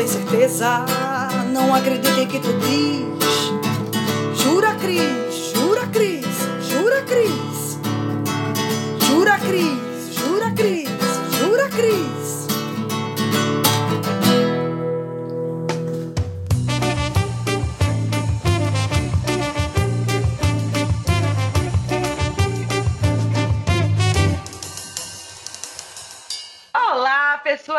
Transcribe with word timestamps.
tem 0.00 0.08
certeza? 0.08 0.86
Não 1.52 1.74
acredite 1.74 2.24
que 2.26 2.38
tu 2.38 2.48
diz. 2.54 4.42
Jura, 4.42 4.74
Cris, 4.76 5.29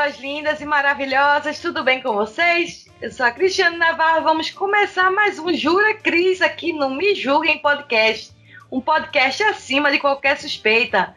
pessoas 0.02 0.20
lindas 0.20 0.60
e 0.60 0.66
maravilhosas, 0.66 1.60
tudo 1.60 1.84
bem 1.84 2.02
com 2.02 2.14
vocês? 2.14 2.88
Eu 3.00 3.12
sou 3.12 3.24
a 3.24 3.30
Cristiane 3.30 3.78
Navarro, 3.78 4.24
vamos 4.24 4.50
começar 4.50 5.12
mais 5.12 5.38
um 5.38 5.54
Jura 5.54 5.94
Cris 5.94 6.42
aqui 6.42 6.74
no 6.74 6.90
Me 6.90 7.14
Julguem 7.14 7.60
Podcast, 7.60 8.34
um 8.72 8.82
podcast 8.82 9.44
acima 9.44 9.92
de 9.92 10.00
qualquer 10.00 10.40
suspeita. 10.40 11.14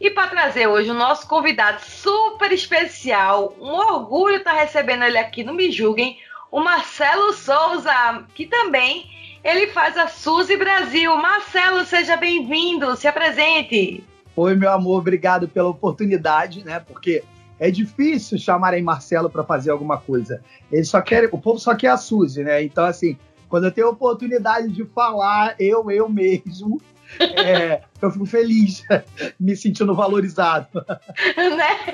E 0.00 0.08
para 0.10 0.28
trazer 0.28 0.68
hoje 0.68 0.88
o 0.88 0.94
nosso 0.94 1.26
convidado 1.26 1.80
super 1.82 2.52
especial, 2.52 3.56
um 3.60 3.72
orgulho 3.72 4.36
estar 4.36 4.52
recebendo 4.52 5.02
ele 5.02 5.18
aqui 5.18 5.42
no 5.42 5.52
Me 5.52 5.72
Julguem, 5.72 6.16
o 6.52 6.60
Marcelo 6.60 7.32
Souza, 7.32 8.24
que 8.36 8.46
também 8.46 9.10
ele 9.42 9.66
faz 9.68 9.96
a 9.96 10.06
Suzy 10.06 10.56
Brasil. 10.56 11.16
Marcelo, 11.16 11.84
seja 11.84 12.16
bem-vindo, 12.16 12.94
se 12.94 13.08
apresente. 13.08 14.04
Oi, 14.36 14.54
meu 14.54 14.70
amor, 14.70 14.98
obrigado 15.00 15.48
pela 15.48 15.68
oportunidade, 15.68 16.64
né? 16.64 16.78
Porque 16.78 17.24
é 17.58 17.70
difícil 17.70 18.38
chamarem 18.38 18.82
Marcelo 18.82 19.28
para 19.28 19.44
fazer 19.44 19.70
alguma 19.70 19.98
coisa. 19.98 20.42
Eles 20.70 20.88
só 20.88 21.00
querem, 21.00 21.28
o 21.32 21.38
povo 21.38 21.58
só 21.58 21.74
quer 21.74 21.88
a 21.88 21.96
Suzy, 21.96 22.44
né? 22.44 22.62
Então, 22.62 22.84
assim, 22.84 23.16
quando 23.48 23.64
eu 23.64 23.72
tenho 23.72 23.88
a 23.88 23.90
oportunidade 23.90 24.68
de 24.68 24.84
falar, 24.84 25.54
eu, 25.58 25.90
eu 25.90 26.08
mesmo, 26.08 26.80
é, 27.18 27.82
eu 28.00 28.10
fico 28.10 28.26
feliz, 28.26 28.84
me 29.40 29.56
sentindo 29.56 29.94
valorizado. 29.94 30.68
né? 31.36 31.92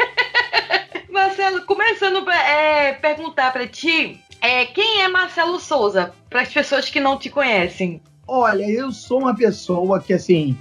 Marcelo, 1.11 1.63
começando 1.63 2.29
a 2.29 2.35
é, 2.35 2.93
perguntar 2.95 3.53
para 3.53 3.67
ti, 3.67 4.21
é, 4.41 4.67
quem 4.67 5.03
é 5.03 5.09
Marcelo 5.09 5.59
Souza, 5.59 6.13
para 6.29 6.43
as 6.43 6.53
pessoas 6.53 6.91
que 6.91 7.01
não 7.01 7.19
te 7.19 7.31
conhecem? 7.31 8.03
Olha, 8.27 8.69
eu 8.69 8.91
sou 8.91 9.21
uma 9.21 9.35
pessoa 9.35 10.01
que, 10.01 10.13
assim, 10.13 10.57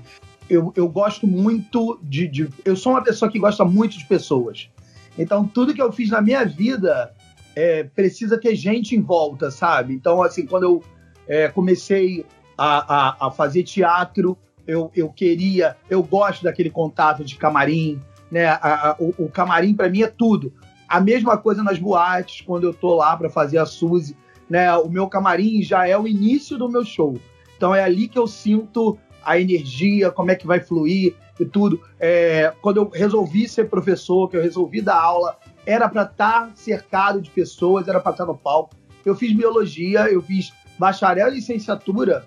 eu, 0.50 0.72
eu 0.76 0.88
gosto 0.88 1.26
muito 1.26 2.00
de, 2.04 2.28
de. 2.28 2.50
Eu 2.64 2.76
sou 2.76 2.94
uma 2.94 3.04
pessoa 3.04 3.32
que 3.32 3.40
gosta 3.40 3.66
muito 3.66 3.98
de 3.98 4.06
pessoas. 4.06 4.70
Então, 5.18 5.46
tudo 5.46 5.74
que 5.74 5.82
eu 5.82 5.92
fiz 5.92 6.10
na 6.10 6.22
minha 6.22 6.44
vida 6.46 7.14
é, 7.56 7.84
precisa 7.84 8.38
ter 8.38 8.56
gente 8.56 8.96
em 8.96 9.02
volta, 9.02 9.52
sabe? 9.52 9.94
Então, 9.94 10.24
assim, 10.24 10.46
quando 10.46 10.64
eu 10.64 10.84
é, 11.28 11.48
comecei 11.48 12.26
a, 12.58 12.96
a, 12.96 13.28
a, 13.28 13.32
fazer 13.32 13.64
teatro, 13.64 14.38
eu, 14.68 14.92
eu 14.96 15.10
queria, 15.10 15.78
eu 15.90 16.02
gosto 16.02 16.44
daquele 16.44 16.70
contato 16.70 17.24
de 17.24 17.36
camarim, 17.36 18.02
né? 18.32 18.48
A, 18.48 18.96
o, 19.00 19.26
o, 19.26 19.30
camarim 19.30 19.74
para 19.76 19.90
mim 19.90 20.02
é 20.02 20.08
tudo. 20.08 20.54
A 20.88 21.00
mesma 21.00 21.38
coisa 21.38 21.64
nas 21.64 21.78
boates, 21.78 22.42
quando 22.42 22.66
eu 22.66 22.74
tô 22.74 22.96
lá 22.96 23.16
para 23.16 23.30
fazer 23.30 23.58
a 23.58 23.66
Suzy, 23.66 24.16
né? 24.50 24.76
O 24.76 24.90
meu 24.90 25.08
camarim 25.08 25.62
já 25.62 25.88
é 25.88 25.98
o 25.98 26.08
início 26.08 26.58
do 26.58 26.70
meu 26.70 26.84
show. 26.84 27.20
Então 27.56 27.74
é 27.74 27.84
ali 27.84 28.08
que 28.08 28.18
eu 28.18 28.28
sinto 28.28 28.98
a 29.26 29.40
energia, 29.40 30.12
como 30.12 30.32
é 30.32 30.36
que 30.36 30.48
vai 30.48 30.60
fluir 30.60 31.16
e 31.40 31.46
tudo. 31.46 31.82
É, 32.00 32.54
quando 32.62 32.78
eu 32.78 32.90
resolvi 32.90 33.48
ser 33.48 33.70
professor, 33.70 34.30
que 34.30 34.38
eu 34.38 34.42
resolvi 34.42 34.82
dar 34.82 35.00
aula, 35.00 35.38
era 35.66 35.88
para 35.90 36.04
estar 36.04 36.48
tá 36.48 36.52
cercado 36.56 37.22
de 37.22 37.30
pessoas, 37.30 37.88
era 37.88 38.00
para 38.00 38.12
estar 38.12 38.26
tá 38.26 38.32
no 38.32 38.38
palco. 38.38 38.76
Eu 39.06 39.16
fiz 39.16 39.34
biologia, 39.34 40.12
eu 40.12 40.22
fiz 40.22 40.54
bacharel 40.78 41.30
e 41.30 41.36
licenciatura, 41.36 42.26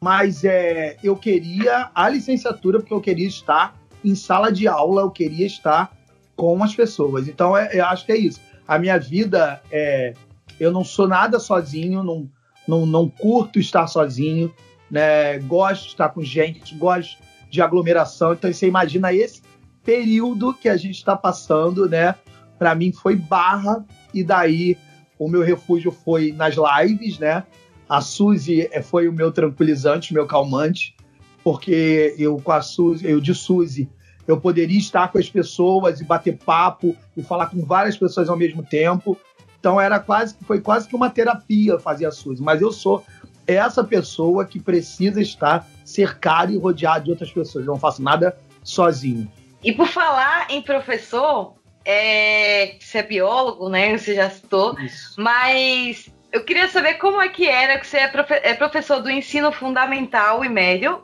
mas 0.00 0.44
é, 0.44 0.96
eu 1.02 1.16
queria 1.16 1.90
a 1.94 2.08
licenciatura 2.08 2.78
porque 2.78 2.94
eu 2.94 3.00
queria 3.00 3.26
estar 3.26 3.74
em 4.04 4.14
sala 4.14 4.52
de 4.52 4.68
aula, 4.68 5.02
eu 5.02 5.10
queria 5.10 5.46
estar 5.46 5.92
com 6.36 6.62
as 6.62 6.74
pessoas. 6.74 7.26
Então, 7.26 7.56
é, 7.56 7.70
eu 7.72 7.84
acho 7.86 8.06
que 8.06 8.12
é 8.12 8.16
isso. 8.16 8.40
A 8.66 8.78
minha 8.78 8.98
vida, 8.98 9.60
é, 9.72 10.14
eu 10.60 10.70
não 10.70 10.84
sou 10.84 11.08
nada 11.08 11.40
sozinho, 11.40 12.02
não, 12.02 12.30
não, 12.66 12.86
não 12.86 13.08
curto 13.08 13.58
estar 13.58 13.86
sozinho 13.86 14.52
né? 14.90 15.38
Gosto 15.40 15.84
de 15.84 15.88
estar 15.88 16.08
com 16.10 16.22
gente, 16.22 16.74
gosto 16.74 17.18
de 17.50 17.60
aglomeração. 17.62 18.32
Então 18.32 18.52
você 18.52 18.66
imagina 18.66 19.12
esse 19.12 19.42
período 19.84 20.54
que 20.54 20.68
a 20.68 20.76
gente 20.76 20.96
está 20.96 21.16
passando, 21.16 21.88
né? 21.88 22.14
Para 22.58 22.74
mim 22.74 22.92
foi 22.92 23.16
barra 23.16 23.84
e 24.12 24.22
daí 24.22 24.76
o 25.18 25.28
meu 25.28 25.42
refúgio 25.42 25.90
foi 25.90 26.32
nas 26.32 26.54
lives, 26.56 27.18
né? 27.18 27.44
A 27.88 28.00
Suzy 28.00 28.68
eh, 28.70 28.82
foi 28.82 29.08
o 29.08 29.12
meu 29.12 29.32
tranquilizante, 29.32 30.10
o 30.10 30.14
meu 30.14 30.26
calmante, 30.26 30.94
porque 31.42 32.14
eu 32.18 32.36
com 32.36 32.52
a 32.52 32.60
Suzy, 32.60 33.06
eu 33.06 33.20
de 33.20 33.34
Suzy, 33.34 33.88
eu 34.26 34.38
poderia 34.38 34.78
estar 34.78 35.10
com 35.10 35.18
as 35.18 35.30
pessoas 35.30 36.00
e 36.00 36.04
bater 36.04 36.36
papo 36.36 36.94
e 37.16 37.22
falar 37.22 37.46
com 37.46 37.64
várias 37.64 37.96
pessoas 37.96 38.28
ao 38.28 38.36
mesmo 38.36 38.62
tempo. 38.62 39.16
Então 39.58 39.80
era 39.80 39.98
quase 39.98 40.36
foi 40.46 40.60
quase 40.60 40.86
que 40.86 40.94
uma 40.94 41.08
terapia 41.10 41.78
fazer 41.78 42.04
a 42.04 42.12
Suzy, 42.12 42.42
mas 42.42 42.60
eu 42.60 42.70
sou 42.70 43.02
é 43.48 43.54
essa 43.54 43.82
pessoa 43.82 44.44
que 44.44 44.60
precisa 44.60 45.20
estar 45.22 45.66
cercado 45.82 46.52
e 46.52 46.58
rodeado 46.58 47.06
de 47.06 47.10
outras 47.10 47.32
pessoas. 47.32 47.66
Eu 47.66 47.72
não 47.72 47.80
faço 47.80 48.02
nada 48.02 48.38
sozinho. 48.62 49.30
E 49.64 49.72
por 49.72 49.88
falar 49.88 50.46
em 50.50 50.60
professor, 50.60 51.54
é, 51.84 52.76
você 52.78 52.98
é 52.98 53.02
biólogo, 53.02 53.70
né? 53.70 53.96
Você 53.96 54.14
já 54.14 54.28
citou, 54.28 54.78
Isso. 54.78 55.14
mas 55.18 56.10
eu 56.30 56.44
queria 56.44 56.68
saber 56.68 56.94
como 56.94 57.20
é 57.20 57.28
que 57.30 57.48
era 57.48 57.78
que 57.78 57.86
você 57.86 57.96
é, 57.96 58.08
profe 58.08 58.34
é 58.34 58.52
professor 58.52 59.00
do 59.00 59.10
ensino 59.10 59.50
fundamental 59.50 60.44
e 60.44 60.48
médio. 60.50 61.02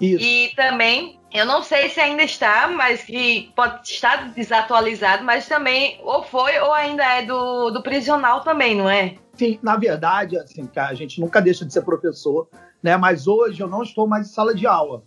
Isso. 0.00 0.24
E 0.24 0.52
também, 0.54 1.18
eu 1.32 1.44
não 1.44 1.62
sei 1.62 1.88
se 1.88 2.00
ainda 2.00 2.22
está, 2.22 2.68
mas 2.68 3.02
que 3.02 3.50
pode 3.54 3.88
estar 3.88 4.32
desatualizado, 4.32 5.24
mas 5.24 5.48
também 5.48 5.98
ou 6.02 6.22
foi 6.22 6.58
ou 6.58 6.72
ainda 6.72 7.04
é 7.04 7.22
do, 7.22 7.70
do 7.70 7.82
prisional 7.82 8.40
também, 8.40 8.76
não 8.76 8.88
é? 8.88 9.16
Sim, 9.34 9.58
na 9.62 9.76
verdade, 9.76 10.36
assim, 10.36 10.68
a 10.74 10.94
gente 10.94 11.20
nunca 11.20 11.40
deixa 11.40 11.64
de 11.64 11.72
ser 11.72 11.82
professor, 11.82 12.48
né? 12.82 12.96
Mas 12.96 13.26
hoje 13.26 13.60
eu 13.60 13.68
não 13.68 13.82
estou 13.82 14.06
mais 14.06 14.28
em 14.28 14.32
sala 14.32 14.54
de 14.54 14.66
aula. 14.66 15.02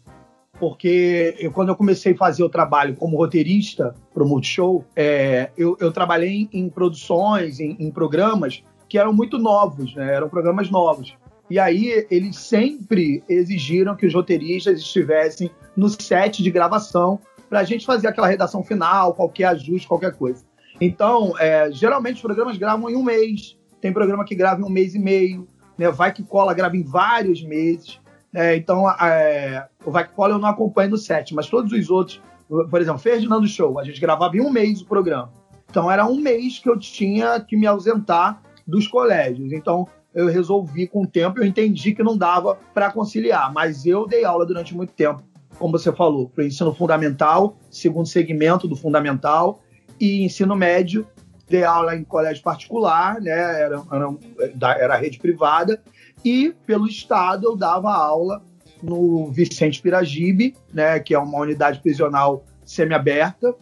Porque 0.60 1.36
eu, 1.40 1.52
quando 1.52 1.70
eu 1.70 1.76
comecei 1.76 2.14
a 2.14 2.18
fazer 2.18 2.44
o 2.44 2.50
trabalho 2.50 2.96
como 2.96 3.18
roteirista 3.18 3.96
para 4.14 4.24
o 4.24 4.28
Multishow, 4.28 4.86
é, 4.96 5.50
eu, 5.58 5.76
eu, 5.80 5.92
trabalhei 5.92 6.48
em, 6.54 6.70
produções, 6.70 7.60
em, 7.60 7.76
em 7.80 7.90
programas 7.90 8.64
que 8.88 8.98
eram 8.98 9.12
muito 9.12 9.40
novos, 9.40 9.96
né? 9.96 10.14
Eram 10.14 10.30
programas 10.30 10.70
novos. 10.70 11.18
E 11.52 11.60
aí 11.60 12.08
eles 12.10 12.38
sempre 12.38 13.22
exigiram 13.28 13.94
que 13.94 14.06
os 14.06 14.14
roteiristas 14.14 14.80
estivessem 14.80 15.52
no 15.76 15.90
set 15.90 16.42
de 16.42 16.50
gravação 16.50 17.20
para 17.50 17.60
a 17.60 17.64
gente 17.66 17.86
fazer 17.86 18.08
aquela 18.08 18.28
redação 18.28 18.64
final, 18.64 19.14
qualquer 19.14 19.48
ajuste, 19.48 19.86
qualquer 19.86 20.16
coisa. 20.16 20.46
Então, 20.80 21.34
é, 21.38 21.70
geralmente 21.70 22.16
os 22.16 22.22
programas 22.22 22.58
gravam 22.58 22.90
em 22.90 22.96
um 22.96 23.04
mês, 23.04 23.58
tem 23.82 23.92
programa 23.92 24.24
que 24.24 24.34
grava 24.34 24.62
em 24.62 24.64
um 24.64 24.70
mês 24.70 24.96
e 24.96 25.00
meio, 25.00 25.46
né? 25.78 25.92
Vai 25.92 26.14
que 26.14 26.24
cola 26.24 26.54
grava 26.54 26.78
em 26.78 26.84
vários 26.84 27.44
meses. 27.44 28.00
Né? 28.32 28.56
Então, 28.56 28.90
é, 28.90 29.68
o 29.86 29.92
Vai 29.92 30.08
que 30.08 30.14
cola 30.14 30.36
eu 30.36 30.40
não 30.40 30.48
acompanho 30.48 30.92
no 30.92 30.98
set, 30.98 31.36
mas 31.36 31.50
todos 31.50 31.74
os 31.74 31.90
outros, 31.90 32.22
por 32.48 32.80
exemplo, 32.80 33.00
Ferdinando 33.02 33.46
Show, 33.46 33.78
a 33.78 33.84
gente 33.84 34.00
gravava 34.00 34.38
em 34.38 34.40
um 34.40 34.50
mês 34.50 34.80
o 34.80 34.86
programa. 34.86 35.34
Então, 35.70 35.92
era 35.92 36.06
um 36.06 36.16
mês 36.16 36.60
que 36.60 36.70
eu 36.70 36.80
tinha 36.80 37.42
que 37.42 37.58
me 37.58 37.68
ausentar 37.68 38.42
dos 38.66 38.88
colégios. 38.88 39.52
Então, 39.52 39.86
eu 40.14 40.28
resolvi 40.28 40.88
com 40.88 41.04
o 41.04 41.08
tempo, 41.08 41.40
eu 41.40 41.46
entendi 41.46 41.94
que 41.94 42.04
não 42.04 42.18
dava 42.18 42.58
para 42.74 42.92
conciliar, 42.92 43.52
mas 43.54 43.86
eu 43.86 44.06
dei 44.06 44.26
aula 44.26 44.46
durante 44.46 44.76
muito 44.76 44.94
tempo, 44.94 45.24
como 45.58 45.78
você 45.78 45.92
falou, 45.92 46.30
para 46.30 46.46
ensino 46.46 46.74
fundamental, 46.74 47.58
segundo 47.70 48.08
segmento 48.08 48.68
do 48.68 48.76
fundamental, 48.76 49.62
e 50.00 50.24
ensino 50.24 50.56
médio, 50.56 51.08
dei 51.48 51.64
aula 51.64 51.96
em 51.96 52.04
colégio 52.04 52.44
particular, 52.44 53.22
né? 53.22 53.32
Era, 53.32 53.84
era, 53.92 54.80
era 54.80 54.98
rede 54.98 55.20
privada, 55.20 55.82
e 56.26 56.54
pelo 56.66 56.88
Estado 56.88 57.46
eu 57.46 57.56
dava 57.56 57.92
aula 57.94 58.42
no 58.82 59.32
Vicente 59.32 59.82
Piragibe, 59.82 60.56
né? 60.74 61.00
Que 61.00 61.14
é 61.14 61.20
uma 61.20 61.38
unidade 61.40 61.80
prisional 61.80 62.44
semiaberta, 62.66 63.54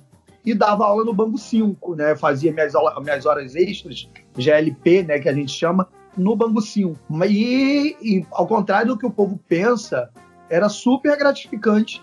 e 0.45 0.53
dava 0.53 0.85
aula 0.85 1.03
no 1.03 1.13
Banco 1.13 1.37
5, 1.37 1.95
né? 1.95 2.15
Fazia 2.15 2.53
minhas, 2.53 2.73
minhas 3.03 3.25
horas 3.25 3.55
extras, 3.55 4.09
GLP, 4.37 5.03
né? 5.03 5.19
Que 5.19 5.27
a 5.27 5.33
gente 5.33 5.51
chama, 5.51 5.89
no 6.19 6.61
5. 6.61 6.97
E, 7.27 7.95
e 8.01 8.25
ao 8.31 8.47
contrário 8.47 8.89
do 8.89 8.97
que 8.97 9.05
o 9.05 9.11
povo 9.11 9.39
pensa, 9.47 10.09
era 10.49 10.69
super 10.69 11.17
gratificante, 11.17 12.01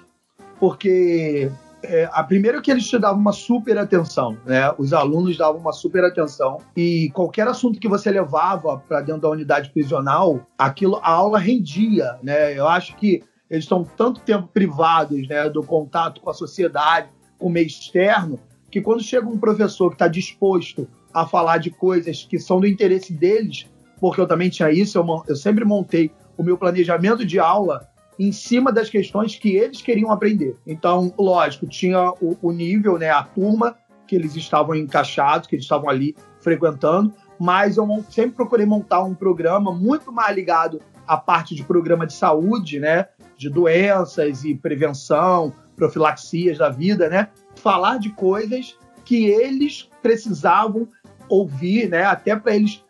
porque 0.59 1.51
é, 1.83 2.09
a 2.13 2.23
primeiro 2.25 2.61
que 2.63 2.71
eles 2.71 2.87
te 2.87 2.99
davam 2.99 3.21
uma 3.21 3.33
super 3.33 3.79
atenção, 3.79 4.37
né? 4.45 4.73
Os 4.79 4.93
alunos 4.93 5.37
davam 5.37 5.61
uma 5.61 5.73
super 5.73 6.05
atenção 6.05 6.59
e 6.77 7.11
qualquer 7.15 7.47
assunto 7.47 7.79
que 7.79 7.89
você 7.89 8.11
levava 8.11 8.79
para 8.79 9.01
dentro 9.01 9.23
da 9.23 9.31
unidade 9.31 9.71
prisional, 9.71 10.47
aquilo 10.59 10.97
a 10.97 11.11
aula 11.11 11.39
rendia, 11.39 12.19
né? 12.23 12.57
Eu 12.59 12.67
acho 12.67 12.97
que 12.97 13.23
eles 13.49 13.65
estão 13.65 13.85
tanto 13.85 14.21
tempo 14.21 14.49
privados, 14.49 15.29
né, 15.29 15.49
do 15.49 15.63
contato 15.63 16.21
com 16.21 16.31
a 16.31 16.35
sociedade, 16.35 17.09
com 17.39 17.47
o 17.47 17.51
meio 17.51 17.67
externo, 17.67 18.41
que 18.71 18.81
quando 18.81 19.03
chega 19.03 19.29
um 19.29 19.39
professor 19.39 19.91
que 19.91 19.95
está 19.95 20.09
disposto 20.09 20.89
a 21.15 21.27
falar 21.27 21.59
de 21.59 21.71
coisas 21.71 22.25
que 22.25 22.39
são 22.39 22.61
do 22.61 22.67
interesse 22.67 23.13
deles, 23.13 23.67
porque 24.01 24.21
eu 24.21 24.27
também 24.27 24.49
tinha 24.49 24.71
isso, 24.71 24.99
eu, 24.99 25.25
eu 25.29 25.37
sempre 25.37 25.65
montei 25.65 26.11
o 26.37 26.43
meu 26.43 26.57
planejamento 26.57 27.25
de 27.25 27.39
aula 27.39 27.89
em 28.19 28.33
cima 28.33 28.73
das 28.73 28.89
questões 28.89 29.37
que 29.37 29.57
eles 29.57 29.83
queriam 29.83 30.11
aprender. 30.11 30.57
Então, 30.67 31.13
lógico, 31.19 31.67
tinha 31.67 32.11
o, 32.21 32.37
o 32.41 32.53
nível, 32.53 32.99
né, 32.99 33.11
a 33.11 33.23
turma 33.23 33.77
que 34.07 34.15
eles 34.15 34.35
estavam 34.37 34.75
encaixados, 34.75 35.49
que 35.49 35.57
eles 35.57 35.65
estavam 35.65 35.91
ali 35.91 36.17
frequentando, 36.41 37.13
mas 37.39 37.77
eu 37.77 37.87
sempre 38.09 38.37
procurei 38.37 38.65
montar 38.65 39.03
um 39.03 39.15
programa 39.15 39.73
muito 39.73 40.13
mais 40.13 40.35
ligado 40.35 40.81
à 41.07 41.17
parte 41.17 41.55
de 41.55 41.65
programa 41.65 42.07
de 42.07 42.13
saúde, 42.13 42.79
né, 42.79 43.09
de 43.37 43.51
doenças 43.51 44.45
e 44.45 44.55
prevenção, 44.55 45.53
profilaxias 45.75 46.59
da 46.59 46.71
vida, 46.71 47.09
né, 47.09 47.29
falar 47.57 47.99
de 47.99 48.11
coisas 48.11 48.79
que 49.05 49.27
eles 49.27 49.91
precisavam 50.03 50.89
ouvir, 51.29 51.89
né, 51.89 52.05
até 52.05 52.35
para 52.37 52.55
eles 52.55 52.83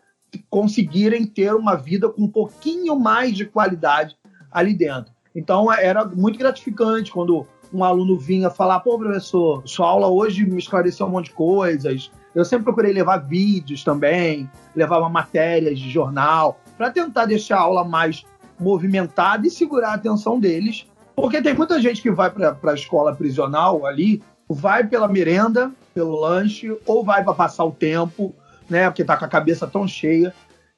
conseguirem 0.49 1.25
ter 1.25 1.53
uma 1.53 1.75
vida 1.75 2.09
com 2.09 2.23
um 2.23 2.27
pouquinho 2.27 2.97
mais 2.99 3.35
de 3.35 3.45
qualidade 3.45 4.15
ali 4.51 4.73
dentro. 4.73 5.11
Então 5.35 5.71
era 5.71 6.03
muito 6.05 6.39
gratificante 6.39 7.11
quando 7.11 7.45
um 7.73 7.83
aluno 7.83 8.17
vinha 8.17 8.49
falar: 8.49 8.79
pô, 8.79 8.97
professor, 8.97 9.61
sua 9.65 9.87
aula 9.87 10.07
hoje 10.07 10.45
me 10.45 10.57
esclareceu 10.57 11.05
um 11.05 11.09
monte 11.09 11.25
de 11.25 11.33
coisas. 11.33 12.11
Eu 12.33 12.45
sempre 12.45 12.65
procurei 12.65 12.93
levar 12.93 13.17
vídeos 13.17 13.83
também, 13.83 14.49
levava 14.75 15.09
matérias 15.09 15.79
de 15.79 15.89
jornal, 15.89 16.59
para 16.77 16.91
tentar 16.91 17.25
deixar 17.25 17.57
a 17.57 17.61
aula 17.61 17.83
mais 17.83 18.23
movimentada 18.59 19.47
e 19.47 19.51
segurar 19.51 19.91
a 19.91 19.95
atenção 19.95 20.39
deles. 20.39 20.85
Porque 21.15 21.41
tem 21.41 21.55
muita 21.55 21.81
gente 21.81 22.01
que 22.01 22.11
vai 22.11 22.29
para 22.29 22.55
a 22.63 22.73
escola 22.75 23.15
prisional 23.15 23.87
ali, 23.87 24.21
vai 24.47 24.85
pela 24.85 25.07
merenda, 25.07 25.71
pelo 25.93 26.19
lanche, 26.19 26.77
ou 26.85 27.03
vai 27.03 27.23
para 27.23 27.33
passar 27.33 27.65
o 27.65 27.71
tempo, 27.71 28.35
né? 28.69 28.89
Porque 28.89 29.01
está 29.01 29.17
com 29.17 29.25
a 29.25 29.29
cabeça 29.29 29.67
tão 29.67 29.87
cheia. 29.87 30.33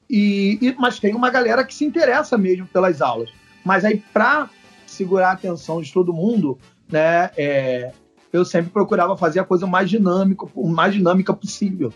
E, 0.08 0.58
e, 0.60 0.74
mas 0.78 0.98
tem 0.98 1.14
uma 1.14 1.30
galera 1.30 1.64
que 1.64 1.74
se 1.74 1.84
interessa 1.84 2.36
mesmo 2.36 2.66
pelas 2.66 3.00
aulas. 3.00 3.30
Mas 3.64 3.84
aí, 3.84 4.02
para 4.12 4.50
segurar 4.86 5.30
a 5.30 5.32
atenção 5.32 5.80
de 5.80 5.92
todo 5.92 6.12
mundo, 6.12 6.58
né, 6.90 7.30
é, 7.36 7.92
eu 8.32 8.44
sempre 8.44 8.70
procurava 8.70 9.16
fazer 9.16 9.40
a 9.40 9.44
coisa 9.44 9.66
mais 9.66 9.88
dinâmica, 9.88 10.46
mais 10.56 10.94
dinâmica 10.94 11.32
possível. 11.32 11.92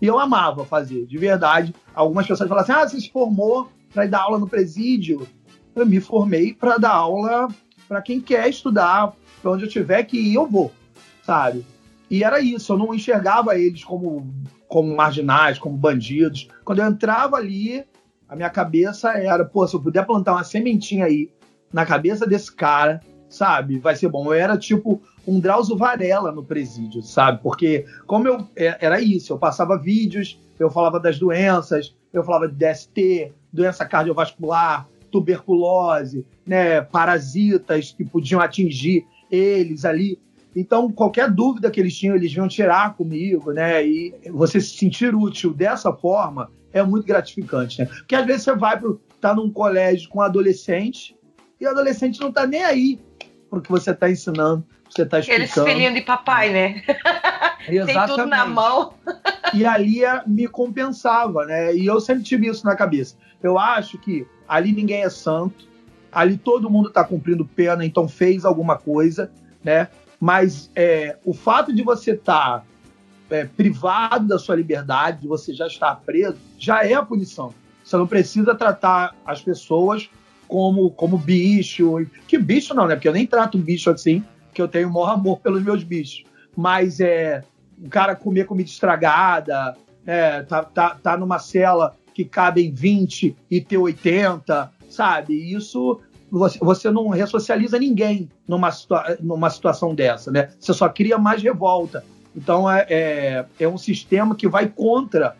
E 0.00 0.06
eu 0.06 0.18
amava 0.18 0.64
fazer, 0.64 1.06
de 1.06 1.18
verdade. 1.18 1.74
Algumas 1.94 2.26
pessoas 2.26 2.48
falam 2.48 2.62
assim: 2.62 2.72
ah, 2.72 2.88
você 2.88 3.00
se 3.00 3.10
formou 3.10 3.70
para 3.92 4.06
dar 4.06 4.22
aula 4.22 4.38
no 4.38 4.48
presídio. 4.48 5.26
Eu 5.74 5.86
me 5.86 6.00
formei 6.00 6.54
para 6.54 6.78
dar 6.78 6.92
aula 6.92 7.48
para 7.86 8.00
quem 8.00 8.20
quer 8.20 8.48
estudar, 8.48 9.12
para 9.42 9.50
onde 9.50 9.64
eu 9.64 9.68
tiver 9.68 10.04
que 10.04 10.16
ir, 10.16 10.34
eu 10.34 10.46
vou, 10.46 10.72
sabe? 11.24 11.64
E 12.08 12.22
era 12.22 12.40
isso, 12.40 12.72
eu 12.72 12.78
não 12.78 12.94
enxergava 12.94 13.58
eles 13.58 13.82
como, 13.82 14.32
como 14.70 14.94
marginais, 14.94 15.58
como 15.58 15.76
bandidos. 15.76 16.48
Quando 16.64 16.78
eu 16.78 16.86
entrava 16.86 17.36
ali, 17.36 17.84
a 18.28 18.36
minha 18.36 18.48
cabeça 18.48 19.10
era, 19.18 19.44
pô, 19.44 19.66
se 19.66 19.74
eu 19.74 19.82
puder 19.82 20.06
plantar 20.06 20.32
uma 20.32 20.44
sementinha 20.44 21.06
aí 21.06 21.28
na 21.72 21.84
cabeça 21.84 22.24
desse 22.24 22.54
cara, 22.54 23.00
sabe, 23.28 23.80
vai 23.80 23.96
ser 23.96 24.08
bom. 24.08 24.26
Eu 24.26 24.32
era 24.32 24.56
tipo 24.56 25.02
um 25.26 25.40
Drauzio 25.40 25.76
Varela 25.76 26.30
no 26.30 26.44
presídio, 26.44 27.02
sabe? 27.02 27.42
Porque 27.42 27.84
como 28.06 28.28
eu 28.28 28.46
é, 28.54 28.78
era 28.80 29.00
isso, 29.00 29.32
eu 29.32 29.38
passava 29.38 29.76
vídeos, 29.76 30.38
eu 30.56 30.70
falava 30.70 31.00
das 31.00 31.18
doenças, 31.18 31.92
eu 32.12 32.22
falava 32.22 32.46
de 32.46 32.54
DST, 32.54 33.32
doença 33.52 33.84
cardiovascular, 33.84 34.88
tuberculose, 35.10 36.24
né, 36.46 36.80
parasitas 36.80 37.90
que 37.90 38.04
podiam 38.04 38.40
atingir 38.40 39.04
eles 39.28 39.84
ali. 39.84 40.16
Então, 40.54 40.90
qualquer 40.90 41.30
dúvida 41.30 41.70
que 41.70 41.78
eles 41.78 41.96
tinham, 41.96 42.16
eles 42.16 42.32
vinham 42.32 42.48
tirar 42.48 42.94
comigo, 42.94 43.52
né? 43.52 43.86
E 43.86 44.14
você 44.30 44.60
se 44.60 44.76
sentir 44.76 45.14
útil 45.14 45.52
dessa 45.52 45.92
forma 45.92 46.50
é 46.72 46.82
muito 46.82 47.06
gratificante, 47.06 47.80
né? 47.80 47.86
Porque 47.86 48.14
às 48.14 48.26
vezes 48.26 48.42
você 48.42 48.54
vai 48.54 48.78
para 48.78 48.90
tá 49.20 49.34
num 49.34 49.50
colégio 49.50 50.08
com 50.08 50.22
adolescente 50.22 51.14
e 51.60 51.66
o 51.66 51.70
adolescente 51.70 52.18
não 52.20 52.32
tá 52.32 52.46
nem 52.46 52.64
aí 52.64 52.98
pro 53.50 53.60
que 53.60 53.70
você 53.70 53.92
tá 53.92 54.10
ensinando, 54.10 54.64
você 54.88 55.04
tá 55.04 55.18
explicando. 55.18 55.50
Aqueles 55.50 55.72
filhinhos 55.72 55.94
de 55.94 56.00
papai, 56.00 56.50
né? 56.50 56.82
Tem 57.66 58.06
tudo 58.06 58.26
na 58.26 58.46
mão. 58.46 58.94
e 59.52 59.66
ali 59.66 60.04
é, 60.04 60.22
me 60.26 60.48
compensava, 60.48 61.44
né? 61.44 61.74
E 61.74 61.86
eu 61.86 62.00
sempre 62.00 62.22
tive 62.24 62.46
isso 62.46 62.64
na 62.64 62.74
cabeça. 62.74 63.16
Eu 63.42 63.58
acho 63.58 63.98
que 63.98 64.26
ali 64.48 64.72
ninguém 64.72 65.02
é 65.02 65.10
santo, 65.10 65.68
ali 66.10 66.36
todo 66.36 66.70
mundo 66.70 66.90
tá 66.90 67.04
cumprindo 67.04 67.44
pena, 67.44 67.84
então 67.84 68.08
fez 68.08 68.44
alguma 68.44 68.76
coisa, 68.76 69.30
né? 69.62 69.88
Mas 70.20 70.70
é, 70.76 71.16
o 71.24 71.32
fato 71.32 71.72
de 71.72 71.82
você 71.82 72.12
estar 72.12 72.60
tá 72.60 72.64
é, 73.30 73.44
privado 73.44 74.28
da 74.28 74.38
sua 74.38 74.54
liberdade, 74.54 75.22
de 75.22 75.28
você 75.28 75.54
já 75.54 75.66
estar 75.66 75.96
preso, 75.96 76.36
já 76.58 76.84
é 76.84 76.92
a 76.92 77.02
punição. 77.02 77.54
Você 77.82 77.96
não 77.96 78.06
precisa 78.06 78.54
tratar 78.54 79.16
as 79.24 79.40
pessoas 79.40 80.10
como, 80.46 80.90
como 80.90 81.16
bicho. 81.16 82.06
Que 82.28 82.36
bicho 82.36 82.74
não, 82.74 82.86
né? 82.86 82.94
Porque 82.94 83.08
eu 83.08 83.12
nem 83.12 83.26
trato 83.26 83.56
um 83.56 83.62
bicho 83.62 83.88
assim, 83.88 84.22
que 84.52 84.60
eu 84.60 84.68
tenho 84.68 84.88
o 84.88 84.92
maior 84.92 85.12
amor 85.12 85.38
pelos 85.38 85.62
meus 85.62 85.82
bichos. 85.82 86.24
Mas 86.54 87.00
é 87.00 87.42
o 87.82 87.88
cara 87.88 88.14
comer 88.14 88.44
comida 88.44 88.68
estragada, 88.68 89.74
é, 90.06 90.42
tá, 90.42 90.62
tá, 90.62 90.90
tá 91.02 91.16
numa 91.16 91.38
cela 91.38 91.96
que 92.12 92.24
cabem 92.24 92.70
20 92.72 93.34
e 93.50 93.60
ter 93.60 93.78
80, 93.78 94.70
sabe? 94.88 95.34
Isso 95.54 96.00
você, 96.30 96.90
não 96.90 97.08
ressocializa 97.08 97.78
ninguém 97.78 98.28
numa, 98.46 98.70
situa 98.70 99.16
numa 99.20 99.50
situação 99.50 99.94
dessa, 99.94 100.30
né? 100.30 100.50
Você 100.58 100.72
só 100.72 100.88
cria 100.88 101.18
mais 101.18 101.42
revolta. 101.42 102.04
Então 102.34 102.70
é, 102.70 102.86
é, 102.88 103.44
é 103.58 103.68
um 103.68 103.78
sistema 103.78 104.34
que 104.34 104.48
vai 104.48 104.68
contra 104.68 105.36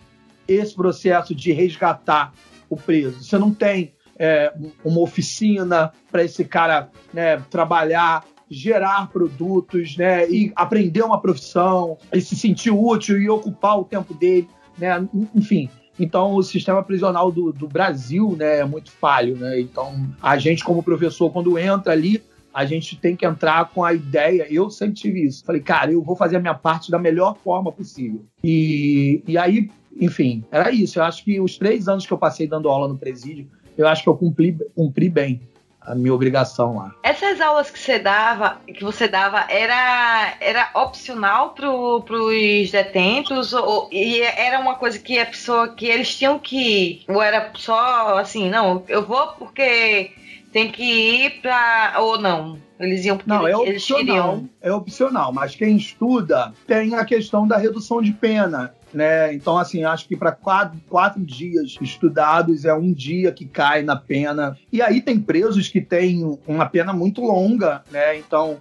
esse 0.48 0.74
processo 0.74 1.34
de 1.34 1.52
resgatar 1.52 2.32
o 2.68 2.76
preso. 2.76 3.22
Você 3.22 3.38
não 3.38 3.54
tem 3.54 3.92
é, 4.18 4.52
uma 4.84 5.00
oficina 5.00 5.92
para 6.10 6.24
esse 6.24 6.44
cara 6.44 6.90
né, 7.12 7.38
trabalhar, 7.50 8.24
gerar 8.50 9.08
produtos, 9.10 9.96
né, 9.96 10.28
e 10.28 10.52
aprender 10.56 11.02
uma 11.02 11.20
profissão, 11.20 11.96
e 12.12 12.20
se 12.20 12.34
sentir 12.34 12.70
útil 12.70 13.20
e 13.20 13.30
ocupar 13.30 13.78
o 13.78 13.84
tempo 13.84 14.12
dele, 14.12 14.48
né, 14.76 15.08
enfim. 15.34 15.70
Então, 16.00 16.34
o 16.34 16.42
sistema 16.42 16.82
prisional 16.82 17.30
do, 17.30 17.52
do 17.52 17.68
Brasil 17.68 18.34
né, 18.34 18.60
é 18.60 18.64
muito 18.64 18.90
falho. 18.90 19.36
Né? 19.36 19.60
Então, 19.60 20.06
a 20.22 20.38
gente, 20.38 20.64
como 20.64 20.82
professor, 20.82 21.30
quando 21.30 21.58
entra 21.58 21.92
ali, 21.92 22.22
a 22.54 22.64
gente 22.64 22.96
tem 22.96 23.14
que 23.14 23.26
entrar 23.26 23.68
com 23.68 23.84
a 23.84 23.92
ideia. 23.92 24.46
Eu 24.50 24.70
sempre 24.70 24.94
tive 24.94 25.26
isso. 25.26 25.44
Falei, 25.44 25.60
cara, 25.60 25.92
eu 25.92 26.02
vou 26.02 26.16
fazer 26.16 26.36
a 26.36 26.40
minha 26.40 26.54
parte 26.54 26.90
da 26.90 26.98
melhor 26.98 27.36
forma 27.44 27.70
possível. 27.70 28.24
E, 28.42 29.22
e 29.28 29.36
aí, 29.36 29.70
enfim, 30.00 30.42
era 30.50 30.70
isso. 30.70 30.98
Eu 30.98 31.04
acho 31.04 31.22
que 31.22 31.38
os 31.38 31.58
três 31.58 31.86
anos 31.86 32.06
que 32.06 32.12
eu 32.12 32.18
passei 32.18 32.46
dando 32.46 32.70
aula 32.70 32.88
no 32.88 32.96
presídio, 32.96 33.46
eu 33.76 33.86
acho 33.86 34.02
que 34.02 34.08
eu 34.08 34.16
cumpri, 34.16 34.56
cumpri 34.74 35.10
bem 35.10 35.42
a 35.80 35.94
minha 35.94 36.14
obrigação 36.14 36.76
lá. 36.76 36.92
Essas 37.02 37.40
aulas 37.40 37.70
que 37.70 37.78
você 37.78 37.98
dava, 37.98 38.60
que 38.66 38.84
você 38.84 39.08
dava, 39.08 39.46
era, 39.48 40.34
era 40.40 40.70
opcional 40.74 41.50
para 41.50 41.70
os 41.70 42.70
detentos 42.70 43.52
ou 43.52 43.88
e 43.90 44.20
era 44.20 44.58
uma 44.58 44.74
coisa 44.74 44.98
que 44.98 45.18
a 45.18 45.26
pessoa 45.26 45.68
que 45.68 45.86
eles 45.86 46.14
tinham 46.16 46.38
que 46.38 46.56
ir, 46.56 47.04
ou 47.08 47.22
era 47.22 47.50
só 47.56 48.18
assim, 48.18 48.50
não, 48.50 48.84
eu 48.88 49.04
vou 49.04 49.28
porque 49.38 50.12
tem 50.52 50.70
que 50.70 50.82
ir 50.82 51.40
para 51.40 51.94
ou 51.98 52.18
não? 52.18 52.58
Eles 52.80 53.04
iam 53.04 53.18
porque 53.18 53.28
não, 53.28 53.46
é 53.46 53.52
eles 53.52 53.82
opcional, 53.82 53.98
queriam. 53.98 54.50
É 54.62 54.72
opcional, 54.72 55.32
mas 55.32 55.54
quem 55.54 55.76
estuda 55.76 56.52
tem 56.66 56.94
a 56.94 57.04
questão 57.04 57.46
da 57.46 57.58
redução 57.58 58.00
de 58.00 58.12
pena. 58.12 58.74
Né? 58.92 59.34
Então, 59.34 59.56
assim, 59.58 59.84
acho 59.84 60.08
que 60.08 60.16
para 60.16 60.32
quatro, 60.32 60.80
quatro 60.88 61.22
dias 61.22 61.76
estudados 61.80 62.64
é 62.64 62.74
um 62.74 62.92
dia 62.92 63.30
que 63.30 63.44
cai 63.44 63.82
na 63.82 63.94
pena. 63.94 64.56
E 64.72 64.80
aí 64.80 65.00
tem 65.00 65.20
presos 65.20 65.68
que 65.68 65.80
têm 65.80 66.38
uma 66.46 66.66
pena 66.66 66.92
muito 66.92 67.20
longa, 67.20 67.84
né? 67.90 68.18
Então, 68.18 68.56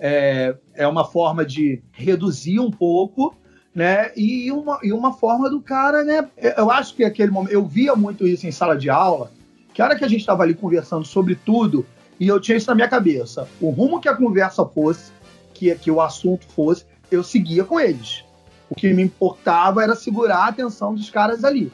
é, 0.00 0.54
é 0.74 0.86
uma 0.86 1.04
forma 1.04 1.44
de 1.44 1.82
reduzir 1.92 2.60
um 2.60 2.70
pouco, 2.70 3.36
né? 3.74 4.10
E 4.16 4.50
uma, 4.52 4.78
e 4.82 4.90
uma 4.90 5.12
forma 5.12 5.50
do 5.50 5.60
cara, 5.60 6.02
né? 6.02 6.26
Eu 6.56 6.70
acho 6.70 6.94
que 6.94 7.04
aquele 7.04 7.30
momento. 7.30 7.52
Eu 7.52 7.66
via 7.66 7.94
muito 7.94 8.26
isso 8.26 8.46
em 8.46 8.52
sala 8.52 8.76
de 8.76 8.88
aula 8.88 9.30
que 9.74 9.82
a 9.82 9.86
hora 9.86 9.96
que 9.96 10.04
a 10.04 10.08
gente 10.08 10.20
estava 10.20 10.44
ali 10.44 10.54
conversando 10.54 11.04
sobre 11.04 11.34
tudo, 11.34 11.84
e 12.18 12.28
eu 12.28 12.40
tinha 12.40 12.56
isso 12.56 12.68
na 12.68 12.74
minha 12.74 12.88
cabeça, 12.88 13.48
o 13.60 13.70
rumo 13.70 14.00
que 14.00 14.08
a 14.08 14.16
conversa 14.16 14.64
fosse, 14.64 15.12
que, 15.52 15.74
que 15.76 15.90
o 15.90 16.00
assunto 16.00 16.46
fosse, 16.46 16.84
eu 17.10 17.22
seguia 17.22 17.64
com 17.64 17.78
eles. 17.78 18.24
O 18.70 18.74
que 18.74 18.92
me 18.92 19.02
importava 19.02 19.82
era 19.82 19.94
segurar 19.94 20.38
a 20.38 20.48
atenção 20.48 20.94
dos 20.94 21.10
caras 21.10 21.44
ali. 21.44 21.72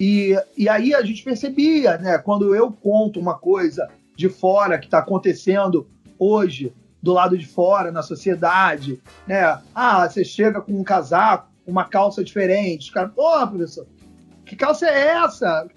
E, 0.00 0.36
e 0.56 0.68
aí 0.68 0.94
a 0.94 1.02
gente 1.02 1.22
percebia, 1.22 1.98
né, 1.98 2.18
quando 2.18 2.54
eu 2.54 2.70
conto 2.70 3.18
uma 3.18 3.38
coisa 3.38 3.88
de 4.16 4.28
fora 4.28 4.78
que 4.78 4.86
está 4.86 4.98
acontecendo 4.98 5.88
hoje, 6.18 6.72
do 7.02 7.12
lado 7.12 7.38
de 7.38 7.46
fora, 7.46 7.92
na 7.92 8.02
sociedade, 8.02 9.00
né? 9.26 9.60
Ah, 9.74 10.08
você 10.08 10.24
chega 10.24 10.60
com 10.60 10.72
um 10.72 10.82
casaco, 10.82 11.48
uma 11.66 11.84
calça 11.84 12.24
diferente. 12.24 12.86
Os 12.86 12.90
caras, 12.90 13.12
pô, 13.14 13.46
professor, 13.46 13.86
que 14.44 14.56
calça 14.56 14.86
é 14.86 15.08
essa? 15.08 15.68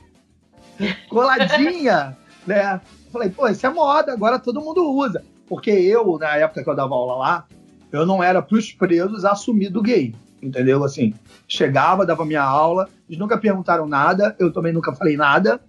coladinha, 1.09 2.17
né? 2.47 2.81
Falei, 3.11 3.29
pô, 3.29 3.47
isso 3.47 3.65
é 3.65 3.69
moda, 3.69 4.13
agora 4.13 4.39
todo 4.39 4.61
mundo 4.61 4.89
usa. 4.91 5.23
Porque 5.47 5.69
eu, 5.69 6.17
na 6.17 6.37
época 6.37 6.63
que 6.63 6.69
eu 6.69 6.75
dava 6.75 6.95
aula 6.95 7.15
lá, 7.15 7.45
eu 7.91 8.05
não 8.05 8.23
era 8.23 8.41
para 8.41 8.57
os 8.57 8.71
presos 8.71 9.25
assumido 9.25 9.81
gay. 9.81 10.15
entendeu? 10.41 10.83
Assim, 10.83 11.13
chegava, 11.47 12.05
dava 12.05 12.25
minha 12.25 12.41
aula, 12.41 12.89
eles 13.07 13.19
nunca 13.19 13.37
perguntaram 13.37 13.85
nada, 13.85 14.35
eu 14.39 14.51
também 14.51 14.73
nunca 14.73 14.93
falei 14.93 15.15
nada, 15.15 15.61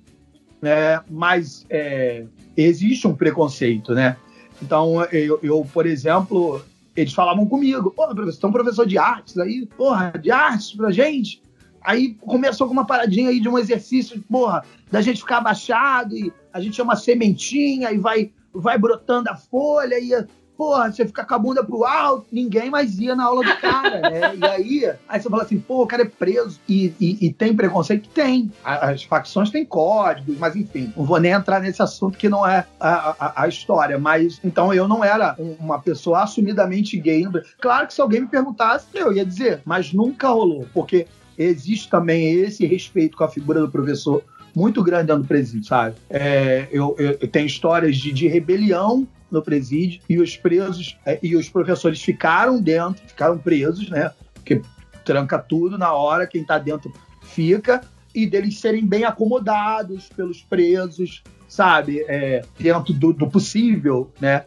né? 0.60 1.00
Mas 1.10 1.66
é, 1.68 2.24
existe 2.56 3.06
um 3.06 3.14
preconceito, 3.14 3.92
né? 3.92 4.16
Então, 4.62 5.02
eu, 5.06 5.38
eu, 5.42 5.66
por 5.72 5.86
exemplo, 5.86 6.62
eles 6.94 7.12
falavam 7.12 7.46
comigo, 7.46 7.90
porra, 7.90 8.14
professor, 8.14 8.40
tem 8.40 8.50
um 8.50 8.52
professor 8.52 8.86
de 8.86 8.96
artes 8.96 9.36
aí, 9.38 9.66
porra, 9.76 10.12
de 10.20 10.30
artes 10.30 10.72
pra 10.72 10.92
gente. 10.92 11.42
Aí 11.84 12.14
começou 12.14 12.66
com 12.66 12.72
uma 12.72 12.86
paradinha 12.86 13.30
aí 13.30 13.40
de 13.40 13.48
um 13.48 13.58
exercício, 13.58 14.22
porra, 14.30 14.64
da 14.90 15.00
gente 15.00 15.20
ficar 15.20 15.38
abaixado 15.38 16.16
e 16.16 16.32
a 16.52 16.60
gente 16.60 16.80
é 16.80 16.84
uma 16.84 16.96
sementinha 16.96 17.90
e 17.90 17.98
vai, 17.98 18.30
vai 18.52 18.78
brotando 18.78 19.30
a 19.30 19.36
folha 19.36 19.98
e 19.98 20.12
porra, 20.56 20.92
você 20.92 21.04
fica 21.04 21.24
com 21.24 21.34
a 21.34 21.38
bunda 21.38 21.64
pro 21.64 21.84
alto, 21.84 22.26
ninguém 22.30 22.70
mais 22.70 22.98
ia 22.98 23.16
na 23.16 23.24
aula 23.24 23.42
do 23.44 23.56
cara, 23.60 24.00
né? 24.00 24.36
E 24.42 24.44
aí, 24.44 24.92
aí 25.08 25.20
você 25.20 25.28
fala 25.28 25.42
assim, 25.42 25.58
pô, 25.58 25.82
o 25.82 25.86
cara 25.86 26.02
é 26.02 26.06
preso. 26.06 26.60
E, 26.68 26.94
e, 27.00 27.26
e 27.26 27.32
tem 27.32 27.54
preconceito? 27.54 28.08
Tem. 28.10 28.50
As 28.64 29.02
facções 29.02 29.50
têm 29.50 29.64
códigos, 29.64 30.38
mas 30.38 30.54
enfim, 30.54 30.92
não 30.96 31.04
vou 31.04 31.18
nem 31.18 31.32
entrar 31.32 31.60
nesse 31.60 31.82
assunto 31.82 32.16
que 32.16 32.28
não 32.28 32.46
é 32.46 32.64
a, 32.78 33.16
a, 33.18 33.42
a 33.42 33.48
história. 33.48 33.98
Mas 33.98 34.40
então 34.44 34.72
eu 34.72 34.86
não 34.86 35.02
era 35.04 35.36
uma 35.58 35.80
pessoa 35.80 36.22
assumidamente 36.22 36.96
gay. 36.98 37.24
Claro 37.60 37.86
que 37.86 37.94
se 37.94 38.00
alguém 38.00 38.20
me 38.20 38.28
perguntasse, 38.28 38.86
eu 38.94 39.12
ia 39.12 39.24
dizer, 39.24 39.62
mas 39.64 39.92
nunca 39.92 40.28
rolou, 40.28 40.66
porque 40.72 41.06
existe 41.36 41.88
também 41.88 42.32
esse 42.34 42.66
respeito 42.66 43.16
com 43.16 43.24
a 43.24 43.28
figura 43.28 43.60
do 43.60 43.70
professor 43.70 44.22
muito 44.54 44.82
grande 44.82 45.06
dentro 45.06 45.22
do 45.22 45.28
presídio, 45.28 45.66
sabe? 45.66 45.96
É, 46.10 46.68
eu, 46.70 46.94
eu, 46.98 47.18
eu, 47.20 47.28
tenho 47.28 47.46
histórias 47.46 47.96
de, 47.96 48.12
de 48.12 48.28
rebelião 48.28 49.06
no 49.30 49.42
presídio 49.42 50.00
e 50.08 50.18
os 50.20 50.36
presos 50.36 50.98
é, 51.06 51.18
e 51.22 51.34
os 51.34 51.48
professores 51.48 52.02
ficaram 52.02 52.60
dentro, 52.60 53.02
ficaram 53.06 53.38
presos, 53.38 53.88
né? 53.88 54.12
Porque 54.34 54.60
tranca 55.04 55.38
tudo 55.38 55.78
na 55.78 55.92
hora, 55.92 56.26
quem 56.26 56.44
tá 56.44 56.58
dentro 56.58 56.92
fica, 57.22 57.80
e 58.14 58.26
deles 58.26 58.58
serem 58.58 58.86
bem 58.86 59.04
acomodados 59.04 60.08
pelos 60.14 60.42
presos, 60.42 61.22
sabe? 61.48 62.04
É, 62.06 62.44
dentro 62.58 62.92
do, 62.92 63.12
do 63.12 63.30
possível, 63.30 64.12
né? 64.20 64.44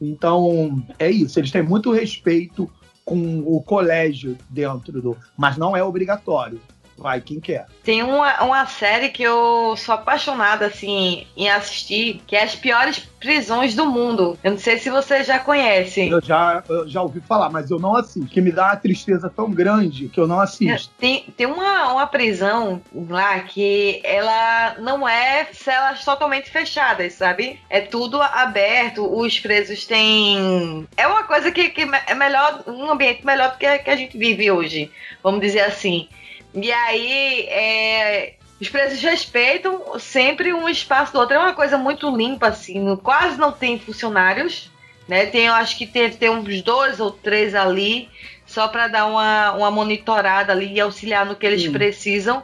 Então, 0.00 0.84
é 0.98 1.10
isso. 1.10 1.40
Eles 1.40 1.50
têm 1.50 1.62
muito 1.62 1.90
respeito 1.90 2.70
com 3.06 3.38
o 3.46 3.62
colégio 3.62 4.36
dentro 4.50 5.00
do. 5.00 5.16
Mas 5.36 5.56
não 5.56 5.76
é 5.76 5.82
obrigatório. 5.82 6.60
Vai, 6.98 7.20
quem 7.20 7.38
quer? 7.38 7.66
Tem 7.84 8.02
uma, 8.02 8.42
uma 8.42 8.66
série 8.66 9.10
que 9.10 9.22
eu 9.22 9.74
sou 9.76 9.94
apaixonada, 9.94 10.66
assim, 10.66 11.26
em 11.36 11.48
assistir, 11.48 12.22
que 12.26 12.34
é 12.34 12.42
As 12.42 12.54
Piores 12.54 12.98
Prisões 13.20 13.74
do 13.74 13.86
Mundo. 13.86 14.38
Eu 14.42 14.52
não 14.52 14.58
sei 14.58 14.78
se 14.78 14.88
você 14.88 15.22
já 15.22 15.38
conhece. 15.38 16.08
Eu 16.08 16.22
já, 16.22 16.62
eu 16.68 16.88
já 16.88 17.02
ouvi 17.02 17.20
falar, 17.20 17.50
mas 17.50 17.70
eu 17.70 17.78
não 17.78 17.96
assisto. 17.96 18.28
Que 18.28 18.40
me 18.40 18.50
dá 18.50 18.66
uma 18.66 18.76
tristeza 18.76 19.28
tão 19.28 19.50
grande 19.50 20.08
que 20.08 20.18
eu 20.18 20.26
não 20.26 20.40
assisto. 20.40 20.90
Tem, 20.98 21.24
tem 21.36 21.46
uma, 21.46 21.92
uma 21.92 22.06
prisão 22.06 22.80
lá 22.94 23.40
que 23.40 24.00
ela 24.02 24.76
não 24.78 25.08
é 25.08 25.48
celas 25.52 26.04
totalmente 26.04 26.50
fechadas, 26.50 27.14
sabe? 27.14 27.60
É 27.68 27.80
tudo 27.80 28.20
aberto, 28.22 29.06
os 29.06 29.38
presos 29.38 29.86
têm. 29.86 30.86
É 30.96 31.06
uma 31.06 31.24
coisa 31.24 31.50
que, 31.52 31.68
que 31.70 31.82
é 31.82 32.14
melhor, 32.14 32.62
um 32.66 32.90
ambiente 32.90 33.24
melhor 33.24 33.52
do 33.52 33.58
que, 33.58 33.78
que 33.78 33.90
a 33.90 33.96
gente 33.96 34.16
vive 34.16 34.50
hoje, 34.50 34.90
vamos 35.22 35.40
dizer 35.40 35.60
assim. 35.60 36.08
E 36.56 36.72
aí, 36.72 37.46
é, 37.50 38.34
os 38.60 38.68
presos 38.68 39.00
respeitam 39.02 39.98
sempre 39.98 40.52
um 40.54 40.68
espaço 40.68 41.12
do 41.12 41.18
outro. 41.18 41.36
É 41.36 41.38
uma 41.38 41.52
coisa 41.52 41.76
muito 41.76 42.14
limpa, 42.14 42.48
assim. 42.48 42.96
Quase 42.96 43.38
não 43.38 43.52
tem 43.52 43.78
funcionários. 43.78 44.70
Né? 45.06 45.26
Tem, 45.26 45.46
eu 45.46 45.54
acho 45.54 45.76
que 45.76 45.86
tem, 45.86 46.10
tem 46.10 46.30
uns 46.30 46.62
dois 46.62 46.98
ou 46.98 47.10
três 47.12 47.54
ali, 47.54 48.08
só 48.46 48.66
para 48.66 48.88
dar 48.88 49.06
uma, 49.06 49.52
uma 49.52 49.70
monitorada 49.70 50.52
ali 50.52 50.72
e 50.72 50.80
auxiliar 50.80 51.26
no 51.26 51.36
que 51.36 51.46
eles 51.46 51.62
Sim. 51.62 51.72
precisam. 51.72 52.42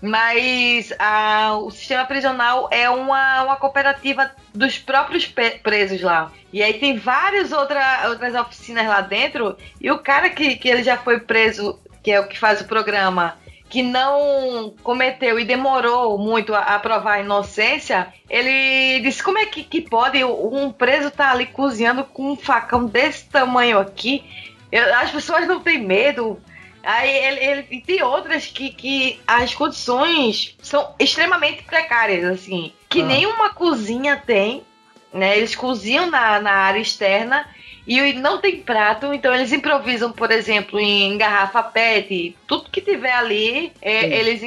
Mas 0.00 0.92
a, 0.98 1.56
o 1.56 1.70
sistema 1.70 2.04
prisional 2.04 2.68
é 2.70 2.90
uma, 2.90 3.44
uma 3.44 3.56
cooperativa 3.56 4.30
dos 4.54 4.76
próprios 4.76 5.26
presos 5.62 6.02
lá. 6.02 6.30
E 6.52 6.62
aí 6.62 6.74
tem 6.74 6.98
várias 6.98 7.52
outra, 7.52 8.08
outras 8.10 8.34
oficinas 8.34 8.86
lá 8.86 9.00
dentro. 9.00 9.56
E 9.80 9.90
o 9.90 9.98
cara 9.98 10.28
que, 10.28 10.56
que 10.56 10.68
ele 10.68 10.82
já 10.82 10.98
foi 10.98 11.20
preso, 11.20 11.80
que 12.02 12.12
é 12.12 12.20
o 12.20 12.28
que 12.28 12.38
faz 12.38 12.60
o 12.60 12.66
programa, 12.66 13.38
que 13.68 13.82
não 13.82 14.74
cometeu 14.82 15.38
e 15.38 15.44
demorou 15.44 16.18
muito 16.18 16.54
a, 16.54 16.60
a 16.60 16.78
provar 16.78 17.14
a 17.14 17.20
inocência, 17.20 18.12
ele 18.28 19.00
disse: 19.00 19.22
como 19.22 19.38
é 19.38 19.46
que, 19.46 19.64
que 19.64 19.80
pode 19.80 20.22
um 20.24 20.70
preso 20.70 21.08
estar 21.08 21.26
tá 21.26 21.32
ali 21.32 21.46
cozinhando 21.46 22.04
com 22.04 22.32
um 22.32 22.36
facão 22.36 22.86
desse 22.86 23.26
tamanho 23.26 23.78
aqui? 23.78 24.24
Eu, 24.70 24.94
as 24.96 25.10
pessoas 25.10 25.46
não 25.46 25.60
têm 25.60 25.78
medo. 25.78 26.40
Aí 26.82 27.08
ele, 27.08 27.40
ele 27.40 27.80
tem 27.80 28.02
outras 28.02 28.46
que, 28.46 28.68
que 28.68 29.18
as 29.26 29.54
condições 29.54 30.54
são 30.60 30.94
extremamente 30.98 31.62
precárias, 31.62 32.24
assim, 32.24 32.74
que 32.90 33.00
ah. 33.00 33.06
nenhuma 33.06 33.50
cozinha 33.54 34.22
tem, 34.24 34.62
né? 35.10 35.38
Eles 35.38 35.54
cozinham 35.54 36.10
na, 36.10 36.40
na 36.40 36.52
área 36.52 36.80
externa 36.80 37.48
e 37.86 38.12
não 38.14 38.38
tem 38.38 38.62
prato, 38.62 39.12
então 39.12 39.34
eles 39.34 39.52
improvisam, 39.52 40.10
por 40.10 40.30
exemplo, 40.30 40.80
em 40.80 41.16
garrafa 41.18 41.62
PET, 41.62 42.36
tudo 42.46 42.70
que 42.70 42.80
tiver 42.80 43.12
ali, 43.12 43.72
é, 43.82 44.18
eles 44.18 44.42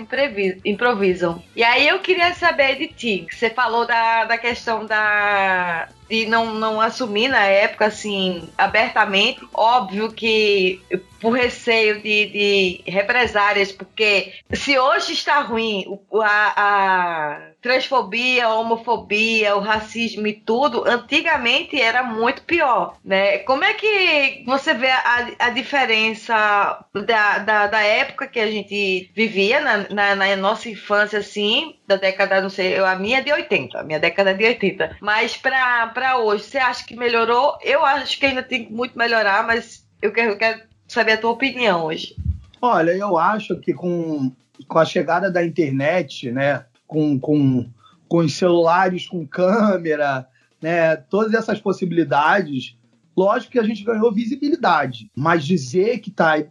improvisam. 0.66 1.44
E 1.56 1.64
aí 1.64 1.88
eu 1.88 2.00
queria 2.00 2.34
saber 2.34 2.78
de 2.78 2.88
ti, 2.88 3.28
você 3.32 3.50
falou 3.50 3.86
da, 3.86 4.26
da 4.26 4.38
questão 4.38 4.86
da, 4.86 5.88
de 6.10 6.26
não, 6.26 6.54
não 6.54 6.80
assumir 6.82 7.28
na 7.28 7.44
época, 7.44 7.86
assim, 7.86 8.50
abertamente. 8.58 9.42
Óbvio 9.54 10.12
que 10.12 10.82
por 11.20 11.32
receio 11.32 12.02
de, 12.02 12.26
de 12.28 12.82
represárias, 12.86 13.72
porque 13.72 14.34
se 14.54 14.78
hoje 14.78 15.14
está 15.14 15.42
ruim 15.42 16.00
a, 16.22 16.54
a 16.56 17.48
transfobia, 17.62 18.46
a 18.46 18.56
homofobia, 18.56 19.56
o 19.56 19.60
racismo 19.60 20.28
e 20.28 20.34
tudo, 20.34 20.88
antigamente 20.88 21.82
era 21.82 22.04
muito 22.04 22.44
pior, 22.44 22.98
né? 23.04 23.40
Como 23.40 23.64
é 23.64 23.74
que 23.74 24.44
você 24.46 24.74
vê 24.74 24.90
a, 24.90 25.28
a 25.40 25.50
diferença 25.50 26.86
da, 26.94 27.40
da, 27.40 27.68
da 27.68 27.82
época 27.82 28.28
que 28.28 28.40
a 28.40 28.50
gente 28.50 29.12
vivia 29.16 29.60
na, 29.60 29.90
na, 29.90 30.16
na 30.16 30.36
nossa 30.36 30.70
infância, 30.70 31.20
assim, 31.20 31.76
da 31.88 31.96
década, 31.96 32.42
não 32.42 32.50
sei, 32.50 32.78
a 32.78 32.96
minha 32.98 33.20
é 33.20 33.22
de 33.22 33.32
80, 33.32 33.80
a 33.80 33.84
minha 33.84 34.00
década 34.00 34.32
é 34.32 34.34
de 34.34 34.44
80, 34.44 34.98
mas 35.00 35.38
pra, 35.38 35.88
pra 35.88 36.18
hoje, 36.18 36.44
você 36.44 36.58
acha 36.58 36.86
que 36.86 36.98
melhorou? 36.98 37.58
Eu 37.64 37.86
acho 37.86 38.20
que 38.20 38.26
ainda 38.26 38.44
tem 38.44 38.70
muito 38.70 38.98
melhorar, 38.98 39.48
mas 39.48 39.88
eu 40.02 40.12
quero, 40.12 40.32
eu 40.32 40.38
quero 40.38 40.62
saber 40.86 41.14
a 41.14 41.18
tua 41.18 41.32
opinião 41.32 41.86
hoje. 41.86 42.14
Olha, 42.62 42.92
eu 42.92 43.18
acho 43.18 43.56
que 43.62 43.74
com, 43.74 44.32
com 44.68 44.80
a 44.80 44.84
chegada 44.84 45.32
da 45.32 45.46
internet, 45.46 46.30
né, 46.30 46.66
com, 46.86 47.18
com, 47.18 47.70
com 48.10 48.18
os 48.18 48.36
celulares 48.36 49.08
com 49.08 49.26
câmera, 49.26 50.28
né, 50.62 50.98
todas 50.98 51.34
essas 51.34 51.62
possibilidades, 51.62 52.76
lógico 53.16 53.54
que 53.54 53.60
a 53.60 53.64
gente 53.64 53.86
ganhou 53.86 54.12
visibilidade, 54.12 55.10
mas 55.16 55.46
dizer 55.46 56.00
que 56.00 56.10
está 56.10 56.44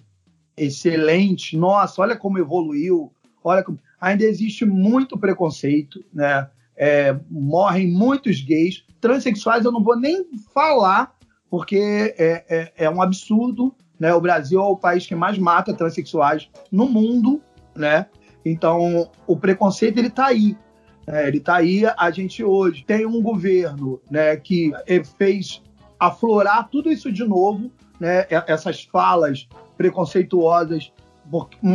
excelente, 0.57 1.59
nossa, 1.59 2.01
olha 2.01 2.17
como 2.17 2.39
evoluiu, 2.39 3.13
olha 3.45 3.63
como... 3.63 3.79
ainda 4.01 4.25
existe 4.25 4.65
muito 4.65 5.19
preconceito, 5.19 6.05
né? 6.13 6.49
É, 6.79 7.17
morrem 7.31 7.91
muitos 7.91 8.43
gays, 8.43 8.85
transexuais 9.01 9.65
eu 9.65 9.73
não 9.73 9.83
vou 9.83 9.99
nem 9.99 10.27
falar, 10.53 11.15
porque 11.49 12.15
é, 12.19 12.45
é, 12.49 12.73
é 12.85 12.91
um 12.91 13.01
absurdo 13.01 13.75
né? 13.99 14.15
O 14.15 14.21
Brasil 14.21 14.61
é 14.61 14.65
o 14.65 14.77
país 14.77 15.07
que 15.07 15.15
mais 15.15 15.39
mata 15.39 15.75
transexuais 15.75 16.49
no 16.71 16.87
mundo, 16.87 17.41
né? 17.75 18.07
Então, 18.45 19.11
o 19.27 19.37
preconceito 19.37 19.99
ele 19.99 20.09
está 20.09 20.27
aí. 20.27 20.57
Né? 21.07 21.27
Ele 21.29 21.39
está 21.39 21.57
aí. 21.57 21.85
A 21.97 22.11
gente 22.11 22.45
hoje 22.45 22.85
tem 22.85 23.07
um 23.07 23.23
governo, 23.23 24.01
né, 24.11 24.37
que 24.37 24.71
fez 25.19 25.63
aflorar 25.99 26.69
tudo 26.69 26.91
isso 26.91 27.11
de 27.11 27.25
novo, 27.25 27.71
né? 27.99 28.27
Essas 28.47 28.85
falas 28.85 29.49
preconceituosas, 29.77 30.93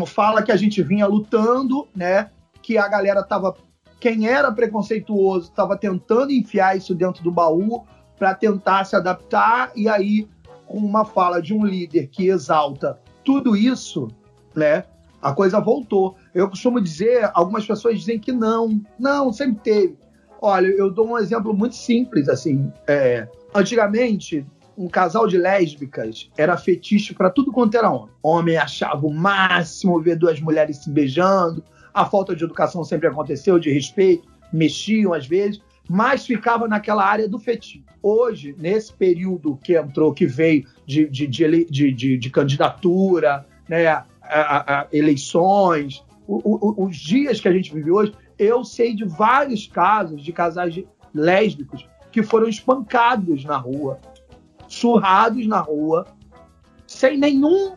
fala 0.06 0.42
que 0.42 0.52
a 0.52 0.56
gente 0.56 0.82
vinha 0.82 1.06
lutando, 1.08 1.88
né? 1.96 2.30
Que 2.62 2.78
a 2.78 2.88
galera 2.88 3.24
tava, 3.24 3.56
quem 4.00 4.28
era 4.28 4.52
preconceituoso, 4.52 5.50
estava 5.50 5.78
tentando 5.78 6.32
enfiar 6.32 6.78
isso 6.78 6.94
dentro 6.96 7.24
do 7.24 7.32
baú 7.32 7.86
para 8.18 8.34
tentar 8.36 8.84
se 8.86 8.96
adaptar 8.96 9.72
e 9.76 9.90
aí 9.90 10.28
com 10.68 10.78
uma 10.78 11.04
fala 11.04 11.42
de 11.42 11.54
um 11.54 11.66
líder 11.66 12.08
que 12.08 12.28
exalta 12.28 13.00
tudo 13.24 13.56
isso, 13.56 14.08
né? 14.56 14.86
A 15.22 15.34
coisa 15.34 15.60
voltou. 15.60 16.16
Eu 16.34 16.50
costumo 16.50 16.82
dizer, 16.82 17.30
algumas 17.34 17.66
pessoas 17.66 18.00
dizem 18.00 18.20
que 18.20 18.32
não, 18.32 18.82
não, 18.98 19.32
sempre 19.32 19.62
teve. 19.62 19.98
Olha, 20.42 20.68
eu 20.68 20.90
dou 20.90 21.08
um 21.08 21.18
exemplo 21.20 21.54
muito 21.54 21.76
simples, 21.76 22.28
assim. 22.28 22.72
É, 22.88 23.28
antigamente, 23.54 24.46
um 24.84 24.90
casal 24.90 25.28
de 25.28 25.38
lésbicas 25.38 26.30
era 26.38 26.58
fetiche 26.58 27.14
para 27.14 27.30
tudo 27.30 27.52
quanto 27.52 27.78
era 27.78 27.90
homem. 27.90 28.14
Homem 28.22 28.58
achava 28.58 29.06
o 29.06 29.14
máximo 29.14 30.02
ver 30.02 30.16
duas 30.16 30.40
mulheres 30.40 30.78
se 30.78 30.90
beijando. 30.90 31.64
A 31.94 32.06
falta 32.06 32.36
de 32.36 32.44
educação 32.44 32.84
sempre 32.84 33.08
aconteceu, 33.08 33.60
de 33.60 33.72
respeito, 33.72 34.28
mexiam 34.52 35.14
às 35.14 35.28
vezes 35.28 35.62
mas 35.94 36.26
ficava 36.26 36.70
naquela 36.70 37.04
área 37.04 37.28
do 37.28 37.38
fetiche. 37.38 37.84
Hoje, 38.02 38.56
nesse 38.58 38.94
período 38.94 39.58
que 39.62 39.76
entrou, 39.78 40.14
que 40.14 40.26
veio 40.26 40.66
de, 40.86 41.06
de, 41.10 41.28
de, 41.28 41.66
de, 41.92 42.18
de 42.18 42.30
candidatura, 42.30 43.46
né, 43.68 43.88
a, 43.88 44.06
a, 44.24 44.82
a 44.82 44.88
eleições, 44.94 46.02
o, 46.26 46.38
o, 46.46 46.86
os 46.86 46.96
dias 46.96 47.42
que 47.42 47.48
a 47.50 47.52
gente 47.52 47.74
vive 47.74 47.92
hoje, 47.92 48.14
eu 48.40 48.64
sei 48.64 48.96
de 48.96 49.04
vários 49.04 49.68
casos 49.68 50.24
de 50.24 50.32
casais 50.32 50.82
lésbicos 51.14 51.86
que 52.10 52.24
foram 52.24 52.48
espancados 52.48 53.44
na 53.44 53.58
rua, 53.58 54.00
surrados 54.72 55.46
na 55.46 55.60
rua, 55.60 56.08
sem 56.88 57.18
nenhum 57.18 57.76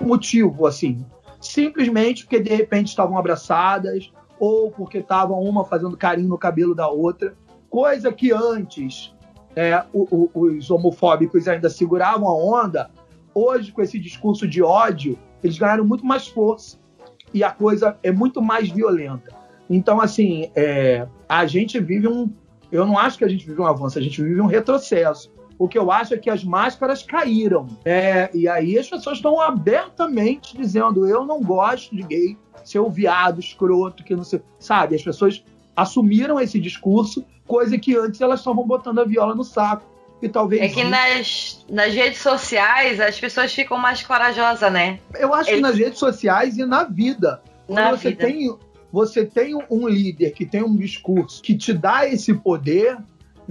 motivo, 0.00 0.66
assim. 0.66 1.04
Simplesmente 1.38 2.24
porque 2.24 2.40
de 2.40 2.54
repente 2.54 2.88
estavam 2.88 3.18
abraçadas 3.18 4.10
ou 4.38 4.70
porque 4.70 4.98
estavam 4.98 5.38
uma 5.40 5.64
fazendo 5.64 5.94
carinho 5.94 6.28
no 6.28 6.38
cabelo 6.38 6.74
da 6.74 6.88
outra. 6.88 7.34
Coisa 7.68 8.10
que 8.10 8.32
antes 8.32 9.14
é, 9.54 9.84
o, 9.92 10.30
o, 10.34 10.46
os 10.46 10.70
homofóbicos 10.70 11.46
ainda 11.46 11.68
seguravam 11.68 12.26
a 12.26 12.34
onda, 12.34 12.90
hoje, 13.34 13.70
com 13.70 13.82
esse 13.82 13.98
discurso 13.98 14.48
de 14.48 14.62
ódio, 14.62 15.18
eles 15.44 15.58
ganharam 15.58 15.84
muito 15.84 16.06
mais 16.06 16.26
força 16.26 16.78
e 17.34 17.44
a 17.44 17.50
coisa 17.50 17.98
é 18.02 18.10
muito 18.10 18.40
mais 18.40 18.70
violenta. 18.70 19.34
Então, 19.68 20.00
assim, 20.00 20.50
é, 20.54 21.06
a 21.28 21.44
gente 21.46 21.78
vive 21.78 22.08
um. 22.08 22.32
Eu 22.70 22.86
não 22.86 22.98
acho 22.98 23.18
que 23.18 23.24
a 23.24 23.28
gente 23.28 23.46
vive 23.46 23.60
um 23.60 23.66
avanço, 23.66 23.98
a 23.98 24.02
gente 24.02 24.22
vive 24.22 24.40
um 24.40 24.46
retrocesso. 24.46 25.30
O 25.62 25.68
que 25.68 25.78
eu 25.78 25.92
acho 25.92 26.12
é 26.12 26.18
que 26.18 26.28
as 26.28 26.42
máscaras 26.42 27.04
caíram. 27.04 27.68
É, 27.84 28.28
e 28.34 28.48
aí 28.48 28.76
as 28.76 28.88
pessoas 28.88 29.18
estão 29.18 29.40
abertamente 29.40 30.56
dizendo: 30.56 31.06
eu 31.06 31.24
não 31.24 31.40
gosto 31.40 31.94
de 31.94 32.02
gay, 32.02 32.36
seu 32.64 32.90
viado, 32.90 33.38
escroto, 33.38 34.02
que 34.02 34.12
não 34.16 34.24
sei. 34.24 34.42
Sabe? 34.58 34.96
As 34.96 35.02
pessoas 35.04 35.44
assumiram 35.76 36.40
esse 36.40 36.58
discurso, 36.58 37.24
coisa 37.46 37.78
que 37.78 37.96
antes 37.96 38.20
elas 38.20 38.40
estavam 38.40 38.66
botando 38.66 38.98
a 38.98 39.04
viola 39.04 39.36
no 39.36 39.44
saco. 39.44 39.86
E 40.20 40.28
talvez. 40.28 40.62
É 40.62 40.68
que 40.68 40.82
nas, 40.82 41.64
nas 41.70 41.94
redes 41.94 42.18
sociais 42.18 42.98
as 42.98 43.20
pessoas 43.20 43.54
ficam 43.54 43.78
mais 43.78 44.02
corajosas, 44.02 44.72
né? 44.72 44.98
Eu 45.14 45.32
acho 45.32 45.48
que 45.48 45.60
nas 45.60 45.78
redes 45.78 46.00
sociais 46.00 46.58
e 46.58 46.66
na 46.66 46.82
vida. 46.82 47.40
Na 47.68 47.92
você 47.92 48.08
vida. 48.08 48.26
tem 48.26 48.58
você 48.92 49.24
tem 49.24 49.54
um 49.70 49.88
líder 49.88 50.32
que 50.32 50.44
tem 50.44 50.62
um 50.62 50.76
discurso 50.76 51.40
que 51.40 51.56
te 51.56 51.72
dá 51.72 52.06
esse 52.06 52.34
poder, 52.34 52.98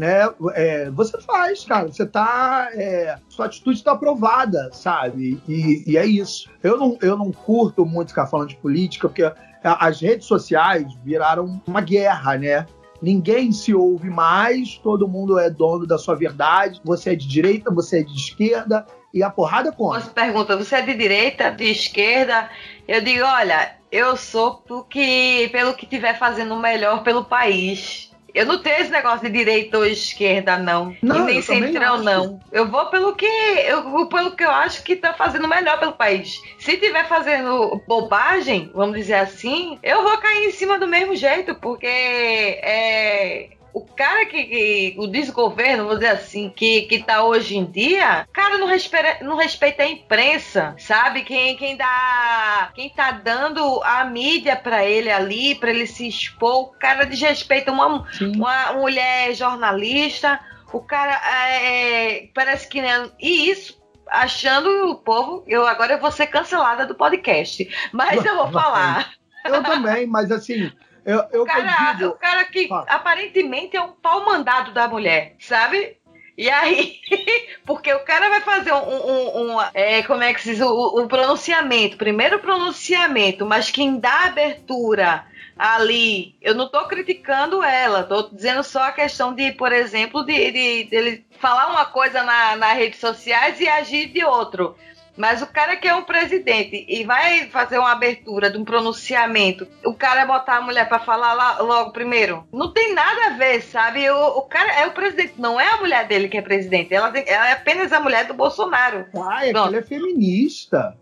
né? 0.02 0.28
É, 0.56 0.90
você 0.90 1.22
faz, 1.22 1.64
cara. 1.64 1.88
Você 1.88 2.08
tá. 2.08 2.70
É, 2.74 3.20
sua 3.30 3.46
atitude 3.46 3.78
está 3.78 3.92
aprovada, 3.92 4.72
sabe? 4.74 5.40
E, 5.48 5.84
e, 5.86 5.96
é 5.96 6.04
isso. 6.04 6.50
Eu 6.64 6.76
não, 6.76 6.98
eu 7.04 7.16
não 7.16 7.32
curto 7.32 7.86
muito 7.86 8.10
ficar 8.10 8.26
falando 8.26 8.50
de 8.50 8.56
política, 8.56 9.08
porque 9.08 9.32
as 9.64 10.02
redes 10.02 10.26
sociais 10.26 10.92
viraram 11.06 11.62
uma 11.68 11.82
guerra, 11.82 12.36
né? 12.36 12.66
Ninguém 13.00 13.52
se 13.52 13.76
ouve 13.76 14.10
mais, 14.10 14.76
todo 14.80 15.08
mundo 15.08 15.38
é 15.38 15.52
dono 15.52 15.86
da 15.86 16.00
sua 16.00 16.16
verdade. 16.16 16.82
Você 16.84 17.12
é 17.12 17.16
de 17.16 17.28
direita, 17.28 17.70
você 17.70 18.00
é 18.00 18.04
de 18.04 18.16
esquerda, 18.16 18.88
e 19.14 19.22
a 19.22 19.30
porrada 19.30 19.72
conta. 19.72 20.02
Você 20.02 20.10
pergunta, 20.10 20.58
você 20.58 20.78
é 20.78 20.82
de 20.82 20.96
direita, 20.96 21.52
de 21.52 21.66
esquerda? 21.66 22.50
Eu 22.88 23.02
digo, 23.02 23.24
olha, 23.24 23.76
eu 23.92 24.18
sou 24.18 24.64
porque, 24.68 25.48
pelo 25.52 25.76
que 25.76 25.86
estiver 25.86 26.18
fazendo 26.18 26.56
melhor 26.56 27.04
pelo 27.04 27.24
país. 27.24 28.11
Eu 28.34 28.46
não 28.46 28.62
tenho 28.62 28.82
esse 28.82 28.92
negócio 28.92 29.28
de 29.28 29.38
direita 29.38 29.78
ou 29.78 29.86
esquerda, 29.86 30.58
não. 30.58 30.96
não 31.02 31.30
e 31.30 31.34
nem 31.34 31.42
central, 31.42 32.00
não. 32.00 32.40
Eu 32.52 32.68
vou 32.70 32.86
pelo 32.88 33.16
que 33.16 33.26
eu 33.26 33.90
vou 33.90 34.08
pelo 34.08 34.36
que 34.36 34.44
eu 34.44 34.52
acho 34.52 34.84
que 34.84 34.96
tá 34.96 35.14
fazendo 35.14 35.48
melhor 35.48 35.80
pelo 35.80 35.94
país. 35.94 36.42
Se 36.60 36.78
tiver 36.78 37.08
fazendo 37.08 37.82
bobagem, 37.88 38.72
vamos 38.74 38.98
dizer 38.98 39.16
assim, 39.16 39.80
eu 39.84 40.04
vou 40.04 40.18
cair 40.18 40.46
em 40.46 40.52
cima 40.52 40.80
do 40.80 40.88
mesmo 40.88 41.16
jeito, 41.16 41.56
porque 41.56 41.88
é, 41.88 43.50
o 43.74 43.82
cara 43.82 44.26
que, 44.26 44.44
que, 44.44 44.96
o 44.98 45.08
desgoverno, 45.08 45.86
vou 45.86 45.96
dizer 45.96 46.10
assim, 46.10 46.50
que, 46.50 46.84
que 46.84 47.04
tá 47.04 47.24
hoje 47.24 47.58
em 47.58 47.66
dia, 47.66 48.28
cara 48.34 48.58
não 48.58 48.68
respeita, 48.68 49.24
não 49.24 49.38
respeita 49.38 49.84
a 49.84 49.88
imprensa, 49.88 50.76
sabe? 50.78 51.24
Quem, 51.24 51.56
quem 51.56 51.78
dá, 51.78 52.72
quem 52.74 52.90
tá 52.90 53.12
dando 53.12 53.82
a 53.84 54.04
mídia 54.06 54.56
para 54.56 54.86
ele 54.86 55.10
ali, 55.10 55.56
para 55.56 55.70
ele 55.70 55.88
se 55.88 56.08
expor, 56.08 56.64
o 56.64 56.68
cara 56.68 57.06
desrespeita 57.06 57.72
uma, 57.72 58.06
uma 58.22 58.74
mulher 58.74 59.34
jornalista, 59.34 60.40
o 60.74 60.82
cara 60.82 61.14
é, 61.14 62.30
parece 62.34 62.68
que 62.68 62.82
né, 62.82 63.10
e 63.20 63.50
isso 63.50 63.80
achando 64.08 64.90
o 64.90 64.96
povo, 64.96 65.44
eu 65.48 65.66
agora 65.66 65.94
eu 65.94 66.00
vou 66.00 66.12
ser 66.12 66.28
cancelada 66.28 66.86
do 66.86 66.96
podcast, 66.96 67.70
mas 67.94 68.24
eu 68.26 68.36
vou 68.36 68.52
falar. 68.52 69.14
Eu 69.46 69.64
também, 69.64 70.06
mas 70.06 70.32
assim, 70.32 70.72
eu, 71.06 71.24
eu 71.32 71.44
o, 71.44 71.46
cara, 71.46 71.94
digo... 71.94 72.10
o 72.10 72.14
cara 72.14 72.44
que 72.46 72.70
ah. 72.72 72.86
aparentemente 72.88 73.76
é 73.76 73.82
um 73.82 73.92
pau 73.92 74.26
mandado 74.26 74.72
da 74.72 74.88
mulher, 74.88 75.36
sabe? 75.40 75.98
E 76.38 76.50
aí, 76.50 77.00
porque 77.66 77.94
o 77.94 78.04
cara 78.04 78.30
vai 78.30 78.42
fazer 78.42 78.72
um, 78.74 78.78
um, 78.78 79.54
um 79.54 79.62
é, 79.74 80.02
como 80.04 80.24
é 80.24 80.34
que 80.34 80.42
se 80.42 80.52
diz, 80.52 80.62
o, 80.62 81.02
o 81.02 81.08
pronunciamento, 81.08 81.98
primeiro 81.98 82.40
pronunciamento, 82.40 83.46
mas 83.46 83.70
quem 83.70 84.00
dá 84.00 84.26
abertura 84.26 85.26
ali, 85.58 86.36
eu 86.42 86.56
não 86.56 86.68
tô 86.68 86.88
criticando 86.88 87.64
ela, 87.64 88.04
tô 88.04 88.24
dizendo 88.24 88.64
só 88.64 88.86
a 88.86 88.92
questão 88.92 89.36
de, 89.36 89.52
por 89.52 89.72
exemplo, 89.72 90.26
de, 90.26 90.52
de, 90.52 90.84
de 90.86 90.96
ele 90.96 91.26
falar 91.40 91.68
uma 91.68 91.86
coisa 91.86 92.24
na, 92.24 92.56
nas 92.56 92.78
redes 92.78 93.00
sociais 93.00 93.60
e 93.60 93.68
agir 93.68 94.08
de 94.08 94.24
outro. 94.24 94.76
Mas 95.22 95.40
o 95.40 95.46
cara 95.46 95.76
que 95.76 95.88
é 95.88 95.94
um 95.94 96.02
presidente 96.02 96.84
e 96.90 97.04
vai 97.04 97.48
fazer 97.50 97.78
uma 97.78 97.92
abertura 97.92 98.50
de 98.50 98.58
um 98.58 98.66
pronunciamento, 98.66 99.68
o 99.86 99.94
cara 99.94 100.26
botar 100.26 100.58
a 100.58 100.62
mulher 100.62 100.90
para 100.90 100.98
falar 100.98 101.34
lá, 101.34 101.60
logo 101.60 101.92
primeiro, 101.92 102.44
não 102.52 102.74
tem 102.74 102.96
nada 102.96 103.28
a 103.28 103.38
ver, 103.38 103.62
sabe? 103.62 104.10
O, 104.10 104.40
o, 104.40 104.42
cara 104.42 104.82
é 104.82 104.88
o 104.88 104.92
presidente, 104.94 105.36
não 105.38 105.62
é 105.62 105.68
a 105.74 105.78
mulher 105.78 106.08
dele 106.08 106.28
que 106.28 106.40
é 106.40 106.42
presidente, 106.42 106.92
ela, 106.92 107.14
ela 107.16 107.50
é 107.50 107.52
apenas 107.52 107.94
a 107.94 108.00
mulher 108.00 108.26
do 108.26 108.34
Bolsonaro. 108.34 109.06
Uai, 109.14 109.50
é 109.50 109.52
ela 109.52 109.78
é 109.78 109.84
feminista. 109.84 110.98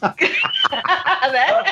né? 1.32 1.64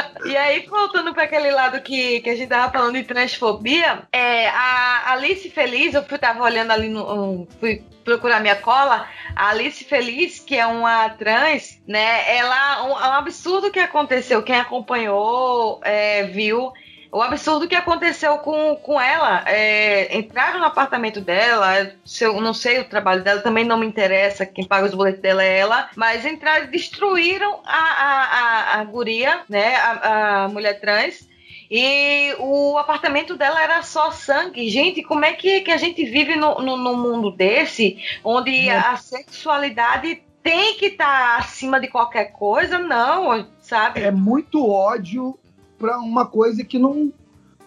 E 0.28 0.36
aí, 0.36 0.66
voltando 0.66 1.12
para 1.14 1.24
aquele 1.24 1.50
lado 1.50 1.80
que, 1.80 2.20
que 2.20 2.30
a 2.30 2.36
gente 2.36 2.48
tava 2.48 2.72
falando 2.72 2.94
de 2.94 3.04
transfobia, 3.04 4.06
é, 4.12 4.48
a 4.48 5.12
Alice 5.12 5.48
Feliz, 5.50 5.94
eu 5.94 6.02
tava 6.02 6.42
olhando 6.42 6.70
ali 6.70 6.88
no. 6.88 7.46
Fui 7.60 7.82
procurar 8.04 8.40
minha 8.40 8.56
cola, 8.56 9.08
a 9.34 9.48
Alice 9.48 9.82
Feliz, 9.84 10.38
que 10.38 10.56
é 10.56 10.66
uma 10.66 11.08
trans, 11.10 11.80
né? 11.86 12.36
Ela. 12.36 12.84
Um, 12.84 12.90
um 12.90 13.12
absurdo 13.12 13.70
que 13.70 13.78
aconteceu. 13.78 14.42
Quem 14.42 14.56
acompanhou 14.56 15.80
é, 15.82 16.24
viu 16.24 16.72
o 17.10 17.22
absurdo 17.22 17.68
que 17.68 17.74
aconteceu 17.74 18.38
com, 18.38 18.76
com 18.76 19.00
ela. 19.00 19.42
É, 19.46 20.16
entraram 20.16 20.60
no 20.60 20.66
apartamento 20.66 21.20
dela, 21.20 21.92
se 22.04 22.24
eu 22.24 22.40
não 22.40 22.54
sei 22.54 22.80
o 22.80 22.88
trabalho 22.88 23.22
dela, 23.22 23.40
também 23.40 23.64
não 23.64 23.78
me 23.78 23.86
interessa, 23.86 24.46
quem 24.46 24.66
paga 24.66 24.86
os 24.86 24.94
boletos 24.94 25.20
dela 25.20 25.42
é 25.42 25.58
ela, 25.58 25.88
mas 25.96 26.24
entraram, 26.24 26.66
destruíram 26.66 27.60
a, 27.64 27.78
a, 27.78 28.24
a, 28.24 28.80
a 28.80 28.84
guria, 28.84 29.40
né, 29.48 29.76
a, 29.76 30.44
a 30.44 30.48
mulher 30.48 30.80
trans, 30.80 31.26
e 31.70 32.34
o 32.38 32.78
apartamento 32.78 33.36
dela 33.36 33.60
era 33.60 33.82
só 33.82 34.10
sangue. 34.10 34.68
Gente, 34.68 35.02
como 35.02 35.24
é 35.24 35.32
que, 35.32 35.60
que 35.62 35.70
a 35.72 35.76
gente 35.76 36.04
vive 36.04 36.36
no, 36.36 36.60
no, 36.60 36.76
no 36.76 36.96
mundo 36.96 37.30
desse, 37.30 37.98
onde 38.22 38.68
é. 38.68 38.76
a 38.76 38.96
sexualidade 38.96 40.22
tem 40.42 40.76
que 40.76 40.86
estar 40.86 41.04
tá 41.06 41.36
acima 41.38 41.80
de 41.80 41.88
qualquer 41.88 42.26
coisa? 42.26 42.78
Não, 42.78 43.48
sabe? 43.60 44.00
É 44.00 44.12
muito 44.12 44.64
ódio 44.64 45.36
para 45.78 45.98
uma 45.98 46.26
coisa 46.26 46.64
que 46.64 46.78
não, 46.78 47.12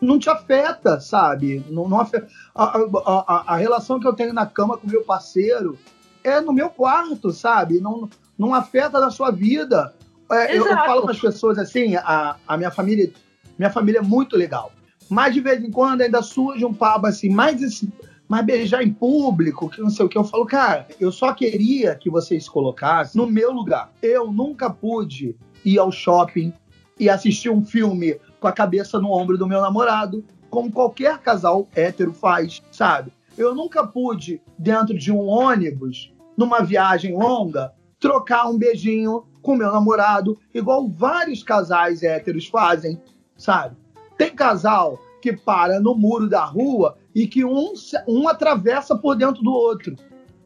não 0.02 0.18
te 0.18 0.30
afeta, 0.30 1.00
sabe? 1.00 1.64
Não, 1.70 1.88
não 1.88 2.00
afeta. 2.00 2.28
A, 2.56 2.78
a, 2.78 3.54
a, 3.54 3.56
relação 3.58 4.00
que 4.00 4.08
eu 4.08 4.14
tenho 4.14 4.34
na 4.34 4.46
cama 4.46 4.78
com 4.78 4.88
meu 4.88 5.04
parceiro 5.04 5.78
é 6.24 6.40
no 6.42 6.54
meu 6.54 6.70
quarto, 6.70 7.32
sabe? 7.32 7.80
Não, 7.80 8.10
não 8.38 8.54
afeta 8.54 9.00
na 9.00 9.12
sua 9.12 9.32
vida. 9.32 9.94
É, 10.32 10.56
eu, 10.56 10.66
eu, 10.66 10.76
falo 10.76 11.02
para 11.04 11.12
as 11.12 11.20
pessoas 11.20 11.58
assim, 11.58 11.96
a, 11.96 12.36
a 12.48 12.58
minha 12.58 12.72
família, 12.72 13.12
minha 13.58 13.72
família 13.72 14.00
é 14.00 14.04
muito 14.04 14.38
legal. 14.38 14.72
Mas 15.10 15.34
de 15.34 15.42
vez 15.42 15.64
em 15.64 15.72
quando 15.72 16.02
ainda 16.02 16.22
surge 16.22 16.64
um 16.64 16.74
papo 16.74 17.08
assim, 17.08 17.30
mais 17.30 17.62
esse, 17.64 17.92
mas 18.28 18.46
beijar 18.46 18.84
em 18.84 18.94
público, 18.94 19.68
que 19.70 19.82
não 19.82 19.90
sei 19.90 20.06
o 20.06 20.10
que. 20.10 20.18
Eu 20.18 20.24
falo, 20.24 20.46
cara, 20.46 20.88
eu 21.00 21.12
só 21.12 21.34
queria 21.34 21.96
que 21.96 22.12
vocês 22.12 22.48
colocassem 22.48 23.20
no 23.20 23.28
meu 23.28 23.52
lugar. 23.52 23.92
Eu 24.04 24.32
nunca 24.32 24.70
pude 24.70 25.36
ir 25.66 25.80
ao 25.80 25.92
shopping 25.92 26.54
e 27.00 27.10
assistir 27.10 27.50
um 27.50 27.64
filme 27.64 28.20
com 28.40 28.48
a 28.48 28.52
cabeça 28.52 29.00
no 29.00 29.12
ombro 29.12 29.38
do 29.38 29.48
meu 29.48 29.62
namorado, 29.62 30.24
como 30.50 30.72
qualquer 30.72 31.20
casal 31.20 31.68
hétero 31.76 32.14
faz, 32.14 32.62
sabe? 32.72 33.14
Eu 33.38 33.56
nunca 33.56 33.86
pude, 33.86 34.42
dentro 34.58 34.98
de 34.98 35.12
um 35.12 35.26
ônibus, 35.28 36.12
numa 36.36 36.62
viagem 36.62 37.16
longa, 37.16 37.74
trocar 38.00 38.48
um 38.48 38.58
beijinho 38.58 39.26
com 39.42 39.56
meu 39.56 39.72
namorado, 39.72 40.38
igual 40.54 40.88
vários 40.90 41.44
casais 41.44 42.04
héteros 42.04 42.48
fazem, 42.48 43.02
sabe? 43.38 43.78
Tem 44.18 44.36
casal 44.36 45.00
que 45.22 45.34
para 45.34 45.80
no 45.80 45.96
muro 45.96 46.30
da 46.30 46.44
rua 46.44 46.98
e 47.14 47.28
que 47.28 47.44
um, 47.46 47.74
um 48.08 48.28
atravessa 48.28 48.98
por 48.98 49.16
dentro 49.16 49.42
do 49.44 49.52
outro. 49.52 49.96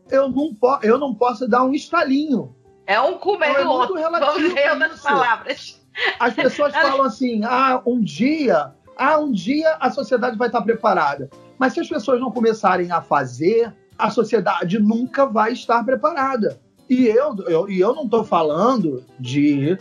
Eu 0.09 0.29
não, 0.29 0.53
po 0.53 0.79
eu 0.83 0.97
não 0.97 1.13
posso 1.13 1.47
dar 1.47 1.63
um 1.63 1.73
estalinho. 1.73 2.55
É 2.85 2.99
um 2.99 3.17
comer 3.17 3.51
então, 3.51 3.61
é 3.61 3.67
outro. 3.67 3.95
Vamos 3.95 4.21
outras 4.21 5.01
palavras. 5.01 5.82
As 6.19 6.33
pessoas 6.33 6.73
falam 6.73 7.03
assim: 7.03 7.43
ah, 7.43 7.81
um 7.85 8.01
dia, 8.01 8.71
ah, 8.97 9.17
um 9.19 9.31
dia 9.31 9.75
a 9.79 9.89
sociedade 9.91 10.37
vai 10.37 10.47
estar 10.47 10.61
preparada. 10.61 11.29
Mas 11.57 11.73
se 11.73 11.79
as 11.79 11.87
pessoas 11.87 12.19
não 12.19 12.31
começarem 12.31 12.91
a 12.91 13.01
fazer, 13.01 13.73
a 13.97 14.09
sociedade 14.09 14.79
nunca 14.79 15.25
vai 15.25 15.53
estar 15.53 15.83
preparada. 15.83 16.59
E 16.89 17.05
eu, 17.07 17.35
eu, 17.47 17.69
e 17.69 17.79
eu 17.79 17.95
não 17.95 18.07
tô 18.07 18.23
falando 18.23 19.03
de 19.19 19.77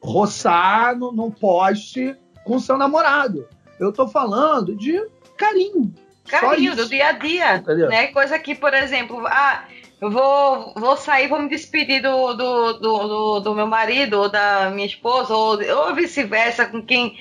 roçar 0.00 0.96
no, 0.96 1.12
num 1.12 1.30
poste 1.30 2.14
com 2.44 2.58
seu 2.58 2.76
namorado. 2.76 3.46
Eu 3.80 3.92
tô 3.92 4.06
falando 4.06 4.76
de 4.76 5.02
carinho. 5.36 5.94
Carinho 6.28 6.74
do 6.74 6.88
dia 6.88 7.08
a 7.08 7.12
dia. 7.12 7.56
Entendeu? 7.56 7.88
Né? 7.88 8.08
Coisa 8.08 8.38
que, 8.38 8.54
por 8.54 8.74
exemplo, 8.74 9.26
ah, 9.26 9.64
eu 10.00 10.10
vou, 10.10 10.74
vou 10.76 10.96
sair, 10.96 11.26
vou 11.26 11.40
me 11.40 11.48
despedir 11.48 12.02
do, 12.02 12.34
do, 12.34 12.72
do, 12.74 12.98
do, 13.08 13.40
do 13.40 13.54
meu 13.54 13.66
marido 13.66 14.20
ou 14.20 14.28
da 14.28 14.70
minha 14.70 14.86
esposa, 14.86 15.34
ou, 15.34 15.58
ou 15.58 15.94
vice-versa, 15.94 16.66
com 16.66 16.82
quem. 16.82 17.18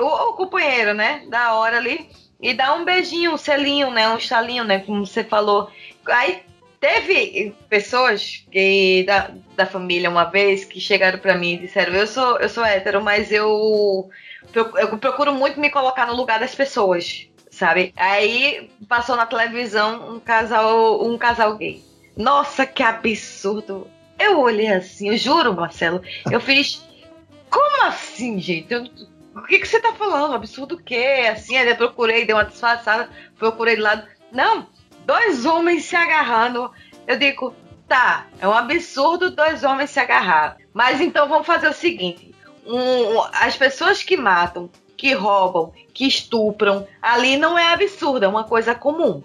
Ou 0.00 0.30
o 0.30 0.32
companheiro, 0.32 0.94
né? 0.94 1.26
Da 1.28 1.54
hora 1.54 1.76
ali. 1.76 2.08
E 2.40 2.54
dar 2.54 2.74
um 2.74 2.84
beijinho, 2.84 3.34
um 3.34 3.36
selinho, 3.36 3.90
né? 3.90 4.08
Um 4.08 4.16
estalinho, 4.16 4.64
né? 4.64 4.78
Como 4.80 5.06
você 5.06 5.24
falou. 5.24 5.70
Aí 6.06 6.42
teve 6.80 7.54
pessoas 7.68 8.46
que 8.50 9.04
da, 9.06 9.30
da 9.54 9.66
família 9.66 10.08
uma 10.08 10.24
vez 10.24 10.64
que 10.64 10.80
chegaram 10.80 11.18
para 11.18 11.36
mim 11.36 11.54
e 11.54 11.58
disseram: 11.58 11.94
Eu 11.94 12.06
sou, 12.06 12.38
eu 12.38 12.48
sou 12.48 12.64
hétero, 12.64 13.02
mas 13.02 13.30
eu, 13.30 14.08
eu 14.54 14.98
procuro 14.98 15.34
muito 15.34 15.60
me 15.60 15.70
colocar 15.70 16.06
no 16.06 16.14
lugar 16.14 16.40
das 16.40 16.54
pessoas. 16.54 17.28
Sabe? 17.50 17.92
Aí 17.96 18.70
passou 18.88 19.16
na 19.16 19.24
televisão 19.24 20.14
um 20.14 20.20
casal, 20.20 21.06
um 21.06 21.16
casal 21.16 21.56
gay. 21.56 21.85
Nossa, 22.16 22.64
que 22.64 22.82
absurdo. 22.82 23.86
Eu 24.18 24.40
olhei 24.40 24.68
assim, 24.68 25.10
eu 25.10 25.16
juro, 25.18 25.54
Marcelo, 25.54 26.00
eu 26.30 26.40
fiz. 26.40 26.82
Como 27.50 27.84
assim, 27.84 28.40
gente? 28.40 28.72
Eu, 28.72 28.84
o 29.34 29.42
que, 29.42 29.58
que 29.58 29.68
você 29.68 29.78
tá 29.78 29.92
falando? 29.92 30.34
Absurdo 30.34 30.76
o 30.76 30.82
quê? 30.82 31.28
Assim, 31.30 31.56
aí 31.56 31.68
eu 31.68 31.76
procurei, 31.76 32.24
dei 32.24 32.34
uma 32.34 32.44
disfarçada, 32.44 33.10
procurei 33.38 33.76
do 33.76 33.82
lado. 33.82 34.06
Não, 34.32 34.66
dois 35.04 35.44
homens 35.44 35.84
se 35.84 35.94
agarrando. 35.94 36.70
Eu 37.06 37.18
digo, 37.18 37.54
tá, 37.86 38.26
é 38.40 38.48
um 38.48 38.52
absurdo 38.52 39.30
dois 39.30 39.62
homens 39.62 39.90
se 39.90 40.00
agarrar. 40.00 40.56
Mas 40.72 41.00
então 41.00 41.28
vamos 41.28 41.46
fazer 41.46 41.68
o 41.68 41.74
seguinte: 41.74 42.34
um, 42.66 43.20
as 43.32 43.56
pessoas 43.56 44.02
que 44.02 44.16
matam, 44.16 44.70
que 44.96 45.12
roubam, 45.12 45.72
que 45.92 46.06
estupram, 46.06 46.88
ali 47.02 47.36
não 47.36 47.58
é 47.58 47.72
absurdo, 47.72 48.24
é 48.24 48.28
uma 48.28 48.44
coisa 48.44 48.74
comum. 48.74 49.22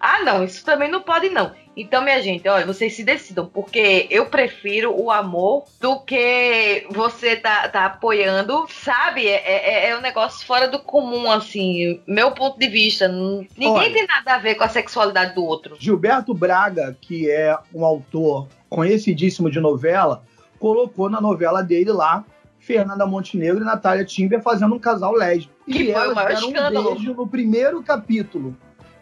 Ah, 0.00 0.22
não, 0.22 0.44
isso 0.44 0.64
também 0.64 0.90
não 0.90 1.02
pode, 1.02 1.28
não. 1.28 1.52
Então, 1.78 2.02
minha 2.02 2.20
gente, 2.20 2.48
olha, 2.48 2.66
vocês 2.66 2.96
se 2.96 3.04
decidam, 3.04 3.46
porque 3.46 4.08
eu 4.10 4.26
prefiro 4.26 4.92
o 5.00 5.12
amor 5.12 5.64
do 5.80 6.00
que 6.00 6.84
você 6.90 7.36
tá, 7.36 7.68
tá 7.68 7.86
apoiando, 7.86 8.66
sabe? 8.68 9.28
É, 9.28 9.86
é, 9.86 9.90
é 9.90 9.96
um 9.96 10.00
negócio 10.00 10.44
fora 10.44 10.66
do 10.66 10.80
comum, 10.80 11.30
assim, 11.30 12.00
meu 12.04 12.32
ponto 12.32 12.58
de 12.58 12.66
vista. 12.66 13.06
Ninguém 13.06 13.68
olha, 13.68 13.92
tem 13.92 14.06
nada 14.08 14.34
a 14.34 14.38
ver 14.38 14.56
com 14.56 14.64
a 14.64 14.68
sexualidade 14.68 15.36
do 15.36 15.44
outro. 15.44 15.76
Gilberto 15.78 16.34
Braga, 16.34 16.96
que 17.00 17.30
é 17.30 17.56
um 17.72 17.84
autor 17.84 18.48
conhecidíssimo 18.68 19.48
de 19.48 19.60
novela, 19.60 20.24
colocou 20.58 21.08
na 21.08 21.20
novela 21.20 21.62
dele 21.62 21.92
lá 21.92 22.24
Fernanda 22.58 23.06
Montenegro 23.06 23.62
e 23.62 23.64
Natália 23.64 24.04
Timber 24.04 24.42
fazendo 24.42 24.74
um 24.74 24.80
casal 24.80 25.12
lésbico. 25.12 25.54
Que 25.64 25.84
e 25.84 25.92
foi 25.92 26.08
o 26.08 26.14
maior 26.14 26.32
escândalo. 26.32 26.90
um 26.90 26.94
beijo 26.94 27.14
no 27.14 27.28
primeiro 27.28 27.82
capítulo. 27.84 28.56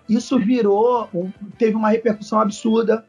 Isso 0.09 0.39
virou, 0.39 1.09
um, 1.13 1.31
teve 1.59 1.77
uma 1.77 1.89
repercussão 1.89 2.41
absurda. 2.41 3.05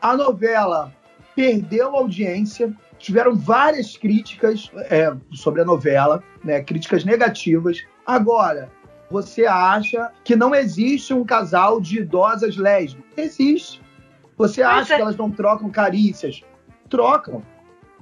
A 0.00 0.16
novela 0.16 0.92
perdeu 1.34 1.96
audiência, 1.96 2.72
tiveram 2.98 3.34
várias 3.34 3.96
críticas 3.96 4.70
é, 4.90 5.14
sobre 5.32 5.62
a 5.62 5.64
novela, 5.64 6.22
né, 6.42 6.62
críticas 6.62 7.04
negativas. 7.04 7.82
Agora, 8.06 8.70
você 9.10 9.46
acha 9.46 10.10
que 10.22 10.36
não 10.36 10.54
existe 10.54 11.14
um 11.14 11.24
casal 11.24 11.80
de 11.80 12.00
idosas 12.00 12.56
lésbicas? 12.56 13.10
Existe. 13.16 13.82
Você 14.36 14.62
acha 14.62 14.94
é. 14.94 14.96
que 14.96 15.02
elas 15.02 15.16
não 15.16 15.30
trocam 15.30 15.70
carícias? 15.70 16.42
Trocam. 16.88 17.42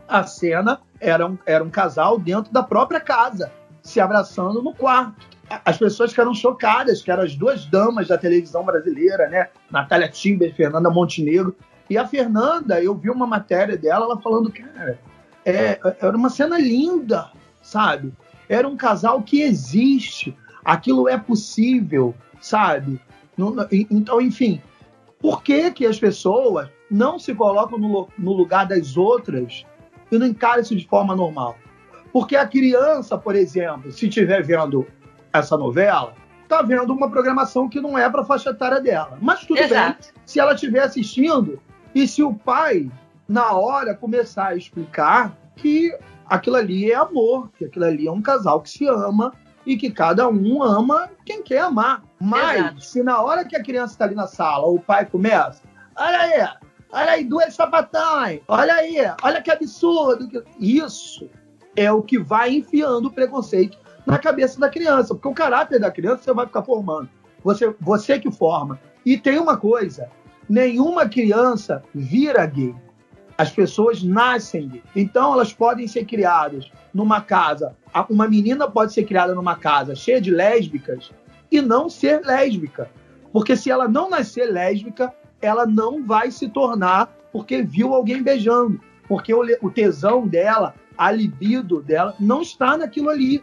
A 0.08 0.24
cena 0.24 0.80
era 1.00 1.26
um, 1.26 1.38
era 1.46 1.62
um 1.62 1.70
casal 1.70 2.18
dentro 2.18 2.52
da 2.52 2.62
própria 2.62 3.00
casa, 3.00 3.52
se 3.82 4.00
abraçando 4.00 4.62
no 4.62 4.74
quarto 4.74 5.31
as 5.64 5.78
pessoas 5.78 6.10
ficaram 6.10 6.34
chocadas, 6.34 7.02
que 7.02 7.10
eram 7.10 7.22
as 7.22 7.34
duas 7.34 7.64
damas 7.66 8.08
da 8.08 8.16
televisão 8.16 8.64
brasileira, 8.64 9.28
né? 9.28 9.48
Natália 9.70 10.08
Timber 10.08 10.50
e 10.50 10.52
Fernanda 10.52 10.90
Montenegro. 10.90 11.54
E 11.90 11.98
a 11.98 12.06
Fernanda, 12.06 12.82
eu 12.82 12.94
vi 12.94 13.10
uma 13.10 13.26
matéria 13.26 13.76
dela, 13.76 14.06
ela 14.06 14.20
falando, 14.20 14.50
cara, 14.50 14.98
é, 15.44 15.78
era 16.00 16.16
uma 16.16 16.30
cena 16.30 16.58
linda, 16.58 17.30
sabe? 17.60 18.12
Era 18.48 18.66
um 18.66 18.76
casal 18.76 19.22
que 19.22 19.42
existe, 19.42 20.36
aquilo 20.64 21.08
é 21.08 21.18
possível, 21.18 22.14
sabe? 22.40 23.00
Então, 23.90 24.20
enfim, 24.20 24.60
por 25.18 25.42
que, 25.42 25.70
que 25.70 25.86
as 25.86 25.98
pessoas 25.98 26.68
não 26.90 27.18
se 27.18 27.34
colocam 27.34 27.78
no, 27.78 28.08
no 28.18 28.32
lugar 28.32 28.66
das 28.66 28.96
outras 28.96 29.64
e 30.10 30.18
não 30.18 30.26
encaram 30.26 30.62
isso 30.62 30.76
de 30.76 30.86
forma 30.86 31.14
normal? 31.16 31.56
Porque 32.12 32.36
a 32.36 32.46
criança, 32.46 33.16
por 33.16 33.34
exemplo, 33.34 33.90
se 33.90 34.06
estiver 34.06 34.42
vendo 34.42 34.86
essa 35.32 35.56
novela, 35.56 36.14
tá 36.48 36.62
vendo 36.62 36.92
uma 36.92 37.10
programação 37.10 37.68
que 37.68 37.80
não 37.80 37.96
é 37.96 38.08
para 38.10 38.24
faixa 38.24 38.50
etária 38.50 38.80
dela. 38.80 39.18
Mas 39.20 39.40
tudo 39.40 39.58
Exato. 39.58 40.02
bem 40.02 40.22
se 40.26 40.38
ela 40.38 40.54
estiver 40.54 40.82
assistindo 40.82 41.60
e 41.94 42.06
se 42.06 42.22
o 42.22 42.34
pai, 42.34 42.90
na 43.28 43.52
hora, 43.52 43.94
começar 43.94 44.48
a 44.48 44.56
explicar 44.56 45.36
que 45.56 45.96
aquilo 46.26 46.56
ali 46.56 46.90
é 46.90 46.94
amor, 46.94 47.50
que 47.56 47.64
aquilo 47.64 47.84
ali 47.84 48.06
é 48.06 48.12
um 48.12 48.22
casal 48.22 48.60
que 48.60 48.70
se 48.70 48.86
ama 48.86 49.32
e 49.64 49.76
que 49.76 49.90
cada 49.90 50.28
um 50.28 50.62
ama 50.62 51.10
quem 51.24 51.42
quer 51.42 51.60
amar. 51.60 52.02
Mas 52.20 52.58
Exato. 52.58 52.80
se 52.84 53.02
na 53.02 53.20
hora 53.20 53.44
que 53.44 53.56
a 53.56 53.62
criança 53.62 53.94
está 53.94 54.04
ali 54.04 54.14
na 54.14 54.26
sala, 54.26 54.66
o 54.66 54.78
pai 54.78 55.06
começa, 55.06 55.62
olha 55.96 56.18
aí, 56.18 56.48
olha 56.92 57.10
aí, 57.12 57.24
duas 57.24 57.54
sapatões, 57.54 58.40
olha 58.48 58.74
aí, 58.74 58.96
olha 59.22 59.40
que 59.40 59.50
absurdo. 59.50 60.44
Isso 60.58 61.30
é 61.76 61.90
o 61.90 62.02
que 62.02 62.18
vai 62.18 62.56
enfiando 62.56 63.06
o 63.06 63.12
preconceito 63.12 63.78
na 64.06 64.18
cabeça 64.18 64.58
da 64.58 64.68
criança, 64.68 65.14
porque 65.14 65.28
o 65.28 65.34
caráter 65.34 65.80
da 65.80 65.90
criança 65.90 66.22
você 66.24 66.32
vai 66.32 66.46
ficar 66.46 66.62
formando. 66.62 67.08
Você, 67.44 67.74
você 67.80 68.18
que 68.18 68.30
forma. 68.30 68.78
E 69.04 69.16
tem 69.16 69.38
uma 69.38 69.56
coisa: 69.56 70.08
nenhuma 70.48 71.08
criança 71.08 71.82
vira 71.94 72.44
gay. 72.46 72.74
As 73.36 73.50
pessoas 73.50 74.02
nascem 74.02 74.68
gay. 74.68 74.82
Então 74.94 75.32
elas 75.32 75.52
podem 75.52 75.88
ser 75.88 76.04
criadas 76.04 76.70
numa 76.92 77.20
casa. 77.20 77.76
Uma 78.08 78.28
menina 78.28 78.70
pode 78.70 78.92
ser 78.92 79.04
criada 79.04 79.34
numa 79.34 79.56
casa 79.56 79.94
cheia 79.94 80.20
de 80.20 80.30
lésbicas 80.30 81.10
e 81.50 81.60
não 81.60 81.88
ser 81.88 82.20
lésbica. 82.24 82.90
Porque 83.32 83.56
se 83.56 83.70
ela 83.70 83.88
não 83.88 84.10
nascer 84.10 84.46
lésbica, 84.50 85.12
ela 85.40 85.66
não 85.66 86.04
vai 86.04 86.30
se 86.30 86.48
tornar 86.48 87.10
porque 87.32 87.62
viu 87.62 87.94
alguém 87.94 88.22
beijando. 88.22 88.80
Porque 89.08 89.34
o 89.34 89.70
tesão 89.70 90.26
dela, 90.26 90.74
a 90.96 91.10
libido 91.10 91.82
dela, 91.82 92.14
não 92.20 92.42
está 92.42 92.76
naquilo 92.76 93.08
ali 93.08 93.42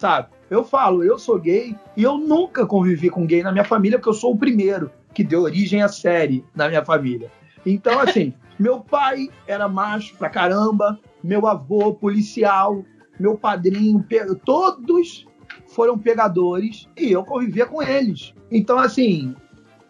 sabe? 0.00 0.28
Eu 0.48 0.64
falo, 0.64 1.04
eu 1.04 1.18
sou 1.18 1.38
gay 1.38 1.76
e 1.94 2.02
eu 2.02 2.16
nunca 2.16 2.64
convivi 2.64 3.10
com 3.10 3.26
gay 3.26 3.42
na 3.42 3.52
minha 3.52 3.64
família, 3.64 3.98
porque 3.98 4.08
eu 4.08 4.14
sou 4.14 4.32
o 4.32 4.38
primeiro 4.38 4.90
que 5.12 5.22
deu 5.22 5.42
origem 5.42 5.82
à 5.82 5.88
série 5.88 6.42
na 6.54 6.68
minha 6.68 6.82
família. 6.82 7.30
Então, 7.66 8.00
assim, 8.00 8.32
meu 8.58 8.80
pai 8.80 9.28
era 9.46 9.68
macho 9.68 10.16
pra 10.16 10.30
caramba, 10.30 10.98
meu 11.22 11.46
avô 11.46 11.92
policial, 11.92 12.82
meu 13.18 13.36
padrinho, 13.36 14.02
todos 14.42 15.26
foram 15.68 15.98
pegadores 15.98 16.88
e 16.96 17.12
eu 17.12 17.22
convivia 17.22 17.66
com 17.66 17.82
eles. 17.82 18.32
Então, 18.50 18.78
assim, 18.78 19.36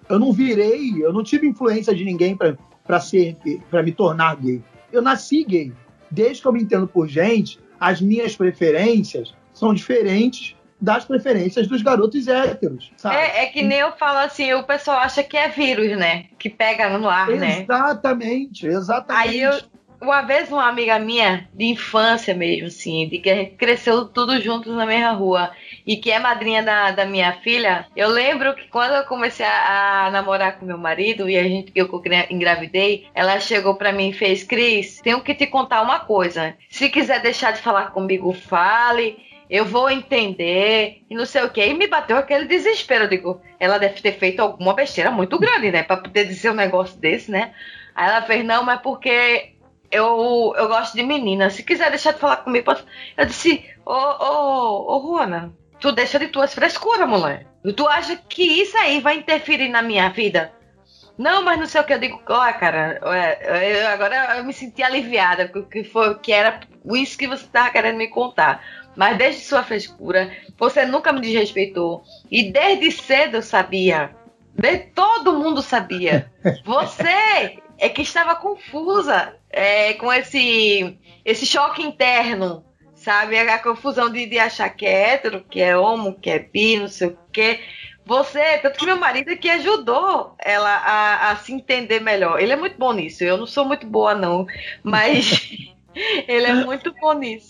eu 0.08 0.18
não 0.18 0.32
virei, 0.32 0.92
eu 1.00 1.12
não 1.12 1.22
tive 1.22 1.46
influência 1.46 1.94
de 1.94 2.04
ninguém 2.04 2.36
para 2.36 3.00
ser, 3.00 3.36
para 3.70 3.80
me 3.80 3.92
tornar 3.92 4.34
gay. 4.34 4.60
Eu 4.92 5.02
nasci 5.02 5.44
gay. 5.44 5.72
Desde 6.10 6.42
que 6.42 6.48
eu 6.48 6.52
me 6.52 6.62
entendo 6.62 6.88
por 6.88 7.06
gente, 7.06 7.60
as 7.78 8.00
minhas 8.00 8.34
preferências 8.34 9.32
são 9.60 9.74
diferentes 9.74 10.56
das 10.80 11.04
preferências 11.04 11.68
dos 11.68 11.82
garotos 11.82 12.26
héteros, 12.26 12.90
sabe? 12.96 13.16
É, 13.16 13.42
é, 13.44 13.46
que 13.46 13.62
nem 13.62 13.78
eu 13.78 13.92
falo 13.92 14.18
assim, 14.18 14.52
o 14.54 14.62
pessoal 14.62 14.98
acha 14.98 15.22
que 15.22 15.36
é 15.36 15.48
vírus, 15.48 15.96
né? 15.96 16.24
Que 16.38 16.48
pega 16.48 16.88
no 16.98 17.06
ar, 17.06 17.28
né? 17.28 17.60
Exatamente, 17.60 18.66
exatamente. 18.66 19.28
Aí 19.28 19.40
eu, 19.42 19.52
uma 20.00 20.22
vez 20.22 20.50
uma 20.50 20.66
amiga 20.66 20.98
minha, 20.98 21.46
de 21.52 21.66
infância 21.66 22.34
mesmo, 22.34 22.68
assim, 22.68 23.06
de 23.08 23.18
que 23.18 23.46
cresceu 23.58 24.06
tudo 24.06 24.40
juntos 24.40 24.74
na 24.74 24.86
mesma 24.86 25.12
rua, 25.12 25.50
e 25.86 25.98
que 25.98 26.10
é 26.10 26.18
madrinha 26.18 26.62
da, 26.62 26.92
da 26.92 27.04
minha 27.04 27.34
filha, 27.40 27.86
eu 27.94 28.08
lembro 28.08 28.54
que 28.54 28.66
quando 28.68 28.94
eu 28.94 29.04
comecei 29.04 29.44
a, 29.44 30.06
a 30.06 30.10
namorar 30.10 30.58
com 30.58 30.64
meu 30.64 30.78
marido, 30.78 31.28
e 31.28 31.36
a 31.36 31.42
gente, 31.42 31.72
eu 31.74 31.90
engravidei, 32.30 33.06
ela 33.14 33.38
chegou 33.38 33.74
para 33.74 33.92
mim 33.92 34.08
e 34.08 34.14
fez, 34.14 34.42
Cris, 34.44 35.00
tenho 35.02 35.20
que 35.20 35.34
te 35.34 35.46
contar 35.46 35.82
uma 35.82 36.00
coisa. 36.00 36.54
Se 36.70 36.88
quiser 36.88 37.20
deixar 37.20 37.52
de 37.52 37.60
falar 37.60 37.90
comigo, 37.90 38.32
fale 38.32 39.28
eu 39.50 39.64
vou 39.64 39.90
entender, 39.90 41.02
e 41.10 41.14
não 41.14 41.26
sei 41.26 41.42
o 41.42 41.50
que. 41.50 41.60
E 41.60 41.74
me 41.74 41.88
bateu 41.88 42.16
aquele 42.16 42.44
desespero. 42.44 43.04
Eu 43.04 43.08
digo, 43.08 43.42
ela 43.58 43.78
deve 43.78 44.00
ter 44.00 44.12
feito 44.12 44.40
alguma 44.40 44.74
besteira 44.74 45.10
muito 45.10 45.36
grande, 45.38 45.72
né? 45.72 45.82
Pra 45.82 45.96
poder 45.96 46.24
dizer 46.26 46.50
um 46.50 46.54
negócio 46.54 46.96
desse, 46.98 47.32
né? 47.32 47.52
Aí 47.92 48.08
ela 48.08 48.22
fez, 48.22 48.44
não, 48.44 48.62
mas 48.62 48.80
porque 48.80 49.54
eu, 49.90 50.54
eu 50.56 50.68
gosto 50.68 50.94
de 50.94 51.02
menina. 51.02 51.50
Se 51.50 51.64
quiser 51.64 51.90
deixar 51.90 52.12
de 52.12 52.20
falar 52.20 52.36
comigo, 52.36 52.64
pode... 52.64 52.84
Eu 53.16 53.26
disse, 53.26 53.64
ô, 53.84 53.92
ô, 53.92 54.96
ô, 54.96 55.16
Juana, 55.16 55.52
tu 55.80 55.90
deixa 55.90 56.16
de 56.18 56.28
tuas 56.28 56.54
frescuras, 56.54 57.08
mulher. 57.08 57.44
Tu 57.76 57.88
acha 57.88 58.16
que 58.16 58.62
isso 58.62 58.78
aí 58.78 59.00
vai 59.00 59.16
interferir 59.16 59.68
na 59.68 59.82
minha 59.82 60.08
vida? 60.10 60.52
Não, 61.18 61.42
mas 61.42 61.58
não 61.58 61.66
sei 61.66 61.80
o 61.80 61.84
que 61.84 61.92
eu 61.92 61.98
digo. 61.98 62.22
Olha, 62.28 62.52
cara, 62.54 62.98
eu, 63.02 63.88
agora 63.88 64.38
eu 64.38 64.44
me 64.44 64.54
senti 64.54 64.82
aliviada, 64.82 65.48
porque 65.48 65.84
foi 65.84 66.18
que 66.18 66.32
era 66.32 66.60
isso 66.94 67.18
que 67.18 67.26
você 67.26 67.44
estava 67.44 67.68
querendo 67.68 67.98
me 67.98 68.08
contar. 68.08 68.64
Mas 68.96 69.16
desde 69.16 69.42
sua 69.42 69.62
frescura, 69.62 70.30
você 70.58 70.84
nunca 70.84 71.12
me 71.12 71.20
desrespeitou. 71.20 72.02
E 72.30 72.50
desde 72.50 72.90
cedo 72.90 73.36
eu 73.36 73.42
sabia. 73.42 74.14
De, 74.52 74.78
todo 74.78 75.38
mundo 75.38 75.62
sabia. 75.62 76.30
Você 76.64 77.58
é 77.78 77.88
que 77.88 78.02
estava 78.02 78.34
confusa 78.34 79.34
é, 79.48 79.94
com 79.94 80.12
esse, 80.12 80.98
esse 81.24 81.46
choque 81.46 81.82
interno, 81.82 82.64
sabe? 82.94 83.38
A, 83.38 83.58
confusão 83.58 84.10
de, 84.10 84.26
de 84.26 84.38
achar 84.38 84.68
que 84.68 84.84
é 84.84 85.12
hétero, 85.12 85.44
que 85.48 85.60
é 85.60 85.76
homo, 85.76 86.14
que 86.14 86.28
é 86.28 86.38
bi, 86.38 86.78
não 86.78 86.88
sei 86.88 87.08
o 87.08 87.18
quê. 87.32 87.60
Você, 88.04 88.58
tanto 88.58 88.78
que 88.78 88.84
meu 88.84 88.96
marido 88.96 89.30
é 89.30 89.36
que 89.36 89.48
ajudou 89.48 90.34
ela 90.38 90.68
a, 90.68 91.30
a, 91.30 91.36
se 91.36 91.52
entender 91.52 92.00
melhor. 92.00 92.40
Ele 92.40 92.52
é 92.52 92.56
muito 92.56 92.76
bom 92.76 92.92
nisso. 92.92 93.22
Eu 93.22 93.38
não 93.38 93.46
sou 93.46 93.64
muito 93.64 93.86
boa, 93.86 94.14
não, 94.14 94.46
mas 94.82 95.56
ele 96.28 96.46
é 96.46 96.54
muito 96.54 96.92
bom 97.00 97.12
nisso. 97.14 97.49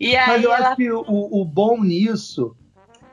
E 0.00 0.16
aí 0.16 0.28
mas 0.28 0.44
eu 0.44 0.52
ela... 0.52 0.68
acho 0.68 0.76
que 0.76 0.90
o, 0.90 1.04
o 1.06 1.44
bom 1.44 1.82
nisso 1.82 2.56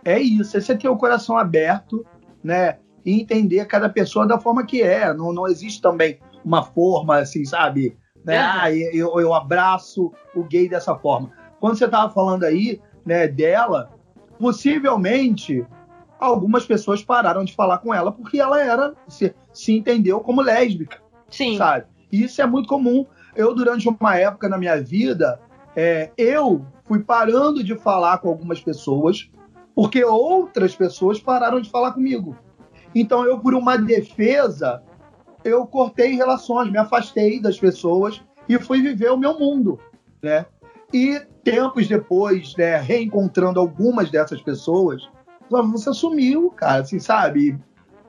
é 0.03 0.19
isso. 0.19 0.57
É 0.57 0.61
você 0.61 0.75
ter 0.77 0.89
o 0.89 0.97
coração 0.97 1.37
aberto, 1.37 2.05
né? 2.43 2.77
E 3.05 3.21
entender 3.21 3.65
cada 3.65 3.89
pessoa 3.89 4.27
da 4.27 4.39
forma 4.39 4.65
que 4.65 4.81
é. 4.81 5.13
Não, 5.13 5.33
não 5.33 5.47
existe 5.47 5.81
também 5.81 6.19
uma 6.43 6.63
forma, 6.63 7.17
assim, 7.17 7.45
sabe? 7.45 7.97
Né? 8.23 8.37
Ah, 8.37 8.71
eu, 8.71 9.19
eu 9.19 9.33
abraço 9.33 10.11
o 10.35 10.43
gay 10.43 10.69
dessa 10.69 10.95
forma. 10.95 11.31
Quando 11.59 11.77
você 11.77 11.85
estava 11.85 12.11
falando 12.13 12.43
aí, 12.43 12.81
né, 13.05 13.27
dela, 13.27 13.91
possivelmente 14.39 15.65
algumas 16.19 16.65
pessoas 16.65 17.03
pararam 17.03 17.43
de 17.43 17.53
falar 17.53 17.79
com 17.79 17.93
ela 17.93 18.11
porque 18.11 18.39
ela 18.39 18.61
era 18.61 18.93
se, 19.07 19.33
se 19.51 19.73
entendeu 19.73 20.21
como 20.21 20.41
lésbica. 20.41 21.01
Sim. 21.29 21.57
Sabe? 21.57 21.85
Isso 22.11 22.41
é 22.41 22.45
muito 22.45 22.69
comum. 22.69 23.05
Eu, 23.35 23.53
durante 23.53 23.89
uma 23.89 24.17
época 24.17 24.47
na 24.47 24.57
minha 24.57 24.81
vida, 24.81 25.39
é, 25.75 26.11
eu 26.17 26.65
fui 26.85 26.99
parando 26.99 27.63
de 27.63 27.75
falar 27.75 28.19
com 28.19 28.29
algumas 28.29 28.61
pessoas 28.61 29.29
porque 29.75 30.03
outras 30.03 30.75
pessoas 30.75 31.19
pararam 31.19 31.59
de 31.59 31.69
falar 31.69 31.93
comigo. 31.93 32.35
Então, 32.93 33.25
eu, 33.25 33.39
por 33.39 33.55
uma 33.55 33.77
defesa, 33.77 34.83
eu 35.43 35.65
cortei 35.65 36.15
relações, 36.15 36.71
me 36.71 36.77
afastei 36.77 37.41
das 37.41 37.59
pessoas 37.59 38.23
e 38.47 38.59
fui 38.59 38.81
viver 38.81 39.11
o 39.11 39.17
meu 39.17 39.39
mundo, 39.39 39.79
né? 40.21 40.45
E 40.93 41.19
tempos 41.43 41.87
depois, 41.87 42.55
né, 42.55 42.77
reencontrando 42.77 43.59
algumas 43.59 44.11
dessas 44.11 44.41
pessoas, 44.41 45.09
você 45.49 45.93
sumiu, 45.93 46.51
cara, 46.51 46.83
assim, 46.83 46.99
sabe? 46.99 47.59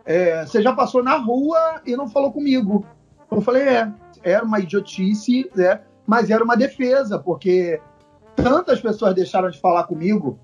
É, 0.05 0.45
você 0.45 0.61
já 0.61 0.75
passou 0.75 1.03
na 1.03 1.17
rua 1.17 1.81
e 1.87 1.97
não 1.97 2.09
falou 2.09 2.31
comigo. 2.31 2.85
Eu 3.31 3.41
falei, 3.41 3.63
é, 3.63 3.93
era 4.23 4.45
uma 4.45 4.61
idiotice, 4.61 5.51
né? 5.55 5.81
Mas 6.07 6.31
era 6.31 6.45
uma 6.45 6.57
defesa, 6.57 7.19
porque 7.19 7.81
tantas 8.37 8.81
pessoas 8.81 9.15
deixaram 9.15 9.51
de 9.51 9.61
falar 9.61 9.85
comigo. 9.85 10.39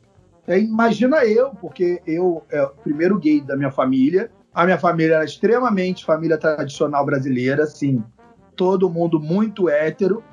É, 0.47 0.59
imagina 0.59 1.25
eu, 1.25 1.51
porque 1.51 2.01
eu 2.07 2.43
é 2.51 2.63
o 2.63 2.71
primeiro 2.71 3.19
gay 3.19 3.41
da 3.41 3.57
minha 3.57 3.71
família. 3.71 4.31
A 4.53 4.65
minha 4.65 4.79
família 4.79 5.17
era 5.17 5.25
extremamente 5.25 6.05
família 6.05 6.37
tradicional 6.37 7.05
brasileira, 7.05 7.65
assim, 7.65 8.03
todo 8.57 8.91
mundo 8.91 9.21
muito 9.21 9.69
hétero. 9.69 10.25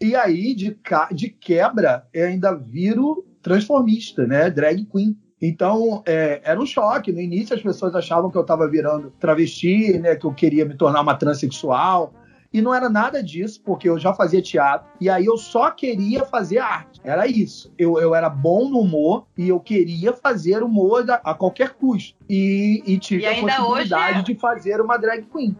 E 0.00 0.14
aí, 0.14 0.54
de, 0.54 0.78
de 1.12 1.28
quebra, 1.30 2.06
eu 2.12 2.26
ainda 2.26 2.54
viro 2.54 3.24
transformista, 3.42 4.26
né? 4.26 4.50
Drag 4.50 4.84
queen. 4.84 5.16
Então, 5.40 6.02
é, 6.06 6.40
era 6.44 6.60
um 6.60 6.66
choque. 6.66 7.12
No 7.12 7.20
início, 7.20 7.54
as 7.54 7.62
pessoas 7.62 7.94
achavam 7.94 8.30
que 8.30 8.36
eu 8.36 8.42
estava 8.42 8.68
virando 8.68 9.12
travesti, 9.18 9.98
né, 9.98 10.16
que 10.16 10.26
eu 10.26 10.32
queria 10.32 10.64
me 10.64 10.74
tornar 10.76 11.00
uma 11.00 11.14
transexual. 11.14 12.12
E 12.56 12.62
não 12.62 12.74
era 12.74 12.88
nada 12.88 13.22
disso, 13.22 13.60
porque 13.62 13.86
eu 13.86 13.98
já 13.98 14.14
fazia 14.14 14.40
teatro. 14.40 14.88
E 14.98 15.10
aí 15.10 15.26
eu 15.26 15.36
só 15.36 15.70
queria 15.70 16.24
fazer 16.24 16.56
arte. 16.56 17.02
Era 17.04 17.26
isso. 17.26 17.70
Eu, 17.76 18.00
eu 18.00 18.14
era 18.14 18.30
bom 18.30 18.70
no 18.70 18.80
humor 18.80 19.26
e 19.36 19.50
eu 19.50 19.60
queria 19.60 20.14
fazer 20.14 20.62
humor 20.62 21.04
a 21.22 21.34
qualquer 21.34 21.74
custo. 21.74 22.16
E, 22.26 22.82
e 22.86 22.98
tive 22.98 23.24
e 23.24 23.26
a 23.26 23.34
possibilidade 23.38 24.20
é... 24.20 24.22
de 24.22 24.34
fazer 24.36 24.80
uma 24.80 24.96
drag 24.96 25.26
queen. 25.26 25.54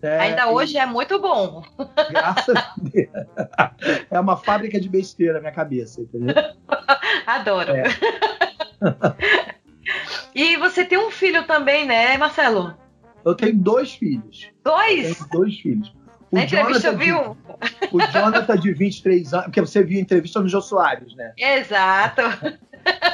É, 0.00 0.20
ainda 0.20 0.48
hoje 0.48 0.78
é 0.78 0.86
muito 0.86 1.18
bom. 1.18 1.64
Graças 2.10 2.54
a 2.56 2.74
Deus. 2.76 4.06
É 4.08 4.20
uma 4.20 4.36
fábrica 4.36 4.80
de 4.80 4.88
besteira 4.88 5.32
na 5.32 5.40
minha 5.40 5.52
cabeça, 5.52 6.00
entendeu? 6.00 6.32
Adoro. 7.26 7.72
É. 7.72 7.86
e 10.32 10.56
você 10.58 10.84
tem 10.84 10.96
um 10.96 11.10
filho 11.10 11.44
também, 11.44 11.84
né, 11.84 12.16
Marcelo? 12.16 12.72
Eu 13.24 13.34
tenho 13.34 13.56
dois 13.56 13.94
filhos. 13.94 14.48
Dois? 14.62 15.18
Dois 15.32 15.58
filhos. 15.58 15.92
Na 16.32 16.44
entrevista 16.44 16.92
Jonathan 16.92 17.04
viu? 17.04 17.36
De, 17.36 17.96
o 17.96 18.00
Jonathan 18.12 18.58
de 18.58 18.72
23 18.72 19.34
anos, 19.34 19.46
porque 19.46 19.60
você 19.60 19.82
viu 19.82 19.98
a 19.98 20.02
entrevista 20.02 20.40
no 20.40 20.48
Jô 20.48 20.60
Soares, 20.60 21.14
né? 21.14 21.32
Exato. 21.36 22.22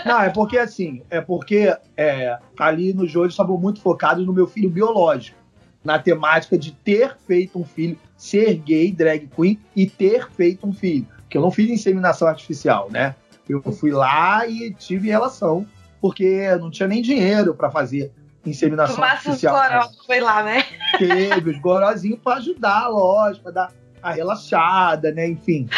Não, 0.05 0.20
é 0.20 0.31
porque 0.31 0.59
assim, 0.59 1.03
é 1.11 1.20
porque 1.20 1.75
é, 1.96 2.38
ali 2.59 2.92
no 2.92 3.07
Jô 3.07 3.22
eles 3.22 3.33
estavam 3.33 3.57
muito 3.57 3.81
focados 3.81 4.27
no 4.27 4.33
meu 4.33 4.46
filho 4.46 4.68
biológico, 4.68 5.38
na 5.85 5.98
temática 5.98 6.59
de 6.59 6.72
ter 6.72 7.16
feito 7.27 7.59
um 7.59 7.64
filho, 7.64 7.98
ser 8.16 8.55
gay, 8.55 8.92
drag 8.92 9.29
queen 9.35 9.59
e 9.75 9.87
ter 9.87 10.31
feito 10.31 10.66
um 10.66 10.72
filho. 10.72 11.07
Porque 11.22 11.37
eu 11.37 11.42
não 11.42 11.51
fiz 11.51 11.70
inseminação 11.70 12.29
artificial, 12.29 12.88
né? 12.90 13.14
Eu 13.48 13.61
fui 13.72 13.90
lá 13.90 14.46
e 14.46 14.72
tive 14.75 15.09
relação, 15.09 15.66
porque 16.01 16.55
não 16.57 16.70
tinha 16.70 16.88
nem 16.88 17.03
dinheiro 17.03 17.55
para 17.55 17.70
fazer 17.70 18.12
inseminação 18.44 18.96
Tomasse 18.96 19.28
artificial. 19.28 19.55
Os 19.55 19.68
goró, 19.68 20.05
foi 20.07 20.20
lá, 20.20 20.42
né? 20.42 20.64
Teve 20.98 21.50
os 21.50 21.59
gorozinhos 21.61 22.18
para 22.22 22.38
ajudar, 22.38 22.88
lógico, 22.88 23.44
para 23.44 23.52
dar 23.52 23.72
a 24.02 24.12
relaxada, 24.12 25.12
né? 25.12 25.28
Enfim. 25.28 25.68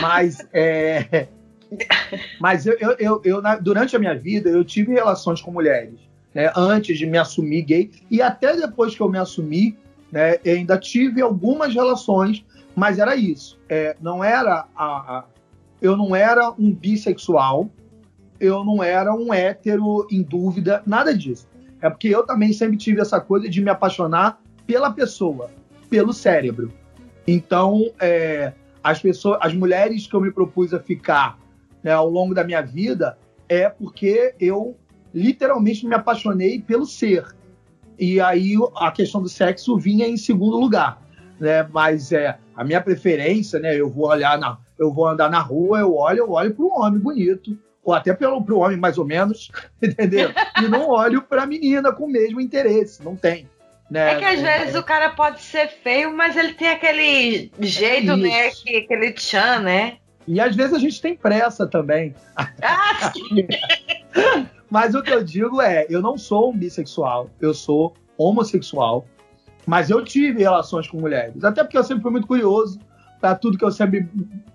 Mas, 0.00 0.46
é... 0.52 1.28
Mas 2.40 2.66
eu, 2.66 2.76
eu, 2.78 2.96
eu, 2.98 3.20
eu, 3.24 3.42
durante 3.60 3.96
a 3.96 3.98
minha 3.98 4.14
vida, 4.14 4.48
eu 4.48 4.64
tive 4.64 4.92
relações 4.92 5.40
com 5.40 5.50
mulheres. 5.50 5.98
Né? 6.32 6.52
Antes 6.56 6.98
de 6.98 7.06
me 7.06 7.18
assumir 7.18 7.62
gay. 7.62 7.90
E 8.10 8.22
até 8.22 8.56
depois 8.56 8.94
que 8.94 9.00
eu 9.00 9.08
me 9.08 9.18
assumi, 9.18 9.76
né, 10.10 10.36
eu 10.44 10.56
ainda 10.56 10.78
tive 10.78 11.20
algumas 11.20 11.74
relações, 11.74 12.44
mas 12.76 12.98
era 12.98 13.16
isso. 13.16 13.58
É, 13.68 13.96
não 14.00 14.22
era 14.22 14.66
a, 14.76 14.84
a 14.84 15.24
eu 15.82 15.96
não 15.96 16.16
era 16.16 16.50
um 16.50 16.72
bissexual, 16.72 17.68
eu 18.40 18.64
não 18.64 18.82
era 18.82 19.14
um 19.14 19.34
hétero 19.34 20.06
em 20.10 20.22
dúvida, 20.22 20.82
nada 20.86 21.16
disso. 21.16 21.46
É 21.84 21.90
porque 21.90 22.08
eu 22.08 22.24
também 22.24 22.50
sempre 22.50 22.78
tive 22.78 23.02
essa 23.02 23.20
coisa 23.20 23.46
de 23.46 23.60
me 23.60 23.68
apaixonar 23.68 24.40
pela 24.66 24.90
pessoa, 24.90 25.50
pelo 25.90 26.14
cérebro. 26.14 26.72
Então, 27.28 27.92
é, 28.00 28.54
as 28.82 29.02
pessoas, 29.02 29.38
as 29.42 29.52
mulheres 29.52 30.06
que 30.06 30.16
eu 30.16 30.20
me 30.22 30.32
propus 30.32 30.72
a 30.72 30.80
ficar 30.80 31.38
né, 31.82 31.92
ao 31.92 32.08
longo 32.08 32.34
da 32.34 32.42
minha 32.42 32.62
vida 32.62 33.18
é 33.50 33.68
porque 33.68 34.34
eu 34.40 34.74
literalmente 35.12 35.86
me 35.86 35.94
apaixonei 35.94 36.58
pelo 36.58 36.86
ser. 36.86 37.36
E 37.98 38.18
aí 38.18 38.54
a 38.76 38.90
questão 38.90 39.20
do 39.20 39.28
sexo 39.28 39.76
vinha 39.76 40.08
em 40.08 40.16
segundo 40.16 40.56
lugar, 40.56 41.02
né? 41.38 41.68
Mas 41.70 42.12
é 42.12 42.38
a 42.56 42.64
minha 42.64 42.80
preferência, 42.80 43.60
né? 43.60 43.78
Eu 43.78 43.90
vou 43.90 44.08
olhar 44.08 44.38
na, 44.38 44.56
eu 44.78 44.90
vou 44.90 45.06
andar 45.06 45.30
na 45.30 45.40
rua, 45.40 45.80
eu 45.80 45.94
olho, 45.94 46.20
eu 46.20 46.30
olho 46.30 46.54
para 46.54 46.64
um 46.64 46.80
homem 46.80 46.98
bonito, 46.98 47.58
ou 47.84 47.92
até 47.92 48.14
para 48.14 48.32
o 48.32 48.58
homem 48.58 48.76
mais 48.76 48.98
ou 48.98 49.04
menos, 49.04 49.50
entendeu? 49.82 50.30
E 50.60 50.68
não 50.68 50.88
olho 50.88 51.22
para 51.22 51.42
a 51.42 51.46
menina 51.46 51.92
com 51.92 52.04
o 52.04 52.10
mesmo 52.10 52.40
interesse, 52.40 53.04
não 53.04 53.14
tem. 53.14 53.48
Né? 53.90 54.14
É 54.14 54.18
que 54.18 54.24
às 54.24 54.40
vezes 54.40 54.74
o 54.74 54.82
cara 54.82 55.10
pode 55.10 55.42
ser 55.42 55.68
feio, 55.68 56.16
mas 56.16 56.36
ele 56.36 56.54
tem 56.54 56.68
aquele 56.68 57.52
jeito, 57.60 58.12
é 58.12 58.16
né? 58.16 58.50
Que, 58.50 58.76
aquele 58.78 59.12
tchan, 59.12 59.60
né? 59.60 59.98
E 60.26 60.40
às 60.40 60.56
vezes 60.56 60.72
a 60.72 60.78
gente 60.78 61.00
tem 61.02 61.14
pressa 61.14 61.66
também. 61.66 62.14
Ah, 62.34 63.12
mas 64.70 64.94
o 64.94 65.02
que 65.02 65.12
eu 65.12 65.22
digo 65.22 65.60
é, 65.60 65.86
eu 65.90 66.00
não 66.00 66.16
sou 66.16 66.50
um 66.50 66.56
bissexual, 66.56 67.28
eu 67.40 67.52
sou 67.52 67.94
homossexual, 68.16 69.06
mas 69.66 69.90
eu 69.90 70.02
tive 70.02 70.42
relações 70.42 70.88
com 70.88 70.98
mulheres. 70.98 71.44
Até 71.44 71.62
porque 71.62 71.76
eu 71.76 71.84
sempre 71.84 72.02
fui 72.02 72.10
muito 72.10 72.26
curioso 72.26 72.80
para 73.20 73.34
tudo 73.34 73.58
que 73.58 73.64
eu 73.64 73.70
sempre 73.70 74.08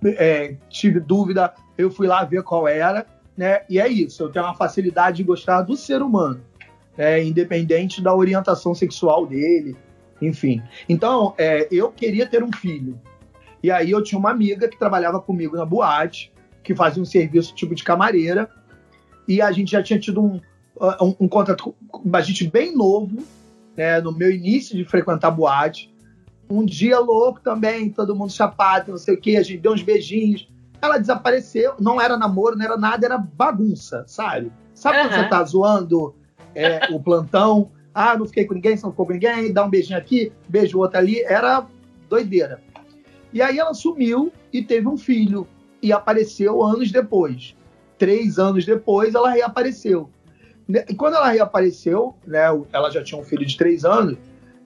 é, 0.03 0.55
tive 0.69 0.99
dúvida, 0.99 1.53
eu 1.77 1.89
fui 1.89 2.07
lá 2.07 2.23
ver 2.23 2.43
qual 2.43 2.67
era, 2.67 3.05
né? 3.39 3.61
E 3.69 3.79
é 3.79 3.87
isso, 3.87 4.21
eu 4.21 4.29
tenho 4.29 4.43
uma 4.43 4.53
facilidade 4.53 5.15
de 5.15 5.23
gostar 5.23 5.61
do 5.61 5.77
ser 5.77 6.01
humano, 6.01 6.41
né? 6.97 7.23
independente 7.23 8.01
da 8.01 8.13
orientação 8.13 8.75
sexual 8.75 9.25
dele, 9.25 9.77
enfim. 10.21 10.61
Então, 10.89 11.33
é, 11.37 11.65
eu 11.71 11.89
queria 11.89 12.27
ter 12.27 12.43
um 12.43 12.51
filho. 12.51 12.99
E 13.63 13.71
aí 13.71 13.91
eu 13.91 14.03
tinha 14.03 14.19
uma 14.19 14.29
amiga 14.29 14.67
que 14.67 14.77
trabalhava 14.77 15.21
comigo 15.21 15.55
na 15.55 15.63
boate, 15.63 16.33
que 16.61 16.75
fazia 16.75 17.01
um 17.01 17.05
serviço 17.05 17.55
tipo 17.55 17.73
de 17.73 17.81
camareira, 17.81 18.49
e 19.25 19.41
a 19.41 19.53
gente 19.53 19.71
já 19.71 19.81
tinha 19.81 19.97
tido 19.97 20.21
um, 20.21 20.41
um, 21.01 21.15
um 21.21 21.27
contato 21.29 21.73
com 21.87 22.09
a 22.11 22.19
gente 22.19 22.45
bem 22.45 22.75
novo, 22.75 23.23
né, 23.77 24.01
no 24.01 24.11
meu 24.11 24.29
início 24.29 24.75
de 24.75 24.83
frequentar 24.83 25.31
boate, 25.31 25.95
um 26.49 26.65
dia 26.65 26.99
louco 26.99 27.39
também, 27.39 27.89
todo 27.89 28.13
mundo 28.13 28.33
chapado, 28.33 28.91
não 28.91 28.97
sei 28.97 29.13
o 29.13 29.17
que, 29.17 29.37
a 29.37 29.43
gente 29.43 29.61
deu 29.61 29.71
uns 29.71 29.81
beijinhos. 29.81 30.49
Ela 30.81 30.97
desapareceu, 30.97 31.73
não 31.79 31.99
era 31.99 32.17
namoro, 32.17 32.55
não 32.55 32.65
era 32.65 32.77
nada, 32.77 33.05
era 33.05 33.17
bagunça, 33.17 34.03
sabe? 34.07 34.51
Sabe 34.73 34.97
uhum. 34.97 35.03
quando 35.09 35.13
você 35.15 35.29
tá 35.29 35.43
zoando 35.43 36.15
é, 36.55 36.87
o 36.93 36.99
plantão 37.01 37.69
Ah, 37.93 38.17
não 38.17 38.25
fiquei 38.25 38.45
com 38.45 38.53
ninguém, 38.53 38.77
você 38.77 38.83
não 38.83 38.91
ficou 38.91 39.05
com 39.05 39.13
ninguém, 39.13 39.51
dá 39.51 39.65
um 39.65 39.69
beijinho 39.69 39.97
aqui, 39.97 40.31
beijo 40.47 40.79
outro 40.79 40.97
ali. 40.97 41.21
Era 41.23 41.65
doideira. 42.07 42.61
E 43.33 43.41
aí 43.41 43.59
ela 43.59 43.73
sumiu 43.73 44.31
e 44.51 44.61
teve 44.63 44.87
um 44.87 44.97
filho. 44.97 45.47
E 45.81 45.91
apareceu 45.93 46.63
anos 46.63 46.91
depois. 46.91 47.55
Três 47.97 48.39
anos 48.39 48.65
depois, 48.65 49.15
ela 49.15 49.29
reapareceu. 49.29 50.09
E 50.67 50.93
quando 50.93 51.15
ela 51.15 51.29
reapareceu, 51.29 52.15
né, 52.25 52.45
ela 52.71 52.89
já 52.89 53.03
tinha 53.03 53.19
um 53.19 53.23
filho 53.23 53.45
de 53.45 53.57
três 53.57 53.83
anos, 53.83 54.17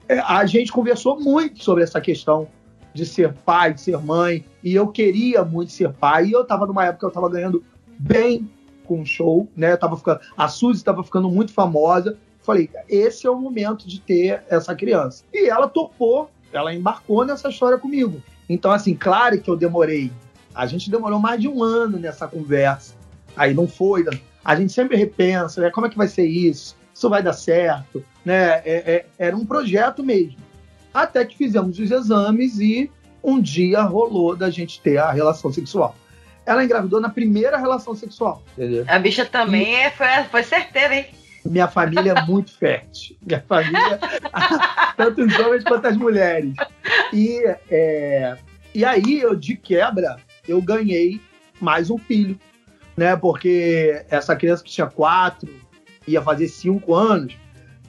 é, 0.08 0.20
a 0.20 0.46
gente 0.46 0.72
conversou 0.72 1.20
muito 1.20 1.64
sobre 1.64 1.84
essa 1.84 2.02
questão 2.02 2.48
de 2.94 3.06
ser 3.06 3.34
pai, 3.34 3.74
de 3.74 3.82
ser 3.82 3.98
mãe, 3.98 4.46
e 4.64 4.76
eu 4.76 4.88
queria 4.88 5.44
muito 5.44 5.72
ser 5.72 5.92
pai, 5.92 6.28
e 6.28 6.32
eu 6.32 6.42
estava 6.44 6.66
numa 6.66 6.86
época 6.86 7.00
que 7.00 7.06
eu 7.06 7.10
estava 7.10 7.30
ganhando 7.30 7.64
bem 7.98 8.50
com 8.86 9.02
o 9.02 9.06
show, 9.06 9.48
né? 9.56 9.72
Eu 9.72 9.78
tava 9.78 9.98
ficando, 9.98 10.20
a 10.38 10.48
Suzy 10.48 10.78
estava 10.78 11.04
ficando 11.04 11.30
muito 11.30 11.54
famosa. 11.54 12.18
Falei, 12.42 12.70
esse 12.90 13.26
é 13.26 13.30
o 13.30 13.40
momento 13.40 13.88
de 13.88 14.02
ter 14.02 14.44
essa 14.50 14.76
criança. 14.76 15.24
E 15.34 15.48
ela 15.48 15.68
topou, 15.68 16.30
ela 16.52 16.74
embarcou 16.74 17.26
nessa 17.26 17.50
história 17.50 17.78
comigo. 17.78 18.22
Então, 18.50 18.72
assim, 18.72 18.94
claro 18.94 19.40
que 19.40 19.50
eu 19.50 19.56
demorei. 19.56 20.12
A 20.54 20.66
gente 20.66 20.92
demorou 20.92 21.20
mais 21.20 21.40
de 21.40 21.48
um 21.48 21.64
ano 21.64 21.98
nessa 21.98 22.28
conversa. 22.28 22.94
Aí 23.36 23.54
não 23.54 23.68
foi. 23.68 24.06
A 24.44 24.56
gente 24.56 24.74
sempre 24.74 24.98
repensa, 24.98 25.62
né? 25.62 25.72
Como 25.72 25.88
é 25.88 25.90
que 25.90 25.98
vai 25.98 26.08
ser 26.08 26.26
isso? 26.26 26.76
Isso 26.94 27.10
vai 27.10 27.24
dar 27.24 27.34
certo? 27.34 28.04
Né? 28.24 28.62
É, 28.66 28.94
é, 28.94 29.06
era 29.18 29.36
um 29.36 29.46
projeto 29.46 30.04
mesmo. 30.04 30.38
Até 30.94 31.26
que 31.26 31.36
fizemos 31.36 31.80
os 31.80 31.90
exames 31.90 32.60
e 32.60 32.90
um 33.24 33.42
dia 33.42 33.82
rolou 33.82 34.36
da 34.36 34.50
gente 34.50 34.80
ter 34.82 34.98
a 34.98 35.12
relação 35.12 35.52
sexual. 35.52 35.96
Ela 36.46 36.64
engravidou 36.64 37.00
na 37.00 37.10
primeira 37.10 37.58
relação 37.58 37.96
sexual. 37.96 38.44
Entendeu? 38.58 38.86
A 38.88 39.00
bicha 39.00 39.26
também 39.26 39.76
e... 39.76 39.90
Foi, 39.92 40.08
foi 40.30 40.44
certeira, 40.44 40.96
hein? 40.96 41.06
Minha 41.46 41.68
família 41.68 42.14
é 42.14 42.22
muito 42.26 42.52
fértil. 42.58 43.16
Minha 43.26 43.42
família, 43.42 44.00
tanto 44.98 45.24
os 45.24 45.40
homens 45.40 45.64
quanto 45.64 45.88
as 45.88 45.96
mulheres. 45.96 46.54
E, 47.14 47.44
é, 47.72 48.38
e 48.76 48.84
aí, 48.84 49.22
eu, 49.22 49.36
de 49.36 49.56
quebra, 49.56 50.18
eu 50.48 50.62
ganhei 50.62 51.22
mais 51.60 51.90
um 51.90 51.98
filho. 51.98 52.38
Né? 52.96 53.16
Porque 53.16 54.04
essa 54.10 54.36
criança 54.36 54.64
que 54.64 54.72
tinha 54.72 54.88
quatro, 54.88 55.50
ia 56.06 56.22
fazer 56.22 56.48
cinco 56.50 56.94
anos, 56.94 57.38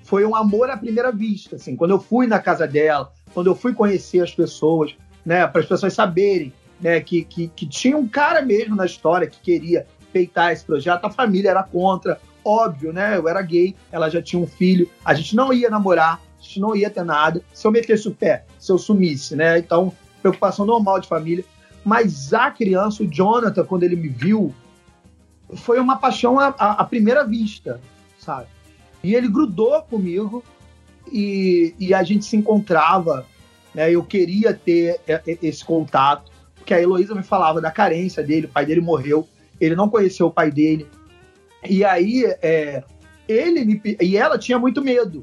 foi 0.05 0.25
um 0.25 0.37
amor 0.37 0.71
à 0.71 0.77
primeira 0.77 1.11
vista. 1.11 1.57
Assim, 1.57 1.75
quando 1.75 1.90
eu 1.90 1.99
fui 1.99 2.27
na 2.27 2.38
casa 2.38 2.67
dela, 2.69 3.11
quando 3.33 3.49
eu 3.49 3.57
fui 3.57 3.73
conhecer 3.73 4.21
as 4.21 4.33
pessoas, 4.33 4.95
né, 5.25 5.47
para 5.47 5.62
as 5.62 5.67
pessoas 5.67 5.93
saberem 5.93 6.53
né, 6.81 7.01
que, 7.01 7.25
que, 7.25 7.49
que 7.49 7.67
tinha 7.67 7.97
um 7.97 8.07
cara 8.07 8.43
mesmo 8.43 8.77
na 8.77 8.87
história 8.87 9.27
que 9.27 9.40
queria 9.40 9.87
peitar 10.12 10.53
esse 10.53 10.64
projeto, 10.64 11.05
a 11.05 11.11
família 11.11 11.51
era 11.51 11.62
contra, 11.62 12.21
óbvio, 12.45 12.93
né? 12.93 13.17
Eu 13.17 13.29
era 13.29 13.43
gay, 13.43 13.75
ela 13.90 14.09
já 14.09 14.23
tinha 14.23 14.40
um 14.40 14.47
filho, 14.47 14.88
a 15.05 15.12
gente 15.12 15.35
não 15.35 15.53
ia 15.53 15.69
namorar, 15.69 16.21
a 16.38 16.43
gente 16.43 16.61
não 16.61 16.77
ia 16.77 16.88
ter 16.88 17.03
nada. 17.03 17.43
Se 17.53 17.67
eu 17.67 17.73
metesse 17.73 18.07
o 18.07 18.14
pé, 18.14 18.45
se 18.59 18.71
eu 18.71 18.79
sumisse, 18.79 19.35
né? 19.35 19.59
Então, 19.59 19.93
preocupação 20.21 20.64
normal 20.64 21.01
de 21.01 21.09
família. 21.09 21.45
Mas 21.85 22.33
a 22.33 22.51
criança, 22.51 23.03
o 23.03 23.07
Jonathan, 23.07 23.64
quando 23.64 23.83
ele 23.83 23.97
me 23.97 24.09
viu, 24.09 24.55
foi 25.57 25.81
uma 25.81 25.97
paixão 25.97 26.38
à, 26.38 26.49
à 26.49 26.85
primeira 26.85 27.25
vista, 27.25 27.81
sabe? 28.19 28.47
E 29.05 29.14
ele 29.14 29.29
grudou 29.29 29.83
comigo 29.83 30.43
e, 31.12 31.75
e 31.79 31.93
a 31.93 32.03
gente 32.03 32.25
se 32.25 32.37
encontrava, 32.37 33.27
né? 33.75 33.93
Eu 33.93 34.03
queria 34.03 34.55
ter 34.55 34.99
esse 35.43 35.62
contato, 35.62 36.33
porque 36.55 36.73
a 36.73 36.81
Heloísa 36.81 37.14
me 37.14 37.23
falava 37.23 37.61
da 37.61 37.71
carência 37.71 38.23
dele, 38.23 38.47
o 38.47 38.49
pai 38.49 38.64
dele 38.64 38.81
morreu, 38.81 39.29
ele 39.61 39.77
não 39.77 39.90
conheceu 39.90 40.29
o 40.29 40.31
pai 40.31 40.51
dele. 40.51 40.88
E 41.69 41.85
aí, 41.85 42.25
é, 42.40 42.83
ele 43.29 43.64
me, 43.67 43.83
e 44.01 44.17
ela 44.17 44.38
tinha 44.38 44.59
muito 44.59 44.83
medo, 44.83 45.23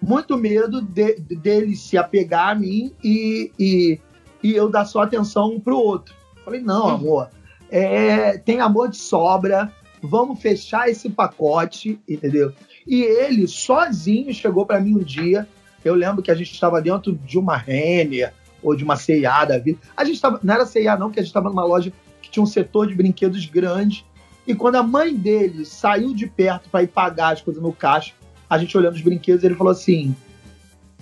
muito 0.00 0.36
medo 0.36 0.80
de, 0.80 1.16
de, 1.18 1.34
dele 1.34 1.74
se 1.74 1.98
apegar 1.98 2.50
a 2.50 2.54
mim 2.54 2.94
e, 3.02 3.50
e, 3.58 4.00
e 4.44 4.54
eu 4.54 4.70
dar 4.70 4.84
só 4.84 5.02
atenção 5.02 5.54
um 5.54 5.60
pro 5.60 5.76
outro. 5.76 6.14
Falei, 6.44 6.60
não, 6.60 6.84
uhum. 6.84 6.94
amor, 6.94 7.30
é, 7.68 8.38
tem 8.38 8.60
amor 8.60 8.90
de 8.90 8.96
sobra, 8.96 9.72
vamos 10.00 10.40
fechar 10.40 10.88
esse 10.88 11.10
pacote, 11.10 12.00
entendeu? 12.08 12.52
E 12.88 13.02
ele 13.02 13.46
sozinho 13.46 14.32
chegou 14.32 14.64
para 14.64 14.80
mim 14.80 14.94
um 14.94 15.02
dia. 15.02 15.46
Eu 15.84 15.94
lembro 15.94 16.22
que 16.22 16.30
a 16.30 16.34
gente 16.34 16.52
estava 16.52 16.80
dentro 16.80 17.12
de 17.14 17.38
uma 17.38 17.54
Renner 17.54 18.32
ou 18.62 18.74
de 18.74 18.82
uma 18.82 18.96
C&A 18.96 19.44
da 19.44 19.58
vida. 19.58 19.78
A 19.94 20.04
gente 20.04 20.20
não 20.42 20.54
era 20.54 20.64
C&A 20.64 20.96
não, 20.96 21.10
que 21.10 21.20
a 21.20 21.22
gente 21.22 21.28
estava 21.28 21.50
numa 21.50 21.64
loja 21.64 21.92
que 22.22 22.30
tinha 22.30 22.42
um 22.42 22.46
setor 22.46 22.86
de 22.86 22.94
brinquedos 22.94 23.44
grande. 23.44 24.06
E 24.46 24.54
quando 24.54 24.76
a 24.76 24.82
mãe 24.82 25.14
dele 25.14 25.66
saiu 25.66 26.14
de 26.14 26.26
perto 26.26 26.70
para 26.70 26.82
ir 26.82 26.88
pagar 26.88 27.34
as 27.34 27.42
coisas 27.42 27.62
no 27.62 27.74
caixa, 27.74 28.14
a 28.48 28.56
gente 28.56 28.76
olhando 28.76 28.94
os 28.94 29.02
brinquedos, 29.02 29.44
ele 29.44 29.54
falou 29.54 29.70
assim: 29.70 30.16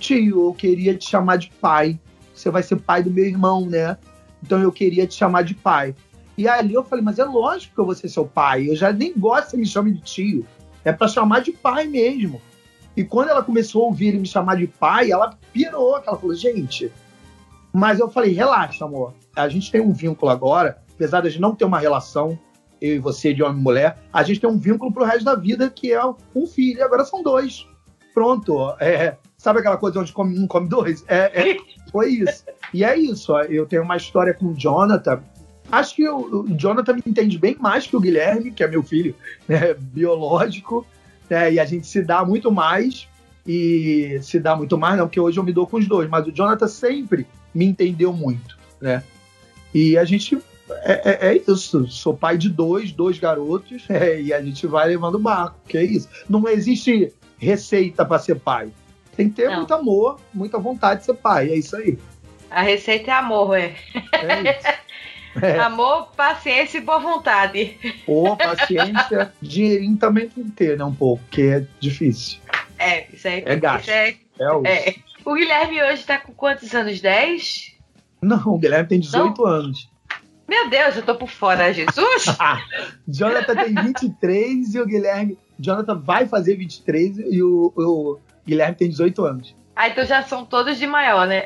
Tio, 0.00 0.48
eu 0.48 0.52
queria 0.52 0.96
te 0.96 1.08
chamar 1.08 1.36
de 1.36 1.50
pai. 1.60 1.98
Você 2.34 2.50
vai 2.50 2.64
ser 2.64 2.76
pai 2.76 3.04
do 3.04 3.10
meu 3.10 3.24
irmão, 3.24 3.64
né? 3.64 3.96
Então 4.42 4.60
eu 4.60 4.72
queria 4.72 5.06
te 5.06 5.14
chamar 5.14 5.42
de 5.42 5.54
pai. 5.54 5.94
E 6.36 6.46
ali 6.46 6.74
eu 6.74 6.84
falei, 6.84 7.02
mas 7.02 7.18
é 7.18 7.24
lógico 7.24 7.74
que 7.74 7.80
eu 7.80 7.86
vou 7.86 7.94
ser 7.94 8.08
seu 8.08 8.26
pai. 8.26 8.68
Eu 8.68 8.76
já 8.76 8.92
nem 8.92 9.16
gosto 9.16 9.52
que 9.52 9.56
me 9.56 9.64
chame 9.64 9.92
de 9.92 10.02
tio. 10.02 10.46
É 10.86 10.92
para 10.92 11.08
chamar 11.08 11.40
de 11.40 11.50
pai 11.50 11.88
mesmo. 11.88 12.40
E 12.96 13.02
quando 13.02 13.28
ela 13.28 13.42
começou 13.42 13.82
a 13.82 13.86
ouvir 13.86 14.06
ele 14.06 14.20
me 14.20 14.26
chamar 14.26 14.54
de 14.54 14.68
pai, 14.68 15.10
ela 15.10 15.36
pirou. 15.52 15.96
Ela 15.96 16.16
falou, 16.16 16.32
gente. 16.32 16.92
Mas 17.72 17.98
eu 17.98 18.08
falei, 18.08 18.32
relaxa, 18.32 18.84
amor. 18.84 19.12
A 19.34 19.48
gente 19.48 19.70
tem 19.70 19.80
um 19.80 19.92
vínculo 19.92 20.30
agora, 20.30 20.80
apesar 20.94 21.22
de 21.22 21.26
a 21.26 21.30
gente 21.30 21.40
não 21.40 21.56
ter 21.56 21.64
uma 21.64 21.80
relação, 21.80 22.38
eu 22.80 22.94
e 22.94 22.98
você, 23.00 23.34
de 23.34 23.42
homem 23.42 23.58
e 23.58 23.62
mulher, 23.62 23.98
a 24.12 24.22
gente 24.22 24.40
tem 24.40 24.48
um 24.48 24.56
vínculo 24.56 24.92
pro 24.92 25.04
resto 25.04 25.24
da 25.24 25.34
vida, 25.34 25.68
que 25.68 25.92
é 25.92 26.00
um 26.06 26.46
filho. 26.46 26.84
Agora 26.84 27.04
são 27.04 27.20
dois. 27.20 27.66
Pronto. 28.14 28.72
É, 28.78 29.16
sabe 29.36 29.58
aquela 29.58 29.76
coisa 29.76 29.98
onde 29.98 30.12
come 30.12 30.38
um, 30.38 30.46
come 30.46 30.68
dois? 30.68 31.04
É, 31.08 31.50
é, 31.50 31.56
foi 31.90 32.10
isso. 32.10 32.44
E 32.72 32.84
é 32.84 32.96
isso. 32.96 33.36
Eu 33.40 33.66
tenho 33.66 33.82
uma 33.82 33.96
história 33.96 34.32
com 34.32 34.46
o 34.46 34.54
Jonathan 34.54 35.20
Acho 35.70 35.94
que 35.94 36.08
o, 36.08 36.42
o 36.42 36.56
Jonathan 36.56 36.94
me 36.94 37.02
entende 37.06 37.38
bem 37.38 37.56
mais 37.58 37.86
que 37.86 37.96
o 37.96 38.00
Guilherme, 38.00 38.50
que 38.50 38.62
é 38.62 38.68
meu 38.68 38.82
filho 38.82 39.14
né, 39.48 39.74
biológico, 39.74 40.86
né, 41.28 41.52
e 41.52 41.60
a 41.60 41.64
gente 41.64 41.86
se 41.86 42.02
dá 42.02 42.24
muito 42.24 42.50
mais. 42.50 43.08
E 43.48 44.18
se 44.22 44.40
dá 44.40 44.56
muito 44.56 44.76
mais, 44.76 44.98
não, 44.98 45.06
porque 45.06 45.20
hoje 45.20 45.38
eu 45.38 45.44
me 45.44 45.52
dou 45.52 45.68
com 45.68 45.76
os 45.76 45.86
dois, 45.86 46.10
mas 46.10 46.26
o 46.26 46.32
Jonathan 46.32 46.66
sempre 46.66 47.28
me 47.54 47.64
entendeu 47.64 48.12
muito, 48.12 48.58
né? 48.80 49.04
E 49.72 49.96
a 49.96 50.04
gente 50.04 50.36
é, 50.70 51.28
é, 51.28 51.28
é, 51.30 51.42
isso. 51.48 51.86
Sou 51.88 52.16
pai 52.16 52.36
de 52.36 52.48
dois, 52.48 52.92
dois 52.92 53.18
garotos, 53.18 53.84
é, 53.90 54.20
e 54.20 54.32
a 54.32 54.42
gente 54.42 54.66
vai 54.66 54.88
levando 54.88 55.16
o 55.16 55.20
barco, 55.20 55.56
que 55.66 55.78
é 55.78 55.84
isso. 55.84 56.08
Não 56.28 56.46
existe 56.48 57.12
receita 57.38 58.04
para 58.04 58.18
ser 58.18 58.36
pai. 58.36 58.70
Tem 59.16 59.28
que 59.28 59.36
ter 59.36 59.48
não. 59.48 59.58
muito 59.58 59.72
amor, 59.72 60.20
muita 60.32 60.58
vontade 60.58 61.00
de 61.00 61.06
ser 61.06 61.14
pai, 61.14 61.50
é 61.50 61.56
isso 61.56 61.76
aí. 61.76 61.98
A 62.50 62.62
receita 62.62 63.10
é 63.10 63.14
amor, 63.14 63.56
é. 63.56 63.74
É 64.12 64.58
isso. 64.58 64.76
É. 65.42 65.58
Amor, 65.58 66.08
paciência 66.16 66.78
e 66.78 66.80
boa 66.80 66.98
vontade. 66.98 67.76
Pô, 68.04 68.36
paciência, 68.36 69.32
dinheirinho 69.40 69.96
também 69.96 70.28
tem 70.28 70.44
que 70.44 70.50
ter, 70.52 70.78
né? 70.78 70.84
Um 70.84 70.94
pouco, 70.94 71.22
porque 71.24 71.42
é 71.42 71.66
difícil. 71.80 72.38
É, 72.78 73.06
isso 73.12 73.26
aí. 73.28 73.42
É 73.44 73.56
gasto. 73.56 73.88
É, 73.88 74.16
é, 74.38 74.52
o... 74.52 74.66
é. 74.66 74.94
o 75.24 75.34
Guilherme 75.34 75.82
hoje 75.82 76.04
tá 76.04 76.18
com 76.18 76.32
quantos 76.32 76.74
anos? 76.74 77.00
10? 77.00 77.76
Não, 78.22 78.42
o 78.46 78.58
Guilherme 78.58 78.88
tem 78.88 79.00
18 79.00 79.42
Não? 79.42 79.46
anos. 79.48 79.90
Meu 80.48 80.70
Deus, 80.70 80.96
eu 80.96 81.02
tô 81.02 81.16
por 81.16 81.28
fora, 81.28 81.72
Jesus! 81.72 82.24
Jonathan 83.08 83.56
tem 83.56 83.74
23 83.74 84.74
e 84.74 84.80
o 84.80 84.86
Guilherme. 84.86 85.38
Jonathan 85.58 85.98
vai 85.98 86.26
fazer 86.26 86.56
23 86.56 87.18
e 87.18 87.42
o, 87.42 87.72
o 87.76 88.18
Guilherme 88.46 88.76
tem 88.76 88.88
18 88.88 89.24
anos. 89.24 89.56
Ah, 89.74 89.88
então 89.88 90.04
já 90.06 90.22
são 90.22 90.44
todos 90.44 90.78
de 90.78 90.86
maior, 90.86 91.26
né? 91.26 91.44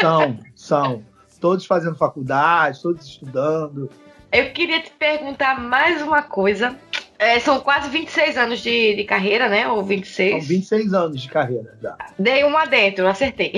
São, 0.00 0.38
são 0.54 1.02
todos 1.42 1.66
fazendo 1.66 1.96
faculdade, 1.96 2.80
todos 2.80 3.04
estudando. 3.04 3.90
Eu 4.30 4.50
queria 4.52 4.80
te 4.80 4.90
perguntar 4.92 5.60
mais 5.60 6.00
uma 6.00 6.22
coisa. 6.22 6.78
É, 7.18 7.38
são 7.40 7.60
quase 7.60 7.90
26 7.90 8.38
anos 8.38 8.60
de, 8.60 8.94
de 8.94 9.04
carreira, 9.04 9.48
né? 9.48 9.68
Ou 9.68 9.82
26? 9.84 10.30
São 10.30 10.48
26 10.48 10.94
anos 10.94 11.20
de 11.20 11.28
carreira 11.28 11.76
já. 11.82 11.96
Dei 12.18 12.44
uma 12.44 12.64
dentro, 12.64 13.06
acertei. 13.06 13.54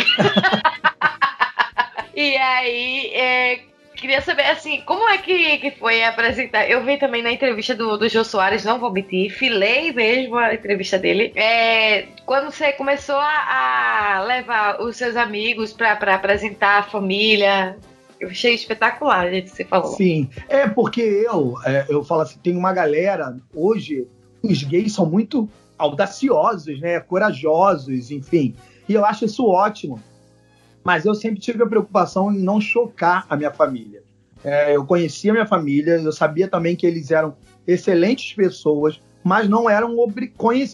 e 2.16 2.36
aí, 2.36 3.06
é, 3.14 3.61
queria 4.05 4.20
saber, 4.20 4.42
assim, 4.42 4.82
como 4.84 5.09
é 5.09 5.16
que, 5.16 5.57
que 5.57 5.70
foi 5.70 6.05
apresentar? 6.05 6.68
Eu 6.68 6.84
vi 6.84 6.98
também 6.98 7.22
na 7.22 7.32
entrevista 7.32 7.74
do, 7.74 7.96
do 7.96 8.07
Jô 8.07 8.22
Soares, 8.22 8.62
não 8.62 8.78
vou 8.78 8.92
mentir, 8.92 9.32
filei 9.32 9.94
mesmo 9.94 10.36
a 10.36 10.52
entrevista 10.52 10.98
dele. 10.98 11.32
É, 11.34 12.09
quando 12.26 12.52
você 12.52 12.70
começou 12.72 13.16
a, 13.16 14.18
a 14.18 14.24
levar 14.24 14.82
os 14.82 14.98
seus 14.98 15.16
amigos 15.16 15.72
para 15.72 15.94
apresentar 16.14 16.80
a 16.80 16.82
família, 16.82 17.78
eu 18.20 18.28
achei 18.28 18.55
espetacular, 18.55 19.30
gente, 19.30 19.48
você 19.48 19.64
falou. 19.64 19.96
Sim, 19.96 20.28
é 20.50 20.68
porque 20.68 21.00
eu, 21.00 21.55
é, 21.64 21.86
eu 21.88 22.05
falo 22.05 22.20
assim, 22.20 22.38
tem 22.40 22.55
uma 22.55 22.74
galera, 22.74 23.34
hoje, 23.55 24.07
os 24.42 24.62
gays 24.64 24.92
são 24.92 25.07
muito 25.07 25.48
audaciosos, 25.78 26.78
né, 26.78 27.00
corajosos, 27.00 28.11
enfim, 28.11 28.55
e 28.86 28.92
eu 28.92 29.02
acho 29.02 29.24
isso 29.24 29.46
ótimo 29.48 29.98
mas 30.85 31.05
eu 31.05 31.14
sempre 31.14 31.41
tive 31.41 31.62
a 31.62 31.66
preocupação 31.66 32.30
em 32.30 32.39
não 32.39 32.61
chocar 32.61 33.26
a 33.28 33.37
minha 33.37 33.51
família. 33.51 34.03
É, 34.45 34.76
eu 34.76 34.85
conhecia 34.85 35.32
a 35.32 35.35
minha 35.35 35.47
família, 35.47 35.97
eu 35.97 36.12
sabia 36.12 36.47
também 36.47 36.76
que 36.76 36.87
eles 36.87 37.11
eram 37.11 37.35
excelentes 37.66 38.35
pessoas, 38.35 39.01
mas 39.24 39.49
não 39.49 39.68
eram 39.68 39.97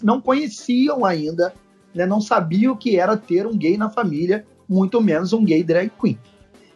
não 0.02 0.20
conheciam 0.20 1.04
ainda 1.04 1.54
né, 1.94 2.06
não 2.06 2.20
sabia 2.20 2.70
o 2.70 2.76
que 2.76 2.98
era 2.98 3.16
ter 3.16 3.46
um 3.46 3.56
gay 3.56 3.76
na 3.76 3.90
família, 3.90 4.44
muito 4.68 5.00
menos 5.00 5.32
um 5.32 5.44
gay 5.44 5.62
drag 5.62 5.90
queen. 6.00 6.18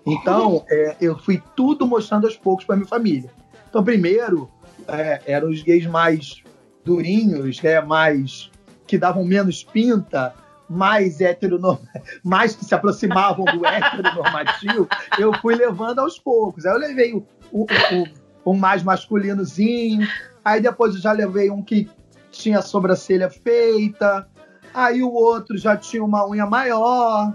Então, 0.07 0.65
é, 0.71 0.97
eu 1.01 1.19
fui 1.19 1.43
tudo 1.57 1.87
mostrando 1.87 2.27
aos 2.27 2.37
poucos 2.37 2.65
para 2.65 2.77
minha 2.77 2.89
família. 2.89 3.31
Então, 3.69 3.83
primeiro, 3.83 4.49
é, 4.89 5.23
eram 5.27 5.51
os 5.51 5.63
gays 5.63 5.87
mais 5.87 6.43
durinhos, 6.85 7.63
né, 7.63 7.81
mais 7.81 8.51
que 8.87 8.99
davam 8.99 9.25
menos 9.25 9.65
pinta, 9.65 10.35
mais 10.69 11.21
heteronorm... 11.21 11.79
mais 12.25 12.55
que 12.55 12.65
se 12.65 12.75
aproximavam 12.75 13.45
do 13.45 13.65
heteronormativo, 13.67 14.89
eu 15.19 15.33
fui 15.41 15.55
levando 15.55 16.01
aos 16.01 16.19
poucos. 16.19 16.67
Aí 16.67 16.73
eu 16.73 16.79
levei 16.79 17.15
o, 17.15 17.27
o, 17.53 17.63
o, 17.65 18.53
o 18.53 18.55
mais 18.55 18.83
masculinozinho, 18.83 20.07
aí 20.45 20.61
depois 20.61 20.95
eu 20.95 21.01
já 21.01 21.13
levei 21.13 21.51
um 21.51 21.63
que 21.63 21.89
tinha 22.31 22.59
a 22.59 22.63
sobrancelha 22.63 23.31
feita, 23.31 24.29
aí 24.73 25.03
o 25.03 25.13
outro 25.13 25.57
já 25.57 25.77
tinha 25.77 26.05
uma 26.05 26.29
unha 26.29 26.47
maior, 26.47 27.33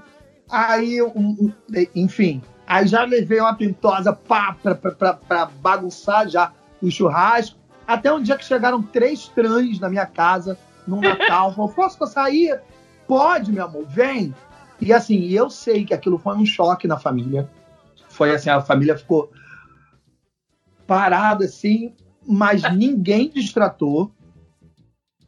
aí, 0.50 1.02
um, 1.02 1.52
enfim, 1.96 2.42
aí 2.68 2.86
já 2.86 3.04
levei 3.06 3.40
uma 3.40 3.56
pintosa 3.56 4.14
pra 4.14 5.50
bagunçar 5.62 6.28
já 6.28 6.52
o 6.82 6.92
churrasco, 6.92 7.58
até 7.88 8.12
um 8.12 8.22
dia 8.22 8.38
que 8.38 8.46
chegaram 8.46 8.84
três 8.84 9.28
trans 9.30 9.80
na 9.80 9.90
minha 9.90 10.06
casa, 10.06 10.58
no 10.86 11.02
Natal, 11.02 11.54
falou, 11.54 11.70
posso 11.70 11.98
passar 11.98 12.26
aí? 12.26 12.56
Pode, 13.10 13.52
meu 13.52 13.66
amor, 13.66 13.88
vem. 13.88 14.36
E 14.80 14.94
assim, 14.94 15.30
eu 15.30 15.50
sei 15.50 15.84
que 15.84 15.96
aquilo 15.96 16.20
foi 16.20 16.38
um 16.38 16.46
choque 16.46 16.88
na 16.88 16.96
família. 16.96 17.50
Foi 18.08 18.30
assim, 18.30 18.52
a 18.52 18.62
família 18.62 18.96
ficou 18.96 19.32
parada 20.86 21.46
assim, 21.46 21.96
mas 22.24 22.62
ninguém 22.72 23.28
distratou. 23.28 24.12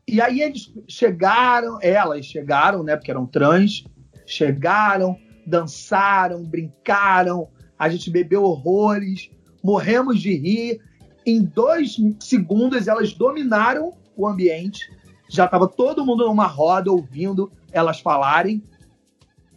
E 0.07 0.21
aí 0.21 0.41
eles 0.41 0.71
chegaram, 0.87 1.79
elas 1.81 2.23
chegaram, 2.23 2.83
né, 2.83 2.95
porque 2.95 3.09
eram 3.09 3.25
trans, 3.25 3.83
chegaram, 4.27 5.17
dançaram, 5.47 6.43
brincaram, 6.43 7.49
a 7.79 7.89
gente 7.89 8.11
bebeu 8.11 8.43
horrores, 8.43 9.31
morremos 9.63 10.21
de 10.21 10.35
rir. 10.35 10.79
Em 11.25 11.41
dois 11.43 11.95
segundos 12.19 12.87
elas 12.87 13.11
dominaram 13.11 13.91
o 14.15 14.27
ambiente, 14.27 14.87
já 15.31 15.45
estava 15.45 15.65
todo 15.65 16.05
mundo 16.05 16.25
numa 16.25 16.45
roda 16.45 16.91
ouvindo 16.91 17.49
elas 17.71 18.01
falarem. 18.01 18.61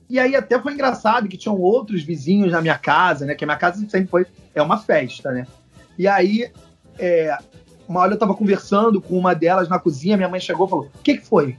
E 0.08 0.20
aí 0.20 0.36
até 0.36 0.60
foi 0.60 0.72
engraçado 0.72 1.28
que 1.28 1.36
tinham 1.36 1.60
outros 1.60 2.04
vizinhos 2.04 2.52
na 2.52 2.62
minha 2.62 2.78
casa, 2.78 3.26
né? 3.26 3.34
Que 3.34 3.44
a 3.44 3.46
minha 3.46 3.58
casa 3.58 3.78
sempre 3.88 4.06
foi 4.06 4.26
é 4.54 4.62
uma 4.62 4.78
festa, 4.78 5.32
né? 5.32 5.46
E 5.98 6.06
aí 6.06 6.48
é, 6.96 7.36
uma 7.88 8.00
hora 8.00 8.14
eu 8.14 8.18
tava 8.18 8.34
conversando 8.34 9.00
com 9.00 9.18
uma 9.18 9.34
delas 9.34 9.68
na 9.68 9.80
cozinha, 9.80 10.16
minha 10.16 10.28
mãe 10.28 10.38
chegou 10.38 10.66
e 10.66 10.70
falou: 10.70 10.90
O 10.94 10.98
que, 11.02 11.18
que 11.18 11.26
foi? 11.26 11.58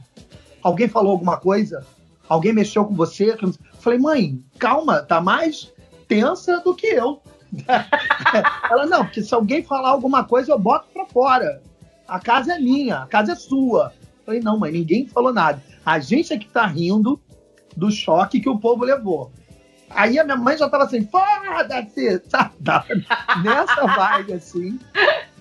Alguém 0.64 0.88
falou 0.88 1.12
alguma 1.12 1.38
coisa? 1.38 1.86
Alguém 2.28 2.54
mexeu 2.54 2.86
com 2.86 2.96
você? 2.96 3.32
Eu 3.32 3.54
falei, 3.80 4.00
mãe, 4.00 4.44
calma, 4.58 5.02
tá 5.04 5.22
mais 5.22 5.72
tensa 6.08 6.60
do 6.60 6.74
que 6.74 6.88
eu. 6.88 7.22
Ela, 8.72 8.86
não, 8.86 9.06
porque 9.06 9.22
se 9.22 9.34
alguém 9.34 9.62
falar 9.62 9.90
alguma 9.90 10.24
coisa, 10.24 10.52
eu 10.52 10.60
boto 10.60 10.88
pra 10.92 11.06
fora. 11.06 11.62
A 12.08 12.20
casa 12.20 12.54
é 12.54 12.60
minha, 12.60 13.00
a 13.00 13.06
casa 13.06 13.34
é 13.34 13.36
sua. 13.36 13.94
Falei, 14.26 14.42
não, 14.42 14.60
mãe, 14.60 14.72
ninguém 14.72 15.08
falou 15.08 15.32
nada. 15.32 15.62
A 15.86 16.00
gente 16.00 16.34
é 16.34 16.38
que 16.38 16.48
tá 16.48 16.66
rindo 16.66 17.22
do 17.76 17.92
choque 17.92 18.40
que 18.40 18.50
o 18.50 18.60
povo 18.60 18.84
levou. 18.84 19.32
Aí 19.90 20.18
a 20.18 20.24
minha 20.24 20.36
mãe 20.36 20.58
já 20.58 20.68
tava 20.68 20.86
assim, 20.86 21.06
foda-se, 21.06 22.22
sabe? 22.28 22.54
Nessa 23.44 23.86
vibe, 23.86 24.34
assim. 24.34 24.80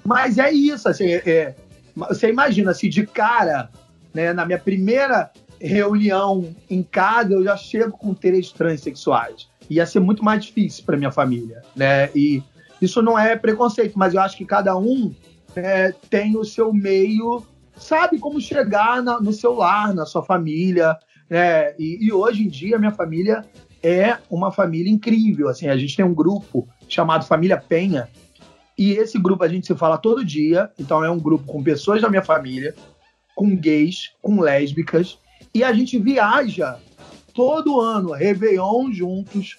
Mas 0.05 0.39
é 0.39 0.53
isso, 0.53 0.89
assim, 0.89 1.07
é, 1.07 1.22
é, 1.26 1.55
você 1.97 2.28
imagina, 2.28 2.72
assim, 2.72 2.91
de 2.91 3.07
cara, 3.07 3.70
né, 4.12 4.32
na 4.32 4.45
minha 4.45 4.59
primeira 4.59 5.30
reunião 5.61 6.55
em 6.68 6.82
casa, 6.82 7.32
eu 7.32 7.43
já 7.43 7.57
chego 7.57 7.93
com 7.93 8.12
três 8.12 8.53
transexuais. 8.53 9.49
Ia 9.70 9.87
ser 9.87 10.01
muito 10.01 10.22
mais 10.22 10.45
difícil 10.45 10.85
para 10.85 10.97
minha 10.97 11.11
família, 11.11 11.62
né? 11.74 12.11
E 12.14 12.43
isso 12.82 13.01
não 13.01 13.18
é 13.18 13.35
preconceito, 13.35 13.99
mas 13.99 14.12
eu 14.12 14.20
acho 14.20 14.37
que 14.37 14.45
cada 14.45 14.76
um 14.76 15.14
é, 15.57 15.93
tem 16.11 16.37
o 16.37 16.45
seu 16.45 16.70
meio, 16.70 17.43
sabe 17.77 18.18
como 18.18 18.41
chegar 18.41 19.03
na, 19.03 19.20
no 19.20 19.33
seu 19.33 19.55
lar, 19.55 19.95
na 19.95 20.07
sua 20.07 20.22
família, 20.22 20.97
né? 21.29 21.75
E, 21.79 22.07
e 22.07 22.12
hoje 22.12 22.45
em 22.45 22.49
dia, 22.49 22.79
minha 22.79 22.93
família 22.93 23.45
é 23.83 24.18
uma 24.31 24.51
família 24.51 24.91
incrível, 24.91 25.49
assim, 25.49 25.68
a 25.68 25.77
gente 25.77 25.95
tem 25.95 26.05
um 26.05 26.14
grupo 26.14 26.66
chamado 26.89 27.27
Família 27.27 27.59
Penha, 27.59 28.09
e 28.79 28.93
esse 28.93 29.18
grupo 29.18 29.45
a 29.45 29.49
gente 29.49 29.66
se 29.66 29.75
fala 29.75 29.99
todo 29.99 30.25
dia, 30.25 30.70
então 30.79 31.05
é 31.05 31.11
um 31.11 31.18
grupo 31.18 31.45
com 31.45 31.62
pessoas 31.62 32.01
da 32.01 32.09
minha 32.09 32.22
família, 32.22 32.75
com 33.35 33.55
gays, 33.55 34.12
com 34.22 34.41
lésbicas, 34.41 35.18
e 35.55 35.62
a 35.62 35.72
gente 35.72 35.99
viaja 35.99 36.79
todo 37.35 37.81
ano, 37.81 38.12
Réveillon 38.12 38.91
juntos, 38.91 39.59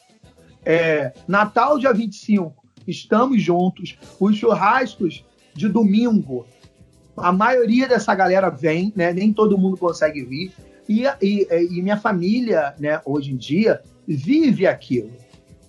é, 0.65 1.13
Natal 1.27 1.77
dia 1.77 1.93
25, 1.93 2.65
estamos 2.87 3.41
juntos, 3.41 3.97
os 4.19 4.35
churrascos 4.35 5.23
de 5.53 5.69
domingo, 5.69 6.47
a 7.17 7.31
maioria 7.31 7.87
dessa 7.87 8.13
galera 8.13 8.49
vem, 8.49 8.91
né? 8.95 9.13
Nem 9.13 9.31
todo 9.31 9.57
mundo 9.57 9.77
consegue 9.77 10.23
vir. 10.23 10.51
E, 10.87 11.03
e, 11.21 11.47
e 11.51 11.81
minha 11.81 11.97
família, 11.97 12.75
né, 12.77 13.01
hoje 13.05 13.31
em 13.31 13.37
dia, 13.37 13.81
vive 14.07 14.67
aquilo. 14.67 15.11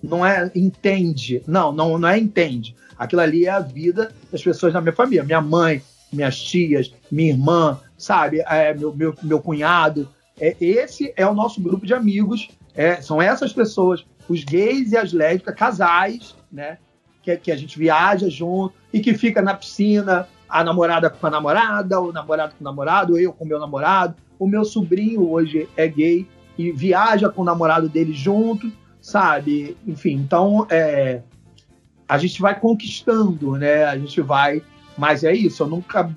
Não 0.01 0.25
é 0.25 0.51
entende. 0.53 1.41
Não, 1.47 1.71
não, 1.71 1.97
não 1.97 2.07
é 2.07 2.19
entende 2.19 2.75
Aquilo 2.97 3.21
ali 3.21 3.45
é 3.45 3.49
a 3.49 3.59
vida 3.59 4.11
das 4.31 4.41
pessoas 4.41 4.73
da 4.73 4.81
minha 4.81 4.93
família. 4.93 5.23
Minha 5.23 5.41
mãe, 5.41 5.81
minhas 6.11 6.39
tias, 6.41 6.93
minha 7.11 7.29
irmã, 7.29 7.79
sabe? 7.97 8.39
É, 8.41 8.73
meu, 8.73 8.95
meu, 8.95 9.13
meu 9.21 9.39
cunhado. 9.39 10.09
É, 10.39 10.55
esse 10.59 11.13
é 11.15 11.25
o 11.27 11.33
nosso 11.33 11.61
grupo 11.61 11.85
de 11.85 11.93
amigos. 11.93 12.49
É, 12.73 13.01
são 13.01 13.21
essas 13.21 13.53
pessoas, 13.53 14.05
os 14.27 14.43
gays 14.43 14.91
e 14.91 14.97
as 14.97 15.13
lésbicas, 15.13 15.55
casais, 15.55 16.35
né? 16.51 16.79
Que, 17.21 17.37
que 17.37 17.51
a 17.51 17.55
gente 17.55 17.77
viaja 17.77 18.29
junto 18.29 18.73
e 18.91 18.99
que 18.99 19.13
fica 19.13 19.41
na 19.41 19.53
piscina, 19.53 20.27
a 20.49 20.63
namorada 20.63 21.09
com 21.09 21.27
a 21.27 21.29
namorada, 21.29 21.99
o 21.99 22.11
namorado 22.11 22.53
com 22.57 22.63
o 22.63 22.63
namorado, 22.63 23.19
eu 23.19 23.33
com 23.33 23.43
o 23.43 23.47
meu 23.47 23.59
namorado. 23.59 24.15
O 24.39 24.47
meu 24.47 24.63
sobrinho 24.63 25.29
hoje 25.29 25.67
é 25.75 25.87
gay 25.87 26.27
e 26.57 26.71
viaja 26.71 27.29
com 27.29 27.41
o 27.41 27.45
namorado 27.45 27.89
dele 27.89 28.13
junto, 28.13 28.71
sabe? 29.01 29.75
Enfim, 29.85 30.13
então 30.13 30.65
é, 30.69 31.21
a 32.07 32.17
gente 32.17 32.41
vai 32.41 32.59
conquistando, 32.59 33.53
né? 33.53 33.85
A 33.85 33.97
gente 33.97 34.21
vai. 34.21 34.61
Mas 34.97 35.23
é 35.23 35.33
isso, 35.33 35.63
eu 35.63 35.67
nunca. 35.67 36.09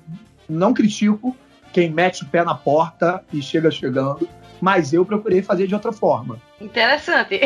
Não 0.47 0.73
critico 0.73 1.35
quem 1.71 1.89
mete 1.89 2.23
o 2.23 2.27
pé 2.27 2.43
na 2.43 2.55
porta 2.55 3.23
e 3.31 3.41
chega 3.41 3.71
chegando, 3.71 4.27
mas 4.59 4.93
eu 4.93 5.05
procurei 5.05 5.41
fazer 5.41 5.67
de 5.67 5.73
outra 5.73 5.93
forma. 5.93 6.41
Interessante. 6.59 7.39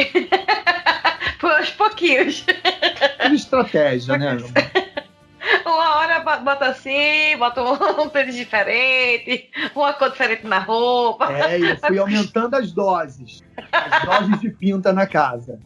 Por 1.39 1.51
aos 1.51 1.69
pouquinhos. 1.71 2.45
Tudo 3.21 3.35
estratégia, 3.35 4.17
né? 4.17 4.37
Bota 6.43 6.67
assim, 6.67 7.37
bota 7.37 7.61
um 8.01 8.09
tênis 8.09 8.35
diferente, 8.35 9.49
uma 9.75 9.93
cor 9.93 10.11
diferente 10.11 10.45
na 10.45 10.59
roupa. 10.59 11.31
É, 11.31 11.59
eu 11.59 11.77
fui 11.77 11.97
aumentando 11.97 12.55
as 12.55 12.71
doses. 12.71 13.43
As 13.71 14.03
doses 14.05 14.39
de 14.41 14.49
pinta 14.49 14.91
na 14.93 15.07
casa. 15.07 15.59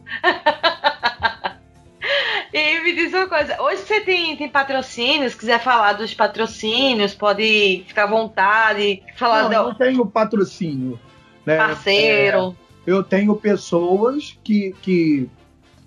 E 2.52 2.80
me 2.80 2.92
diz 2.94 3.12
uma 3.12 3.28
coisa, 3.28 3.60
hoje 3.62 3.82
você 3.82 4.00
tem, 4.00 4.36
tem 4.36 4.48
patrocínio, 4.48 5.30
se 5.30 5.36
quiser 5.36 5.60
falar 5.60 5.92
dos 5.92 6.12
patrocínios, 6.12 7.14
pode 7.14 7.84
ficar 7.86 8.04
à 8.04 8.06
vontade, 8.06 9.02
falar... 9.16 9.44
Não, 9.44 9.52
eu 9.52 9.62
não 9.68 9.74
tenho 9.74 10.04
patrocínio. 10.04 10.98
Né? 11.46 11.56
Parceiro. 11.56 12.56
É, 12.86 12.90
eu 12.90 13.04
tenho 13.04 13.36
pessoas 13.36 14.36
que, 14.42 14.74
que 14.82 15.30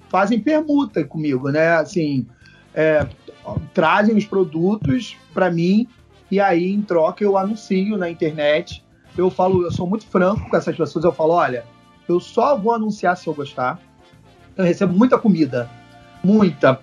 fazem 0.07 0.39
permuta 0.39 1.03
comigo, 1.03 1.49
né? 1.49 1.75
Assim, 1.75 2.25
é, 2.73 3.05
trazem 3.73 4.15
os 4.15 4.25
produtos 4.25 5.15
para 5.33 5.51
mim 5.51 5.87
e 6.31 6.39
aí, 6.39 6.71
em 6.71 6.81
troca, 6.81 7.23
eu 7.23 7.37
anuncio 7.37 7.97
na 7.97 8.09
internet. 8.09 8.83
Eu 9.15 9.29
falo, 9.29 9.63
eu 9.63 9.71
sou 9.71 9.87
muito 9.87 10.05
franco 10.07 10.49
com 10.49 10.57
essas 10.57 10.75
pessoas, 10.75 11.05
eu 11.05 11.11
falo, 11.11 11.33
olha, 11.33 11.63
eu 12.07 12.19
só 12.19 12.57
vou 12.57 12.73
anunciar 12.73 13.15
se 13.15 13.27
eu 13.27 13.33
gostar. 13.33 13.79
Eu 14.57 14.63
recebo 14.63 14.93
muita 14.93 15.17
comida 15.17 15.69
muita. 16.23 16.79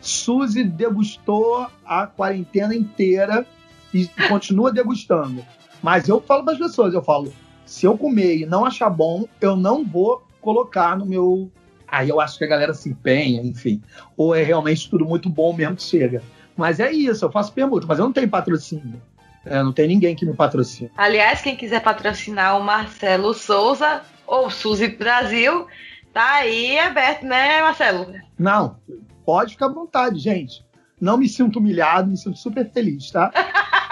Suzy 0.00 0.62
degustou 0.62 1.66
a 1.84 2.06
quarentena 2.06 2.74
inteira 2.74 3.46
e 3.92 4.06
continua 4.28 4.70
degustando. 4.70 5.44
Mas 5.82 6.08
eu 6.08 6.20
falo 6.20 6.44
para 6.44 6.52
as 6.52 6.58
pessoas, 6.58 6.92
eu 6.92 7.02
falo, 7.02 7.32
se 7.64 7.86
eu 7.86 7.96
comer 7.96 8.36
e 8.36 8.46
não 8.46 8.64
achar 8.64 8.90
bom, 8.90 9.26
eu 9.40 9.56
não 9.56 9.84
vou 9.84 10.22
colocar 10.40 10.96
no 10.96 11.06
meu. 11.06 11.50
Aí 11.90 12.08
eu 12.08 12.20
acho 12.20 12.38
que 12.38 12.44
a 12.44 12.48
galera 12.48 12.74
se 12.74 12.88
empenha, 12.88 13.42
enfim. 13.42 13.82
Ou 14.16 14.34
é 14.34 14.42
realmente 14.42 14.88
tudo 14.88 15.04
muito 15.04 15.28
bom 15.28 15.52
mesmo 15.52 15.76
que 15.76 15.82
chega. 15.82 16.22
Mas 16.56 16.80
é 16.80 16.92
isso, 16.92 17.24
eu 17.24 17.30
faço 17.30 17.52
permuta, 17.52 17.86
mas 17.86 17.98
eu 17.98 18.04
não 18.04 18.12
tenho 18.12 18.28
patrocínio. 18.28 19.00
É, 19.46 19.62
não 19.62 19.72
tem 19.72 19.88
ninguém 19.88 20.14
que 20.14 20.26
me 20.26 20.34
patrocine. 20.34 20.90
Aliás, 20.96 21.40
quem 21.40 21.56
quiser 21.56 21.80
patrocinar 21.80 22.58
o 22.58 22.62
Marcelo 22.62 23.32
Souza 23.32 24.02
ou 24.26 24.50
Suzy 24.50 24.88
Brasil, 24.88 25.66
Tá 26.12 26.34
aí 26.34 26.78
aberto, 26.78 27.24
né, 27.24 27.62
Marcelo? 27.62 28.12
Não, 28.38 28.76
pode 29.24 29.52
ficar 29.52 29.66
à 29.66 29.72
vontade, 29.72 30.18
gente. 30.18 30.64
Não 31.00 31.16
me 31.16 31.28
sinto 31.28 31.60
humilhado, 31.60 32.10
me 32.10 32.16
sinto 32.16 32.36
super 32.36 32.68
feliz, 32.72 33.10
tá? 33.10 33.30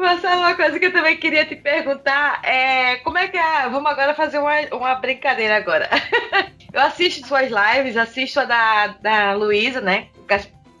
Marcelo, 0.00 0.40
uma 0.40 0.54
coisa 0.54 0.78
que 0.78 0.86
eu 0.86 0.92
também 0.92 1.16
queria 1.16 1.46
te 1.46 1.56
perguntar 1.56 2.40
é 2.44 2.96
como 2.96 3.18
é 3.18 3.28
que 3.28 3.36
é. 3.36 3.68
Vamos 3.68 3.90
agora 3.90 4.14
fazer 4.14 4.38
uma, 4.38 4.52
uma 4.72 4.94
brincadeira 4.96 5.56
agora. 5.56 5.88
Eu 6.72 6.80
assisto 6.80 7.28
suas 7.28 7.48
lives, 7.50 7.96
assisto 7.96 8.40
a 8.40 8.44
da, 8.44 8.86
da 9.00 9.32
Luísa, 9.34 9.80
né? 9.80 10.08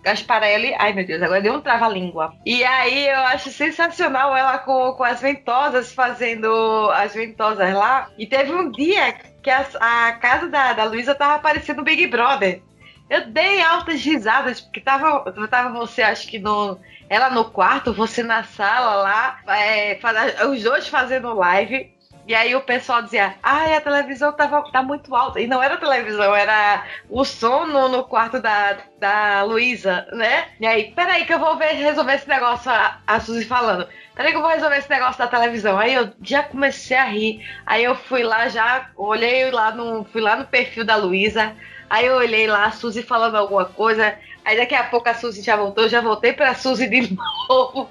Gasparelli. 0.02 0.74
Ai, 0.76 0.92
meu 0.92 1.06
Deus, 1.06 1.22
agora 1.22 1.40
deu 1.40 1.54
um 1.54 1.60
trava-língua. 1.60 2.34
E 2.44 2.64
aí 2.64 3.08
eu 3.08 3.20
acho 3.20 3.50
sensacional 3.50 4.36
ela 4.36 4.58
com, 4.58 4.92
com 4.92 5.04
as 5.04 5.20
ventosas 5.20 5.92
fazendo 5.92 6.90
as 6.94 7.14
ventosas 7.14 7.72
lá. 7.72 8.10
E 8.18 8.26
teve 8.26 8.52
um 8.52 8.70
dia 8.70 9.14
que 9.42 9.48
a, 9.48 9.66
a 9.80 10.12
casa 10.14 10.48
da, 10.48 10.72
da 10.72 10.84
Luísa 10.84 11.14
tava 11.14 11.34
aparecendo 11.34 11.82
Big 11.82 12.06
Brother. 12.08 12.60
Eu 13.08 13.26
dei 13.26 13.60
altas 13.60 14.02
risadas, 14.02 14.60
porque 14.60 14.80
tava, 14.80 15.30
tava 15.48 15.78
você, 15.78 16.02
acho 16.02 16.26
que 16.26 16.38
no. 16.38 16.78
Ela 17.08 17.28
no 17.28 17.44
quarto, 17.44 17.92
você 17.92 18.22
na 18.22 18.42
sala 18.44 18.94
lá, 18.96 19.40
é, 19.46 19.98
os 20.46 20.62
dois 20.62 20.88
fazendo 20.88 21.34
live. 21.34 21.94
E 22.26 22.34
aí 22.34 22.54
o 22.54 22.62
pessoal 22.62 23.02
dizia, 23.02 23.34
ai, 23.42 23.74
a 23.76 23.80
televisão 23.82 24.32
tava, 24.32 24.62
tá 24.72 24.82
muito 24.82 25.14
alta. 25.14 25.38
E 25.40 25.46
não 25.46 25.62
era 25.62 25.76
televisão, 25.76 26.34
era 26.34 26.82
o 27.10 27.22
som 27.22 27.66
no, 27.66 27.88
no 27.88 28.04
quarto 28.04 28.40
da, 28.40 28.78
da 28.98 29.42
Luísa, 29.42 30.06
né? 30.10 30.48
E 30.58 30.66
aí, 30.66 30.92
peraí 30.92 31.26
que 31.26 31.34
eu 31.34 31.38
vou 31.38 31.58
ver, 31.58 31.72
resolver 31.74 32.14
esse 32.14 32.28
negócio, 32.28 32.70
a, 32.70 32.98
a 33.06 33.20
Suzy 33.20 33.44
falando. 33.44 33.86
Peraí 34.14 34.30
que 34.30 34.38
eu 34.38 34.42
vou 34.42 34.50
resolver 34.50 34.78
esse 34.78 34.88
negócio 34.88 35.18
da 35.18 35.26
televisão. 35.26 35.78
Aí 35.78 35.92
eu 35.92 36.10
já 36.22 36.42
comecei 36.42 36.96
a 36.96 37.04
rir. 37.04 37.46
Aí 37.66 37.84
eu 37.84 37.94
fui 37.94 38.22
lá, 38.22 38.48
já 38.48 38.88
olhei 38.96 39.50
lá 39.50 39.70
no, 39.72 40.04
fui 40.04 40.22
lá 40.22 40.34
no 40.36 40.46
perfil 40.46 40.84
da 40.84 40.96
Luísa. 40.96 41.54
Aí 41.94 42.06
eu 42.06 42.16
olhei 42.16 42.48
lá 42.48 42.64
a 42.64 42.70
Suzy 42.72 43.04
falando 43.04 43.36
alguma 43.36 43.66
coisa. 43.66 44.18
Aí 44.44 44.56
daqui 44.56 44.74
a 44.74 44.82
pouco 44.82 45.08
a 45.08 45.14
Suzy 45.14 45.42
já 45.42 45.54
voltou, 45.54 45.88
já 45.88 46.00
voltei 46.00 46.32
pra 46.32 46.52
Suzy 46.52 46.88
de 46.88 47.16
novo. 47.48 47.88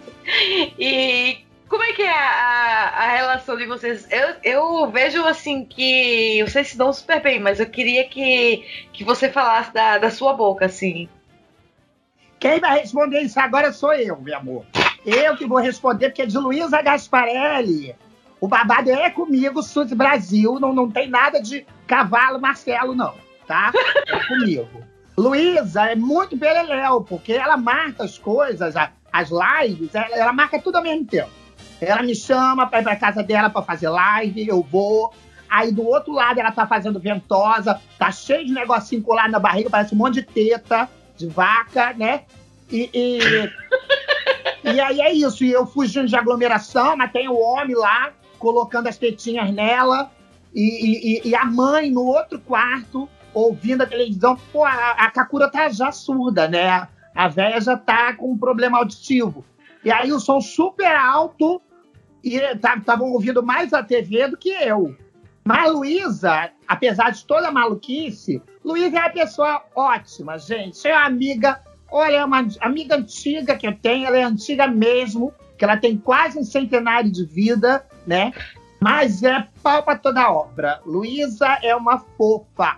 E 0.78 1.38
como 1.70 1.82
é 1.84 1.94
que 1.94 2.02
é 2.02 2.12
a, 2.12 2.96
a 2.98 3.08
relação 3.16 3.56
de 3.56 3.66
vocês? 3.66 4.06
Eu, 4.12 4.36
eu 4.44 4.92
vejo 4.92 5.26
assim 5.26 5.64
que 5.64 6.44
vocês 6.44 6.68
se 6.68 6.78
dão 6.78 6.92
super 6.92 7.22
bem, 7.22 7.40
mas 7.40 7.62
eu 7.62 7.66
queria 7.66 8.06
que, 8.06 8.66
que 8.92 9.06
você 9.06 9.30
falasse 9.30 9.74
da, 9.74 9.98
da 10.00 10.12
sua 10.12 10.34
boca, 10.34 10.66
assim. 10.66 11.08
Quem 12.42 12.60
vai 12.60 12.82
responder 12.82 13.22
isso 13.22 13.40
agora 13.40 13.72
sou 13.72 13.94
eu, 13.94 14.20
meu 14.20 14.36
amor. 14.36 14.66
Eu 15.06 15.38
que 15.38 15.48
vou 15.48 15.60
responder, 15.60 16.10
porque 16.10 16.24
é 16.24 16.26
de 16.26 16.38
Luísa 16.38 16.82
Gasparelli. 16.82 17.96
O 18.42 18.50
babado 18.50 18.92
é 18.92 19.10
comigo, 19.10 19.64
Suzy 19.64 19.96
Brasil. 19.96 20.60
Não, 20.60 20.74
não 20.74 20.92
tem 20.92 21.08
nada 21.08 21.42
de 21.42 21.66
cavalo 21.88 22.42
Marcelo, 22.42 22.94
não 22.94 23.23
tá? 23.48 23.72
É 24.08 24.20
comigo. 24.28 24.84
Luísa 25.18 25.92
é 25.92 25.96
muito 25.96 26.36
beleléu, 26.36 27.02
porque 27.02 27.34
ela 27.34 27.56
marca 27.56 28.04
as 28.04 28.18
coisas, 28.18 28.76
as 29.12 29.30
lives, 29.30 29.94
ela, 29.94 30.16
ela 30.16 30.34
marca 30.34 30.60
tudo 30.60 30.78
ao 30.78 30.84
mesmo 30.84 31.06
tempo. 31.06 31.30
Ela 31.80 32.02
me 32.02 32.16
chama 32.16 32.66
para 32.68 32.80
ir 32.80 32.84
pra 32.84 32.96
casa 32.96 33.22
dela 33.22 33.50
para 33.50 33.62
fazer 33.62 33.90
live, 33.90 34.48
eu 34.48 34.62
vou. 34.64 35.14
Aí 35.50 35.72
do 35.72 35.86
outro 35.86 36.14
lado 36.14 36.40
ela 36.40 36.52
tá 36.52 36.66
fazendo 36.66 37.00
ventosa, 37.00 37.80
tá 37.98 38.12
cheio 38.12 38.46
de 38.46 38.54
negocinho 38.54 39.04
colado 39.04 39.32
na 39.32 39.40
barriga, 39.40 39.70
parece 39.70 39.94
um 39.94 39.98
monte 39.98 40.16
de 40.16 40.24
teta 40.24 40.90
de 41.16 41.28
vaca, 41.28 41.94
né? 41.94 42.24
E, 42.72 42.90
e, 42.92 43.20
e 44.74 44.80
aí 44.80 45.02
é 45.02 45.14
isso. 45.14 45.44
E 45.44 45.52
eu 45.52 45.68
fugindo 45.68 46.08
de 46.08 46.16
aglomeração, 46.16 46.98
mas 46.98 47.12
tem 47.12 47.28
o 47.28 47.38
homem 47.38 47.76
lá 47.76 48.12
colocando 48.40 48.88
as 48.88 48.98
tetinhas 48.98 49.52
nela. 49.54 50.12
E, 50.56 51.22
e, 51.26 51.30
e 51.30 51.36
a 51.36 51.46
mãe 51.46 51.92
no 51.92 52.04
outro 52.04 52.40
quarto 52.40 53.10
ouvindo 53.34 53.84
a 53.84 53.88
televisão, 53.88 54.38
pô, 54.52 54.64
a, 54.64 54.92
a 54.92 55.12
Kakura 55.12 55.50
tá 55.50 55.70
já 55.70 55.92
surda, 55.92 56.48
né? 56.48 56.88
A 57.16 57.28
velha 57.28 57.60
já 57.60 57.78
tá 57.78 58.14
com 58.14 58.32
um 58.32 58.38
problema 58.38 58.78
auditivo. 58.78 59.44
E 59.84 59.92
aí 59.92 60.12
o 60.12 60.20
som 60.20 60.40
super 60.40 60.96
alto 60.96 61.62
e 62.24 62.38
estavam 62.38 62.84
tá, 62.84 62.98
ouvindo 63.02 63.44
mais 63.44 63.74
a 63.74 63.84
TV 63.84 64.28
do 64.28 64.38
que 64.38 64.50
eu. 64.50 64.96
Mas 65.44 65.72
Luísa, 65.72 66.52
apesar 66.68 67.12
de 67.12 67.26
toda 67.26 67.50
a 67.50 67.52
maluquice, 67.52 68.42
Luísa 68.64 68.98
é 68.98 69.02
uma 69.02 69.10
pessoa 69.10 69.64
ótima, 69.76 70.38
gente. 70.38 70.88
É 70.88 70.96
uma 70.96 71.06
amiga, 71.06 71.60
olha, 71.92 72.18
é 72.18 72.26
uma 72.26 72.48
amiga 72.62 72.96
antiga 72.96 73.58
que 73.58 73.68
eu 73.68 73.78
tenho, 73.78 74.08
ela 74.08 74.18
é 74.18 74.24
antiga 74.24 74.68
mesmo, 74.68 75.34
que 75.58 75.66
ela 75.66 75.76
tem 75.76 75.98
quase 75.98 76.40
um 76.40 76.44
centenário 76.44 77.12
de 77.12 77.26
vida, 77.26 77.86
né? 78.08 78.32
Mas 78.80 79.22
é 79.22 79.48
pau 79.62 79.84
pra 79.84 79.98
toda 79.98 80.32
obra. 80.32 80.82
Luísa 80.86 81.58
é 81.62 81.76
uma 81.76 82.00
fofa 82.00 82.78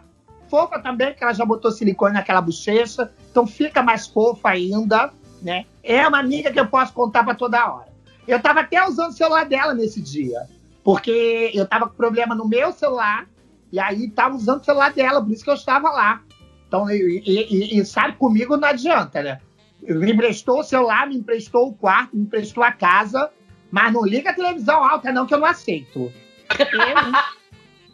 fofa 0.50 0.80
também, 0.80 1.14
que 1.14 1.24
ela 1.24 1.34
já 1.34 1.46
botou 1.46 1.72
silicone 1.72 2.14
naquela 2.14 2.41
bochecha, 2.41 3.12
então 3.30 3.46
fica 3.46 3.82
mais 3.82 4.08
fofa 4.08 4.50
ainda, 4.50 5.12
né? 5.41 5.66
É 5.84 6.08
uma 6.08 6.20
amiga 6.20 6.52
que 6.52 6.60
eu 6.60 6.68
posso 6.68 6.93
contar 6.93 7.24
para 7.24 7.36
toda 7.36 7.74
hora. 7.74 7.93
Eu 8.28 8.41
tava 8.41 8.62
até 8.62 8.84
usando 8.88 9.10
o 9.10 9.14
celular 9.14 9.46
dela 9.46 9.74
nesse 9.74 10.02
dia, 10.02 10.48
porque 10.84 11.52
eu 11.54 11.68
tava 11.68 11.88
com 11.88 11.96
problema 11.96 12.34
no 12.34 12.48
meu 12.48 12.72
celular, 12.72 13.28
e 13.72 13.80
aí 13.80 14.10
tava 14.10 14.36
usando 14.36 14.62
o 14.62 14.66
celular 14.66 14.93
dela, 14.93 15.22
por 15.22 15.32
isso 15.32 15.43
que 15.43 15.50
eu 15.50 15.56
estava 15.56 15.89
lá. 15.91 16.22
Então, 16.68 16.89
e, 16.89 17.22
e, 17.26 17.80
e 17.80 17.86
sabe, 17.86 18.18
comigo 18.18 18.58
não 18.58 18.68
adianta, 18.68 19.22
né? 19.22 19.39
Me 19.82 20.12
emprestou 20.12 20.60
o 20.60 20.64
celular, 20.64 21.08
me 21.08 21.18
emprestou 21.18 21.68
o 21.68 21.74
quarto, 21.74 22.16
me 22.16 22.24
emprestou 22.24 22.64
a 22.64 22.72
casa, 22.72 23.30
mas 23.70 23.93
não 23.93 24.04
liga 24.04 24.32
a 24.32 24.34
televisão 24.34 24.84
alta, 24.84 25.12
não, 25.12 25.26
que 25.28 25.34
eu 25.34 25.39
não 25.39 25.46
aceito. 25.46 26.12
Eu, 26.60 26.68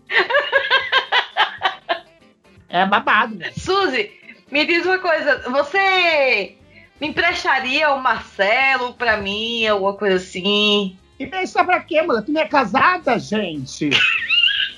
é 2.72 2.86
babado. 2.86 3.36
Né? 3.36 3.52
Suzy, 3.58 4.10
me 4.50 4.66
diz 4.66 4.86
uma 4.86 4.98
coisa. 4.98 5.50
Você 5.50 6.56
me 7.00 7.10
emprestaria 7.10 7.92
o 7.92 8.02
Marcelo 8.02 8.94
pra 8.94 9.18
mim, 9.18 9.68
alguma 9.68 9.94
coisa 9.94 10.16
assim? 10.16 10.98
Emprestar 11.20 11.66
pra 11.66 11.82
quê, 11.82 12.02
mano? 12.02 12.24
Tu 12.24 12.32
não 12.32 12.42
é 12.42 12.48
casada, 12.48 13.20
gente? 13.20 13.90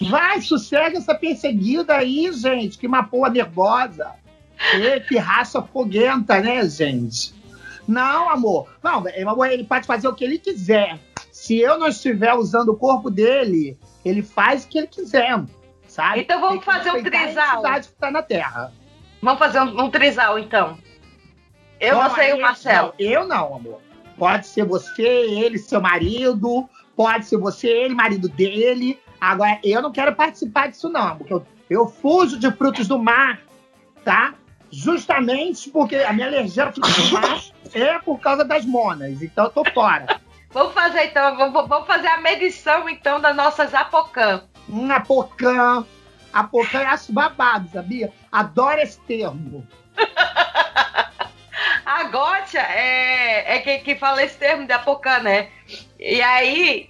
Vai, 0.09 0.41
sossega 0.41 0.97
essa 0.97 1.15
perseguida 1.15 1.95
aí, 1.95 2.29
gente. 2.33 2.77
Que 2.77 2.87
uma 2.87 3.03
porra 3.03 3.29
nervosa. 3.29 4.11
E, 4.75 4.99
que 5.01 5.17
raça 5.17 5.61
foguenta, 5.61 6.39
né, 6.41 6.67
gente? 6.67 7.33
Não, 7.87 8.29
amor. 8.29 8.67
Não, 8.81 9.03
amor, 9.27 9.51
ele 9.51 9.63
pode 9.63 9.85
fazer 9.85 10.07
o 10.07 10.13
que 10.13 10.23
ele 10.23 10.37
quiser. 10.37 10.99
Se 11.31 11.59
eu 11.59 11.77
não 11.77 11.87
estiver 11.87 12.33
usando 12.33 12.69
o 12.69 12.77
corpo 12.77 13.09
dele, 13.09 13.77
ele 14.03 14.21
faz 14.21 14.63
o 14.63 14.67
que 14.67 14.77
ele 14.77 14.87
quiser 14.87 15.43
sabe? 15.93 16.21
Então 16.21 16.41
vamos 16.41 16.65
fazer 16.65 16.91
um 16.91 17.03
trisal. 17.03 17.65
A 17.65 17.79
que 17.79 17.87
tá 17.89 18.09
na 18.09 18.23
Terra. 18.23 18.73
Vamos 19.21 19.39
fazer 19.39 19.61
um, 19.61 19.83
um 19.83 19.89
trisal, 19.91 20.39
então. 20.39 20.77
Eu, 21.79 21.95
Bom, 21.95 22.09
você 22.09 22.29
e 22.29 22.33
o 22.33 22.41
Marcelo. 22.41 22.93
Não, 22.99 23.05
eu 23.07 23.27
não, 23.27 23.55
amor. 23.55 23.81
Pode 24.17 24.47
ser 24.47 24.65
você, 24.65 25.03
ele, 25.03 25.59
seu 25.59 25.79
marido. 25.79 26.67
Pode 26.95 27.25
ser 27.25 27.37
você, 27.37 27.67
ele, 27.67 27.93
marido 27.93 28.27
dele. 28.27 28.99
Agora, 29.21 29.59
eu 29.63 29.81
não 29.81 29.91
quero 29.91 30.15
participar 30.15 30.69
disso, 30.69 30.89
não, 30.89 31.17
porque 31.17 31.33
eu, 31.33 31.45
eu 31.69 31.87
fujo 31.87 32.39
de 32.39 32.51
frutos 32.51 32.87
do 32.87 32.97
mar, 32.97 33.39
tá? 34.03 34.33
Justamente 34.71 35.69
porque 35.69 35.97
a 35.97 36.11
minha 36.11 36.27
alergia 36.27 36.65
a 36.65 36.71
frutos 36.71 37.09
do 37.09 37.13
mar 37.13 37.39
é 37.73 37.99
por 37.99 38.19
causa 38.19 38.43
das 38.43 38.65
monas. 38.65 39.21
Então 39.21 39.45
eu 39.45 39.51
tô 39.51 39.63
fora. 39.71 40.19
Vamos 40.49 40.73
fazer 40.73 41.05
então, 41.05 41.35
vamos, 41.37 41.67
vamos 41.67 41.87
fazer 41.87 42.07
a 42.07 42.19
medição 42.19 42.89
então 42.89 43.19
das 43.19 43.35
nossas 43.35 43.73
apocã. 44.69 44.69
Um 44.69 44.91
apocã. 44.91 45.85
Apocã 46.31 46.79
é 46.79 46.85
acho 46.85 47.13
babado, 47.13 47.69
sabia? 47.71 48.11
Adoro 48.31 48.81
esse 48.81 48.99
termo. 49.01 49.67
a 51.85 52.03
Gótia 52.05 52.61
é, 52.61 53.55
é 53.55 53.59
que, 53.59 53.77
que 53.79 53.95
fala 53.95 54.23
esse 54.23 54.37
termo 54.37 54.65
de 54.65 54.73
apocã, 54.73 55.19
né? 55.19 55.49
E 55.99 56.21
aí, 56.21 56.89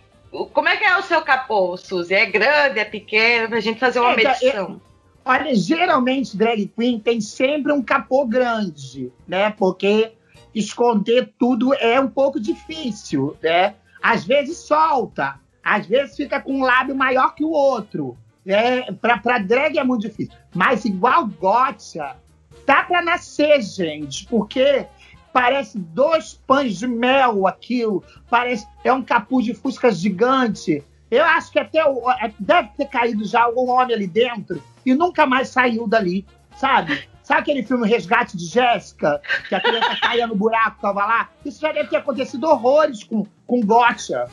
como 0.54 0.70
é 0.70 0.78
que 0.78 0.86
é 0.86 0.98
o 0.98 1.04
seu 1.04 1.22
capô, 1.22 1.76
Suzy? 1.76 2.14
É 2.14 2.26
grande, 2.26 2.80
é 2.80 2.86
pequeno? 2.86 3.50
Pra 3.50 3.60
gente 3.60 3.80
fazer 3.80 4.00
uma 4.00 4.14
é, 4.14 4.16
medição. 4.16 4.82
É, 5.26 5.30
olha, 5.30 5.56
geralmente 5.56 6.38
drag 6.38 6.68
queen 6.68 7.00
tem 7.00 7.20
sempre 7.20 7.74
um 7.74 7.82
capô 7.82 8.26
grande, 8.26 9.12
né? 9.28 9.50
Porque 9.52 10.14
esconder 10.56 11.34
tudo 11.38 11.74
é 11.76 12.00
um 12.00 12.08
pouco 12.08 12.40
difícil, 12.40 13.36
né? 13.42 13.76
Às 14.02 14.26
vezes 14.26 14.58
solta, 14.58 15.40
às 15.64 15.86
vezes 15.86 16.16
fica 16.16 16.42
com 16.42 16.54
um 16.54 16.64
lábio 16.64 16.96
maior 16.96 17.34
que 17.34 17.44
o 17.44 17.52
outro. 17.52 18.18
É, 18.46 18.92
pra, 18.92 19.18
pra 19.18 19.40
drag 19.40 19.78
é 19.78 19.84
muito 19.84 20.02
difícil. 20.02 20.34
Mas 20.54 20.84
igual 20.84 21.26
gotcha, 21.28 22.18
tá 22.66 22.84
pra 22.84 23.02
nascer, 23.02 23.62
gente, 23.62 24.28
porque 24.28 24.86
parece 25.32 25.80
dois 25.80 26.34
pães 26.46 26.78
de 26.78 26.88
mel 26.88 27.48
aquilo, 27.48 28.04
parece 28.30 28.68
é 28.84 28.92
um 28.92 29.02
capuz 29.02 29.46
de 29.46 29.54
fusca 29.54 29.92
gigante. 29.92 30.84
Eu 31.10 31.24
acho 31.24 31.52
que 31.52 31.60
até 31.60 31.86
o, 31.86 32.10
é, 32.12 32.34
deve 32.40 32.70
ter 32.78 32.88
caído 32.88 33.24
já 33.24 33.44
algum 33.44 33.70
homem 33.70 33.96
ali 33.96 34.08
dentro 34.08 34.62
e 34.86 34.94
nunca 34.94 35.26
mais 35.26 35.50
saiu 35.50 35.88
dali, 35.88 36.26
sabe? 36.58 37.08
Sabe 37.24 37.40
aquele 37.40 37.64
filme 37.64 37.88
Resgate 37.88 38.36
de 38.36 38.46
Jéssica? 38.46 39.22
Que 39.48 39.56
a 39.56 39.62
criança 39.62 39.96
caía 40.02 40.28
no 40.28 40.36
buraco, 40.36 40.82
tava 40.82 41.06
lá? 41.06 41.30
Isso 41.46 41.62
já 41.62 41.72
deve 41.72 41.90
ter 41.90 41.98
acontecido 41.98 42.44
horrores 42.46 43.04
com, 43.04 43.26
com 43.48 43.62
Gotcha. 43.62 44.30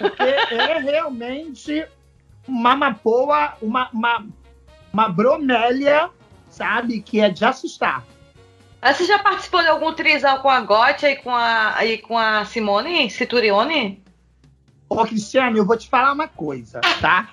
Porque 0.00 0.22
é 0.22 0.78
realmente 0.78 1.86
uma 2.48 2.74
mapoa, 2.74 3.54
uma, 3.60 3.90
uma, 3.92 4.26
uma 4.92 5.08
bromélia, 5.08 6.08
sabe? 6.48 7.02
Que 7.02 7.20
é 7.20 7.28
de 7.28 7.44
assustar. 7.44 8.04
Você 8.82 9.04
já 9.04 9.18
participou 9.18 9.60
de 9.60 9.68
algum 9.68 9.92
trisal 9.92 10.40
com 10.40 10.48
a 10.48 10.60
Gotia 10.62 11.10
e 11.10 11.16
com 11.16 11.34
a, 11.34 11.84
e 11.84 11.98
com 11.98 12.16
a 12.16 12.46
Simone 12.46 13.10
Citurione? 13.10 14.02
Ô, 14.88 15.04
Cristiane, 15.04 15.58
eu 15.58 15.66
vou 15.66 15.76
te 15.76 15.88
falar 15.88 16.14
uma 16.14 16.26
coisa, 16.26 16.80
tá? 17.00 17.28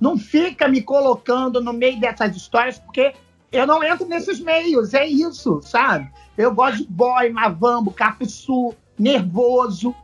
Não 0.00 0.18
fica 0.18 0.66
me 0.66 0.82
colocando 0.82 1.60
no 1.60 1.72
meio 1.72 2.00
dessas 2.00 2.36
histórias, 2.36 2.80
porque 2.80 3.14
eu 3.52 3.66
não 3.66 3.82
entro 3.82 4.06
nesses 4.06 4.40
meios, 4.40 4.92
é 4.92 5.06
isso, 5.06 5.60
sabe? 5.62 6.10
Eu 6.36 6.52
gosto 6.52 6.78
de 6.78 6.92
boy, 6.92 7.30
mavambo, 7.30 7.92
capuçu, 7.92 8.74
nervoso, 8.98 9.94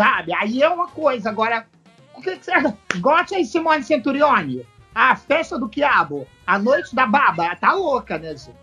sabe? 0.00 0.32
Aí 0.34 0.62
é 0.62 0.68
uma 0.68 0.88
coisa. 0.88 1.28
Agora, 1.28 1.66
o 2.14 2.22
que, 2.22 2.36
que 2.36 2.44
você 2.44 2.52
acha? 2.52 2.76
Gosta 3.00 3.38
e 3.38 3.44
Simone 3.44 3.82
Centurione? 3.82 4.66
A 4.94 5.14
festa 5.14 5.58
do 5.58 5.68
quiabo, 5.68 6.26
a 6.46 6.58
noite 6.58 6.94
da 6.94 7.06
baba, 7.06 7.54
tá 7.56 7.72
louca, 7.72 8.18
né, 8.18 8.30
gente? 8.36 8.58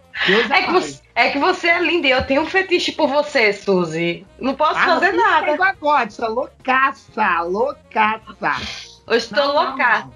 É 0.51 0.63
que, 0.63 0.71
você, 0.71 1.01
é 1.13 1.29
que 1.29 1.37
você 1.37 1.67
é 1.67 1.79
linda 1.79 2.07
e 2.07 2.11
eu 2.11 2.25
tenho 2.25 2.41
um 2.41 2.45
fetiche 2.47 2.91
por 2.91 3.07
você, 3.07 3.53
Suzy. 3.53 4.25
Não 4.39 4.55
posso 4.55 4.79
Ah, 4.79 4.85
fazer 4.85 5.11
não 5.11 5.23
nada. 5.23 5.51
igual 5.51 5.69
a 5.69 5.73
Gotcha, 5.73 6.27
loucaça, 6.27 7.41
loucaça. 7.43 8.65
Eu 9.07 9.15
estou 9.15 9.45
não, 9.47 9.53
louca. 9.53 9.99
não. 9.99 10.13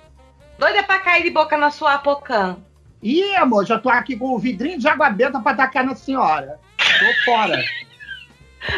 Doida 0.58 0.82
pra 0.84 1.00
cair 1.00 1.24
de 1.24 1.30
boca 1.30 1.56
na 1.56 1.70
sua 1.70 1.94
apocã. 1.94 2.58
Ih, 3.02 3.36
amor, 3.36 3.66
já 3.66 3.78
tô 3.80 3.90
aqui 3.90 4.16
com 4.16 4.34
o 4.34 4.40
vidrinho 4.40 4.80
de 4.80 4.88
água 4.88 5.10
benta 5.12 5.40
pra 5.40 5.54
tacar 5.54 5.86
na 5.86 5.96
senhora. 5.96 6.60
Tô 6.78 7.24
fora. 7.32 7.64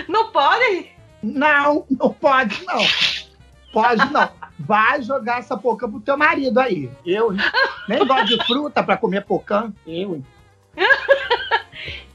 Não 0.09 0.29
pode? 0.31 0.92
Não, 1.23 1.85
não 1.89 2.13
pode 2.13 2.63
não. 2.65 2.81
Pode 3.71 4.11
não. 4.11 4.29
Vai 4.59 5.01
jogar 5.01 5.39
essa 5.39 5.57
pocã 5.57 5.89
pro 5.89 6.01
teu 6.01 6.17
marido 6.17 6.59
aí. 6.59 6.91
Eu 7.05 7.33
hein? 7.33 7.39
nem 7.87 8.05
gosto 8.05 8.37
de 8.37 8.45
fruta 8.45 8.83
pra 8.83 8.97
comer 8.97 9.23
pocã. 9.25 9.73
Eu. 9.87 10.15
hein? 10.15 10.25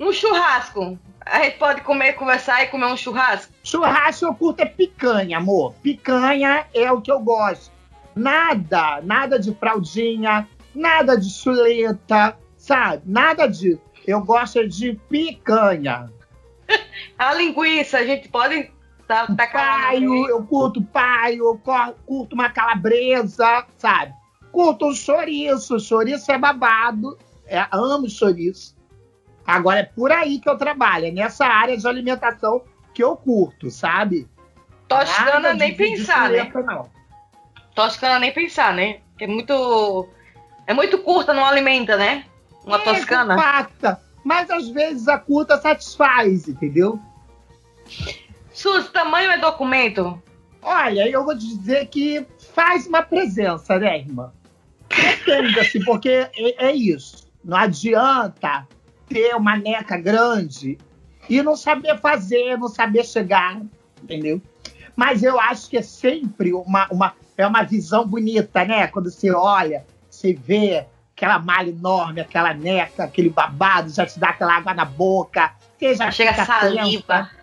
Um 0.01 0.13
churrasco. 0.13 0.99
A 1.21 1.43
gente 1.43 1.59
pode 1.59 1.83
comer, 1.83 2.15
conversar 2.15 2.63
e 2.63 2.69
comer 2.69 2.87
um 2.87 2.97
churrasco? 2.97 3.53
Churrasco 3.63 4.25
eu 4.25 4.35
curto 4.35 4.61
é 4.61 4.67
picanha, 4.67 5.37
amor. 5.37 5.75
Picanha 5.83 6.65
é 6.73 6.91
o 6.91 7.03
que 7.03 7.11
eu 7.11 7.21
gosto. 7.21 7.71
Nada, 8.15 9.01
nada 9.03 9.39
de 9.39 9.55
fraldinha, 9.55 10.49
nada 10.75 11.17
de 11.17 11.29
chuleta, 11.29 12.37
sabe? 12.57 13.03
Nada 13.05 13.47
disso. 13.47 13.81
Eu 14.07 14.23
gosto 14.23 14.61
é 14.61 14.67
de 14.67 14.99
picanha. 15.09 16.11
A 17.19 17.35
linguiça, 17.35 17.99
a 17.99 18.07
gente 18.07 18.29
pode 18.29 18.71
tá, 19.09 19.23
lá 19.23 19.29
no 19.29 19.37
Paio, 19.37 20.29
eu 20.29 20.45
curto 20.45 20.83
paio, 20.83 21.45
eu 21.47 21.61
curto 22.07 22.35
uma 22.35 22.51
calabresa, 22.51 23.65
sabe? 23.77 24.13
Curto 24.53 24.87
um 24.87 24.95
chouriço, 24.95 25.81
chouriço 25.81 26.31
é 26.31 26.39
babado, 26.39 27.19
é, 27.47 27.67
amo 27.73 28.09
chouriço. 28.09 28.77
Agora 29.47 29.81
é 29.81 29.85
por 29.85 30.13
aí 30.13 30.39
que 30.39 30.49
eu 30.49 30.59
trabalho, 30.59 31.07
é 31.07 31.11
nessa 31.11 31.47
área 31.47 31.77
de 31.77 31.87
alimentação 31.89 32.63
que 32.93 33.03
eu 33.03 33.17
curto, 33.17 33.71
sabe? 33.71 34.29
Toscana 34.87 35.55
nem 35.55 35.71
de- 35.75 35.77
de 35.77 35.97
pensar, 35.97 36.31
né? 36.31 36.39
chuleta, 36.47 36.63
não. 36.63 36.91
Toscana 37.75 38.19
nem 38.19 38.33
pensar, 38.33 38.75
né? 38.75 39.01
É 39.21 39.27
muito. 39.27 40.09
É 40.67 40.75
muito 40.75 40.99
curta, 40.99 41.33
não 41.33 41.45
alimenta, 41.45 41.97
né? 41.97 42.25
Uma 42.65 42.77
É, 42.77 42.81
toscana. 42.81 43.37
compacta, 43.37 44.01
mas 44.25 44.51
às 44.51 44.69
vezes 44.69 45.09
a 45.09 45.19
curta 45.19 45.59
satisfaz, 45.59 46.47
entendeu? 46.49 46.99
Suzy, 48.59 48.89
tamanho 48.89 49.31
é 49.31 49.39
documento? 49.39 50.21
Olha, 50.61 51.09
eu 51.09 51.25
vou 51.25 51.33
dizer 51.37 51.87
que 51.87 52.27
faz 52.53 52.89
uma 52.89 53.03
presença, 53.03 53.79
né, 53.79 53.99
irmã? 54.01 54.33
Depende, 54.89 55.61
assim, 55.61 55.85
porque 55.85 56.09
é, 56.09 56.67
é 56.67 56.73
isso. 56.73 57.29
Não 57.45 57.57
adianta 57.57 58.67
ter 59.09 59.37
uma 59.37 59.57
neca 59.57 59.97
grande 59.97 60.77
e 61.31 61.41
não 61.41 61.57
saber 61.57 62.01
fazer, 62.01 62.59
não 62.59 62.67
saber 62.67 63.05
chegar, 63.05 63.63
entendeu? 64.03 64.43
Mas 64.97 65.23
eu 65.23 65.39
acho 65.39 65.71
que 65.71 65.77
é 65.77 65.83
sempre 65.83 66.53
uma, 66.53 66.89
uma, 66.91 67.15
é 67.37 67.47
uma 67.47 67.63
visão 67.63 68.05
bonita, 68.05 68.65
né? 68.65 68.89
Quando 68.89 69.09
você 69.09 69.31
olha, 69.31 69.87
você 70.11 70.33
vê 70.33 70.85
aquela 71.17 71.39
malha 71.39 71.71
enorme, 71.71 72.21
aquela 72.21 72.53
neca, 72.53 73.05
aquele 73.05 73.29
babado, 73.29 73.91
já 73.91 74.05
te 74.05 74.19
dá 74.19 74.31
aquela 74.31 74.57
água 74.57 74.75
na 74.75 74.85
boca. 74.85 75.53
Você 75.79 75.95
já 75.95 76.11
Chega 76.11 76.45
saliva. 76.45 76.83
tensa 76.83 77.38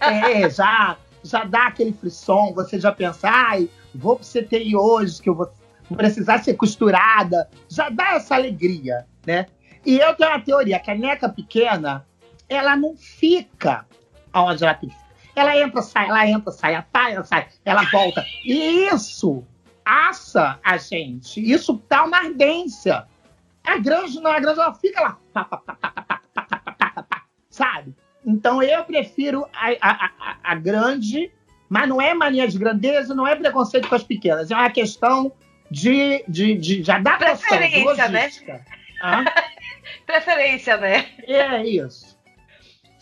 é, 0.00 0.48
já, 0.50 0.96
já 1.22 1.44
dá 1.44 1.66
aquele 1.66 1.92
frisson, 1.92 2.52
você 2.54 2.78
já 2.78 2.92
pensa, 2.92 3.28
ai, 3.28 3.68
vou 3.94 4.16
pro 4.16 4.26
CTI 4.26 4.76
hoje, 4.76 5.20
que 5.20 5.28
eu 5.28 5.34
vou, 5.34 5.52
precisar 5.96 6.42
ser 6.42 6.54
costurada, 6.54 7.48
já 7.68 7.88
dá 7.88 8.14
essa 8.14 8.34
alegria, 8.34 9.06
né? 9.26 9.46
E 9.84 9.98
eu 9.98 10.14
tenho 10.14 10.30
uma 10.30 10.40
teoria, 10.40 10.76
a 10.76 10.80
caneca 10.80 11.28
pequena, 11.28 12.06
ela 12.48 12.74
não 12.76 12.96
fica 12.96 13.86
onde 14.32 14.64
ela 14.64 14.74
tem 14.74 14.90
ela 15.34 15.56
entra, 15.56 15.82
sai, 15.82 16.08
ela 16.08 16.26
entra, 16.28 16.52
sai, 16.52 16.74
ela 16.74 17.24
sai, 17.24 17.48
ela 17.64 17.82
volta. 17.90 18.24
E 18.44 18.88
isso 18.88 19.44
assa 19.84 20.58
a 20.62 20.76
gente. 20.76 21.40
Isso 21.40 21.82
dá 21.88 22.04
uma 22.04 22.18
ardência. 22.18 23.06
A 23.64 23.78
grande 23.78 24.20
não, 24.20 24.30
a 24.30 24.38
grande 24.38 24.60
ela 24.60 24.74
fica 24.74 25.00
lá, 25.00 25.18
pá, 25.32 25.44
pá, 25.44 25.56
pá, 25.58 27.24
sabe? 27.50 27.94
Então 28.24 28.62
eu 28.62 28.84
prefiro 28.84 29.46
a, 29.52 29.70
a, 29.80 30.10
a, 30.18 30.36
a 30.42 30.54
grande, 30.54 31.30
mas 31.68 31.88
não 31.88 32.00
é 32.00 32.14
mania 32.14 32.48
de 32.48 32.58
grandeza, 32.58 33.14
não 33.14 33.26
é 33.26 33.36
preconceito 33.36 33.88
com 33.88 33.94
as 33.94 34.02
pequenas, 34.02 34.50
é 34.50 34.54
uma 34.54 34.70
questão 34.70 35.32
de, 35.70 36.24
de, 36.28 36.54
de, 36.54 36.82
de 36.82 36.90
adaptação, 36.90 37.58
Preferência, 37.58 38.08
né? 38.08 38.30
Hã? 39.02 39.24
Preferência, 40.06 40.76
né? 40.76 41.06
É 41.26 41.64
isso. 41.64 42.14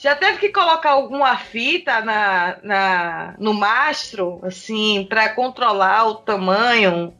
Já 0.02 0.16
teve 0.16 0.38
que 0.38 0.48
colocar 0.48 0.90
alguma 0.90 1.36
fita 1.36 2.00
na, 2.00 2.58
na, 2.64 3.34
no 3.38 3.54
mastro, 3.54 4.40
assim, 4.42 5.06
pra 5.08 5.28
controlar 5.28 6.08
o 6.08 6.16
tamanho? 6.16 7.14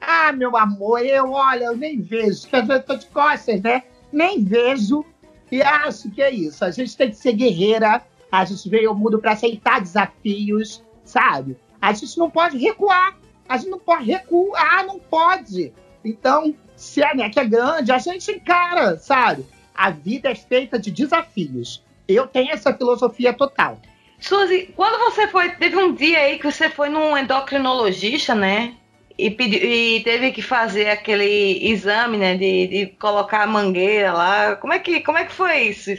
Ah, 0.00 0.32
meu 0.32 0.56
amor, 0.56 1.04
eu, 1.04 1.32
olha, 1.32 1.64
eu 1.64 1.76
nem 1.76 2.00
vejo, 2.00 2.40
porque 2.42 2.56
às 2.56 2.66
vezes 2.66 2.82
eu 2.82 2.86
tô 2.86 2.96
de 2.96 3.06
costas, 3.06 3.60
né? 3.60 3.82
Nem 4.10 4.42
vejo 4.42 5.04
e 5.50 5.62
acho 5.62 6.10
que 6.10 6.22
é 6.22 6.30
isso. 6.30 6.64
A 6.64 6.70
gente 6.70 6.96
tem 6.96 7.10
que 7.10 7.16
ser 7.16 7.32
guerreira, 7.32 8.02
a 8.30 8.44
gente 8.44 8.68
veio 8.68 8.90
ao 8.90 8.94
mundo 8.94 9.18
para 9.18 9.32
aceitar 9.32 9.80
desafios, 9.80 10.82
sabe? 11.04 11.56
A 11.80 11.92
gente 11.92 12.18
não 12.18 12.30
pode 12.30 12.58
recuar, 12.58 13.16
a 13.48 13.56
gente 13.56 13.70
não 13.70 13.78
pode 13.78 14.04
recuar, 14.04 14.86
não 14.86 14.98
pode. 14.98 15.72
Então, 16.04 16.54
se 16.76 17.02
a 17.02 17.14
neca 17.14 17.40
é 17.40 17.44
grande, 17.44 17.92
a 17.92 17.98
gente 17.98 18.30
encara, 18.30 18.98
sabe? 18.98 19.46
A 19.74 19.90
vida 19.90 20.30
é 20.30 20.34
feita 20.34 20.78
de 20.78 20.90
desafios. 20.90 21.82
Eu 22.06 22.26
tenho 22.26 22.52
essa 22.52 22.72
filosofia 22.72 23.32
total. 23.32 23.80
Suzy, 24.20 24.72
quando 24.74 24.98
você 24.98 25.28
foi. 25.28 25.50
Teve 25.50 25.76
um 25.76 25.94
dia 25.94 26.18
aí 26.18 26.38
que 26.38 26.50
você 26.50 26.68
foi 26.68 26.88
num 26.88 27.16
endocrinologista, 27.16 28.34
né? 28.34 28.74
E, 29.18 29.30
pedi, 29.32 29.56
e 29.56 30.02
teve 30.04 30.30
que 30.30 30.40
fazer 30.40 30.88
aquele 30.90 31.68
exame, 31.68 32.16
né? 32.16 32.36
De, 32.36 32.66
de 32.68 32.86
colocar 32.86 33.42
a 33.42 33.46
mangueira 33.46 34.12
lá. 34.12 34.56
Como 34.56 34.72
é 34.72 34.78
que, 34.78 35.00
como 35.00 35.18
é 35.18 35.24
que 35.24 35.32
foi 35.32 35.62
isso? 35.62 35.90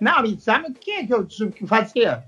Não, 0.00 0.24
exame, 0.24 0.68
o 0.68 0.74
que 0.74 1.04
que 1.04 1.12
eu 1.12 1.26
tive 1.26 1.52
que 1.52 1.66
fazer? 1.66 2.22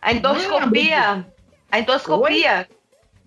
A 0.00 0.12
endoscopia? 0.12 1.26
A 1.70 1.78
endoscopia? 1.78 2.68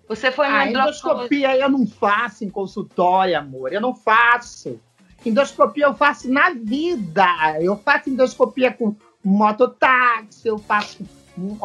Você 0.08 0.32
foi 0.32 0.48
no 0.48 0.54
A 0.54 0.64
endocrinologista? 0.64 1.08
endoscopia 1.08 1.56
eu 1.56 1.68
não 1.68 1.86
faço 1.86 2.44
em 2.44 2.50
consultório, 2.50 3.38
amor. 3.38 3.72
Eu 3.72 3.80
não 3.80 3.94
faço. 3.94 4.80
Endoscopia 5.24 5.84
eu 5.84 5.94
faço 5.94 6.28
na 6.32 6.50
vida. 6.50 7.26
Eu 7.60 7.76
faço 7.76 8.10
endoscopia 8.10 8.72
com 8.72 8.96
mototáxi, 9.22 10.48
eu 10.48 10.58
faço 10.58 11.04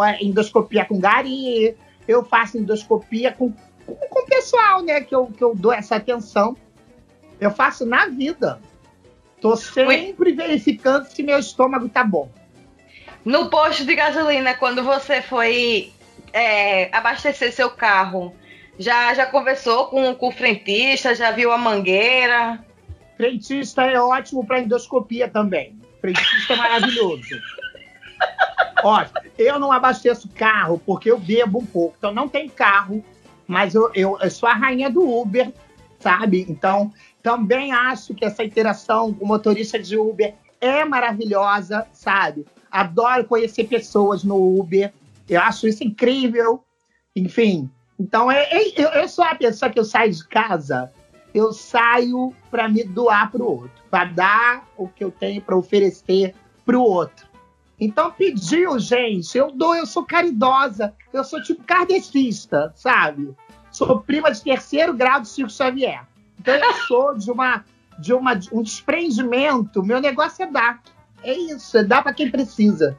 é, 0.06 0.24
endoscopia 0.24 0.86
com 0.86 1.00
gari, 1.00 1.76
eu 2.08 2.24
faço 2.24 2.58
endoscopia 2.58 3.32
com, 3.32 3.52
com, 3.86 3.96
com 3.96 4.20
o 4.20 4.26
pessoal, 4.26 4.82
né? 4.82 5.02
Que 5.02 5.16
eu, 5.16 5.28
que 5.28 5.44
eu 5.44 5.56
dou 5.56 5.74
essa 5.74 5.96
atenção. 5.96 6.56
Eu 7.40 7.52
faço 7.52 7.86
na 7.86 8.08
vida. 8.08 8.60
Tô 9.42 9.56
sempre 9.56 10.32
verificando 10.32 11.06
se 11.06 11.22
meu 11.22 11.38
estômago 11.40 11.90
tá 11.90 12.04
bom. 12.04 12.30
No 13.26 13.50
posto 13.50 13.86
de 13.86 13.96
gasolina, 13.96 14.54
quando 14.54 14.84
você 14.84 15.22
foi 15.22 15.92
é, 16.32 16.90
abastecer 16.96 17.54
seu 17.54 17.70
carro, 17.70 18.34
já, 18.78 19.14
já 19.14 19.26
conversou 19.26 19.88
com, 19.88 20.14
com 20.16 20.28
o 20.30 20.32
frentista, 20.32 21.14
já 21.16 21.32
viu 21.32 21.52
a 21.52 21.58
mangueira? 21.58 22.64
Frentista 23.18 23.84
é 23.84 24.00
ótimo 24.00 24.46
para 24.46 24.60
endoscopia 24.60 25.30
também. 25.30 25.78
Frentista 26.02 26.54
é 26.54 26.56
maravilhoso. 26.56 27.24
Ó, 28.84 29.06
eu 29.38 29.60
não 29.60 29.72
abasteço 29.72 30.30
carro 30.30 30.82
porque 30.86 31.10
eu 31.10 31.18
bebo 31.18 31.60
um 31.60 31.66
pouco. 31.66 31.96
Então 31.98 32.14
não 32.14 32.28
tem 32.28 32.50
carro, 32.50 33.04
mas 33.48 33.76
eu, 33.76 33.92
eu, 33.94 34.18
eu 34.20 34.32
sou 34.32 34.48
a 34.48 34.54
rainha 34.54 34.90
do 34.90 35.02
Uber, 35.02 35.52
sabe? 36.00 36.46
Então 36.50 36.92
também 37.22 37.72
acho 37.72 38.14
que 38.14 38.26
essa 38.26 38.44
interação 38.44 39.14
com 39.14 39.26
motorista 39.26 39.80
de 39.80 39.98
Uber 39.98 40.34
é 40.60 40.84
maravilhosa, 40.84 41.88
sabe? 41.94 42.46
Adoro 42.72 43.26
conhecer 43.26 43.66
pessoas 43.66 44.24
no 44.24 44.60
Uber. 44.60 44.94
Eu 45.30 45.42
acho 45.42 45.68
isso 45.68 45.84
incrível. 45.84 46.64
Enfim, 47.16 47.70
então 48.00 48.32
é, 48.32 48.44
é- 48.52 48.74
eu, 48.76 48.90
eu 48.90 49.08
sou 49.08 49.24
a 49.24 49.36
pessoa 49.36 49.70
que 49.72 49.80
eu 49.80 49.86
saio 49.86 50.12
de 50.12 50.28
casa 50.28 50.92
eu 51.34 51.52
saio 51.52 52.34
para 52.52 52.70
me 52.70 52.84
doar 52.84 53.32
para 53.32 53.42
o 53.42 53.62
outro, 53.62 53.84
para 53.90 54.06
dar 54.06 54.68
o 54.78 54.88
que 54.88 55.04
eu 55.04 55.10
tenho 55.12 55.42
para 55.42 55.56
oferecer 55.56 56.36
para 56.66 56.78
o 56.78 56.84
outro. 56.84 57.28
Então 57.84 58.12
pediu, 58.12 58.80
gente, 58.80 59.38
eu 59.38 59.52
dou, 59.52 59.76
eu 59.76 59.86
sou 59.86 60.06
caridosa, 60.06 60.94
eu 61.12 61.22
sou 61.22 61.44
tipo 61.44 61.62
kardecista, 61.66 62.72
sabe? 62.74 63.36
Sou 63.70 64.00
prima 64.00 64.32
de 64.32 64.42
terceiro 64.42 64.94
grau 64.94 65.20
de 65.20 65.28
Chico 65.28 65.50
Xavier. 65.50 66.08
Então 66.40 66.54
eu 66.54 66.74
sou 66.88 67.18
de 67.18 67.30
uma 67.30 67.66
de 68.00 68.14
uma, 68.14 68.40
um 68.52 68.64
desprendimento, 68.64 69.84
meu 69.84 70.00
negócio 70.00 70.44
é 70.44 70.48
dar. 70.48 70.82
É 71.24 71.34
isso, 71.34 71.78
é 71.78 71.84
dar 71.84 72.02
para 72.02 72.14
quem 72.14 72.32
precisa. 72.32 72.98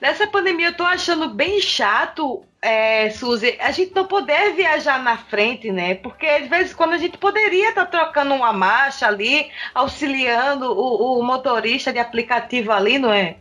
Nessa 0.00 0.26
pandemia 0.26 0.68
eu 0.68 0.76
tô 0.76 0.84
achando 0.84 1.30
bem 1.30 1.60
chato, 1.60 2.44
é, 2.60 3.08
Suzy, 3.10 3.56
a 3.58 3.70
gente 3.70 3.94
não 3.94 4.06
poder 4.06 4.52
viajar 4.54 5.02
na 5.02 5.16
frente, 5.16 5.72
né? 5.72 5.94
Porque 5.94 6.26
às 6.26 6.48
vezes 6.48 6.74
quando 6.74 6.92
a 6.92 6.98
gente 6.98 7.16
poderia 7.16 7.70
estar 7.70 7.86
tá 7.86 7.98
trocando 7.98 8.34
uma 8.34 8.52
marcha 8.52 9.06
ali, 9.06 9.50
auxiliando 9.74 10.70
o, 10.70 11.18
o 11.18 11.22
motorista 11.22 11.90
de 11.90 11.98
aplicativo 11.98 12.70
ali, 12.70 12.98
não 12.98 13.10
é? 13.12 13.38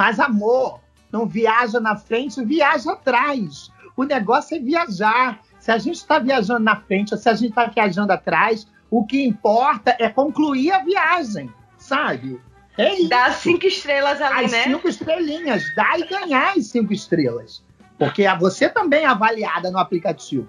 Mas 0.00 0.18
amor, 0.18 0.80
não 1.12 1.26
viaja 1.26 1.78
na 1.78 1.94
frente, 1.94 2.42
viaja 2.42 2.92
atrás. 2.92 3.70
O 3.94 4.04
negócio 4.04 4.56
é 4.56 4.58
viajar. 4.58 5.40
Se 5.58 5.70
a 5.70 5.76
gente 5.76 5.96
está 5.96 6.18
viajando 6.18 6.60
na 6.60 6.74
frente 6.74 7.12
ou 7.12 7.20
se 7.20 7.28
a 7.28 7.34
gente 7.34 7.50
está 7.50 7.66
viajando 7.66 8.10
atrás, 8.10 8.66
o 8.90 9.04
que 9.04 9.22
importa 9.22 9.94
é 9.98 10.08
concluir 10.08 10.72
a 10.72 10.82
viagem, 10.82 11.52
sabe? 11.76 12.40
É 12.78 12.94
isso. 12.94 13.10
Dá 13.10 13.30
cinco 13.32 13.66
estrelas 13.66 14.22
ali, 14.22 14.46
as 14.46 14.52
né? 14.52 14.62
cinco 14.62 14.88
estrelinhas. 14.88 15.64
Dá 15.76 15.98
e 15.98 16.06
ganhar 16.06 16.56
as 16.56 16.68
cinco 16.68 16.94
estrelas. 16.94 17.62
Porque 17.98 18.26
você 18.38 18.70
também 18.70 19.02
é 19.02 19.06
avaliada 19.06 19.70
no 19.70 19.76
aplicativo. 19.76 20.48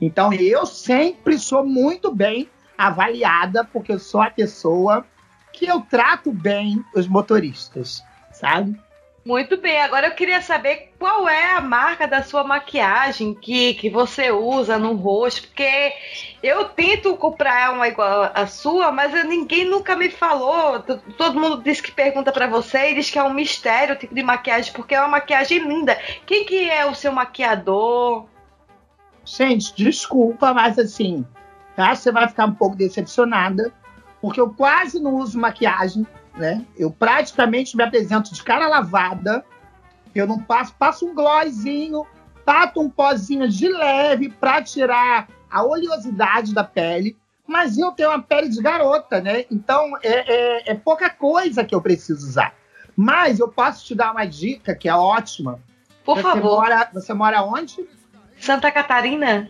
Então, 0.00 0.32
eu 0.32 0.64
sempre 0.64 1.40
sou 1.40 1.66
muito 1.66 2.14
bem 2.14 2.48
avaliada, 2.78 3.64
porque 3.64 3.90
eu 3.90 3.98
sou 3.98 4.22
a 4.22 4.30
pessoa 4.30 5.04
que 5.52 5.66
eu 5.66 5.80
trato 5.80 6.30
bem 6.30 6.84
os 6.94 7.08
motoristas, 7.08 8.00
sabe? 8.30 8.78
Muito 9.24 9.56
bem, 9.56 9.80
agora 9.80 10.08
eu 10.08 10.14
queria 10.14 10.42
saber 10.42 10.92
qual 10.98 11.28
é 11.28 11.52
a 11.52 11.60
marca 11.60 12.08
da 12.08 12.24
sua 12.24 12.42
maquiagem 12.42 13.32
que, 13.34 13.74
que 13.74 13.88
você 13.88 14.32
usa 14.32 14.76
no 14.78 14.94
rosto, 14.94 15.46
porque 15.46 15.92
eu 16.42 16.64
tento 16.64 17.16
comprar 17.16 17.72
uma 17.72 17.86
igual 17.86 18.32
a 18.34 18.48
sua, 18.48 18.90
mas 18.90 19.12
ninguém 19.24 19.64
nunca 19.64 19.94
me 19.94 20.10
falou. 20.10 20.80
Todo 21.16 21.38
mundo 21.38 21.62
diz 21.62 21.80
que 21.80 21.92
pergunta 21.92 22.32
para 22.32 22.48
você 22.48 22.90
e 22.90 22.94
diz 22.96 23.10
que 23.10 23.18
é 23.18 23.22
um 23.22 23.32
mistério 23.32 23.94
o 23.94 23.98
tipo 23.98 24.12
de 24.12 24.24
maquiagem, 24.24 24.72
porque 24.72 24.96
é 24.96 24.98
uma 24.98 25.08
maquiagem 25.08 25.60
linda. 25.60 25.96
Quem 26.26 26.44
que 26.44 26.68
é 26.68 26.84
o 26.84 26.94
seu 26.94 27.12
maquiador? 27.12 28.26
Gente, 29.24 29.72
desculpa, 29.76 30.52
mas 30.52 30.76
assim, 30.80 31.24
tá? 31.76 31.94
Você 31.94 32.10
vai 32.10 32.26
ficar 32.26 32.46
um 32.46 32.54
pouco 32.54 32.74
decepcionada, 32.74 33.72
porque 34.20 34.40
eu 34.40 34.50
quase 34.50 34.98
não 34.98 35.14
uso 35.14 35.38
maquiagem 35.38 36.04
né? 36.34 36.64
Eu 36.76 36.90
praticamente 36.90 37.76
me 37.76 37.82
apresento 37.82 38.32
de 38.32 38.42
cara 38.42 38.66
lavada. 38.68 39.44
Eu 40.14 40.26
não 40.26 40.38
passo, 40.38 40.74
passo 40.74 41.06
um 41.06 41.14
glossinho, 41.14 42.06
tato 42.44 42.80
um 42.80 42.88
pozinho 42.88 43.48
de 43.48 43.68
leve 43.68 44.28
para 44.28 44.62
tirar 44.62 45.28
a 45.50 45.62
oleosidade 45.62 46.54
da 46.54 46.64
pele. 46.64 47.16
Mas 47.46 47.76
eu 47.76 47.92
tenho 47.92 48.10
uma 48.10 48.22
pele 48.22 48.48
de 48.48 48.62
garota, 48.62 49.20
né? 49.20 49.44
Então 49.50 49.92
é, 50.02 50.68
é, 50.68 50.72
é 50.72 50.74
pouca 50.74 51.10
coisa 51.10 51.64
que 51.64 51.74
eu 51.74 51.82
preciso 51.82 52.26
usar. 52.26 52.54
Mas 52.96 53.40
eu 53.40 53.48
posso 53.48 53.84
te 53.84 53.94
dar 53.94 54.12
uma 54.12 54.24
dica 54.24 54.74
que 54.74 54.88
é 54.88 54.94
ótima. 54.94 55.58
Por 56.04 56.16
você 56.16 56.22
favor. 56.22 56.62
Mora, 56.62 56.90
você 56.92 57.14
mora 57.14 57.42
onde? 57.42 57.86
Santa 58.38 58.70
Catarina. 58.70 59.48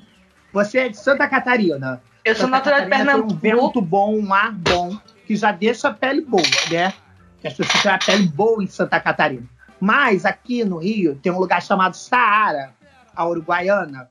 Você 0.52 0.78
é 0.78 0.88
de 0.88 0.96
Santa 0.96 1.28
Catarina. 1.28 2.02
Eu 2.24 2.34
sou 2.34 2.44
Santa 2.44 2.56
natural 2.56 2.80
de 2.80 2.86
Catarina 2.86 3.12
Pernambuco. 3.12 3.40
Tem 3.40 3.54
um 3.54 3.66
vento 3.66 3.80
bom, 3.80 4.16
um 4.16 4.32
ar 4.32 4.52
bom 4.52 4.96
que 5.32 5.36
já 5.36 5.50
deixa 5.50 5.88
a 5.88 5.94
pele 5.94 6.20
boa, 6.20 6.42
né? 6.70 6.92
Que 7.40 7.48
as 7.48 7.54
pessoas 7.54 7.82
têm 7.82 7.90
a 7.90 7.98
pele 7.98 8.28
boa 8.28 8.62
em 8.62 8.66
Santa 8.66 9.00
Catarina. 9.00 9.48
Mas 9.80 10.26
aqui 10.26 10.62
no 10.62 10.76
Rio 10.76 11.18
tem 11.22 11.32
um 11.32 11.38
lugar 11.38 11.62
chamado 11.62 11.96
Saara, 11.96 12.74
a 13.16 13.26
Uruguaiana. 13.26 14.06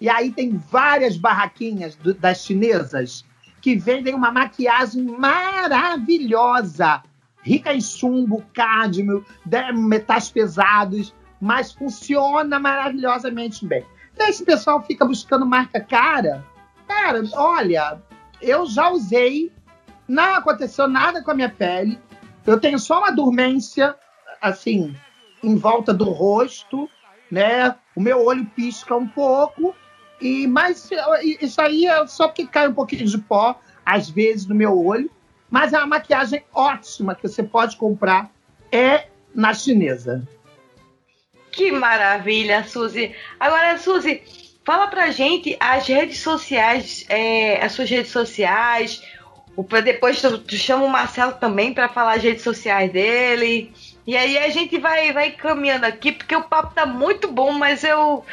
E 0.00 0.08
aí 0.08 0.32
tem 0.32 0.56
várias 0.56 1.16
barraquinhas 1.16 1.94
do, 1.94 2.12
das 2.12 2.44
chinesas 2.44 3.24
que 3.60 3.76
vendem 3.76 4.14
uma 4.14 4.32
maquiagem 4.32 5.04
maravilhosa, 5.04 7.04
rica 7.40 7.72
em 7.72 7.80
chumbo, 7.80 8.44
cádmio, 8.52 9.24
metais 9.74 10.28
pesados, 10.28 11.14
mas 11.40 11.70
funciona 11.70 12.58
maravilhosamente 12.58 13.64
bem. 13.64 13.86
Então 14.12 14.26
esse 14.26 14.44
pessoal 14.44 14.82
fica 14.82 15.04
buscando 15.04 15.46
marca 15.46 15.80
cara. 15.80 16.44
Cara, 16.88 17.22
olha, 17.32 18.02
eu 18.42 18.66
já 18.66 18.90
usei 18.90 19.53
não 20.06 20.34
aconteceu 20.34 20.88
nada 20.88 21.22
com 21.22 21.30
a 21.30 21.34
minha 21.34 21.48
pele. 21.48 21.98
Eu 22.46 22.60
tenho 22.60 22.78
só 22.78 22.98
uma 22.98 23.10
dormência, 23.10 23.94
assim, 24.40 24.94
em 25.42 25.56
volta 25.56 25.92
do 25.92 26.04
rosto, 26.04 26.88
né? 27.30 27.74
O 27.96 28.00
meu 28.00 28.24
olho 28.24 28.44
pisca 28.46 28.94
um 28.94 29.06
pouco. 29.06 29.74
E 30.20 30.46
mas 30.46 30.90
isso 31.40 31.60
aí 31.60 31.86
é 31.86 32.06
só 32.06 32.28
porque 32.28 32.46
cai 32.46 32.68
um 32.68 32.74
pouquinho 32.74 33.06
de 33.06 33.18
pó 33.18 33.58
às 33.84 34.08
vezes 34.08 34.46
no 34.46 34.54
meu 34.54 34.78
olho, 34.78 35.10
mas 35.50 35.72
é 35.72 35.78
uma 35.78 35.86
maquiagem 35.86 36.44
ótima 36.52 37.14
que 37.14 37.28
você 37.28 37.42
pode 37.42 37.76
comprar 37.76 38.30
é 38.72 39.08
na 39.34 39.52
chinesa. 39.52 40.26
Que 41.50 41.70
maravilha, 41.70 42.64
Suzy. 42.64 43.14
Agora, 43.38 43.78
Suzy, 43.78 44.22
fala 44.64 44.88
pra 44.88 45.10
gente 45.10 45.56
as 45.60 45.86
redes 45.86 46.18
sociais, 46.18 47.04
é, 47.08 47.64
as 47.64 47.72
suas 47.72 47.88
redes 47.88 48.10
sociais, 48.10 49.02
depois 49.82 50.20
tu, 50.20 50.38
tu 50.38 50.56
chama 50.56 50.84
o 50.84 50.90
Marcelo 50.90 51.32
também 51.32 51.72
para 51.72 51.88
falar 51.88 52.14
as 52.14 52.22
redes 52.22 52.42
sociais 52.42 52.92
dele. 52.92 53.72
E 54.06 54.16
aí 54.16 54.36
a 54.36 54.48
gente 54.50 54.78
vai, 54.78 55.12
vai 55.12 55.30
caminhando 55.30 55.84
aqui, 55.84 56.12
porque 56.12 56.34
o 56.34 56.42
papo 56.42 56.74
tá 56.74 56.84
muito 56.84 57.30
bom, 57.30 57.52
mas 57.52 57.84
eu, 57.84 58.24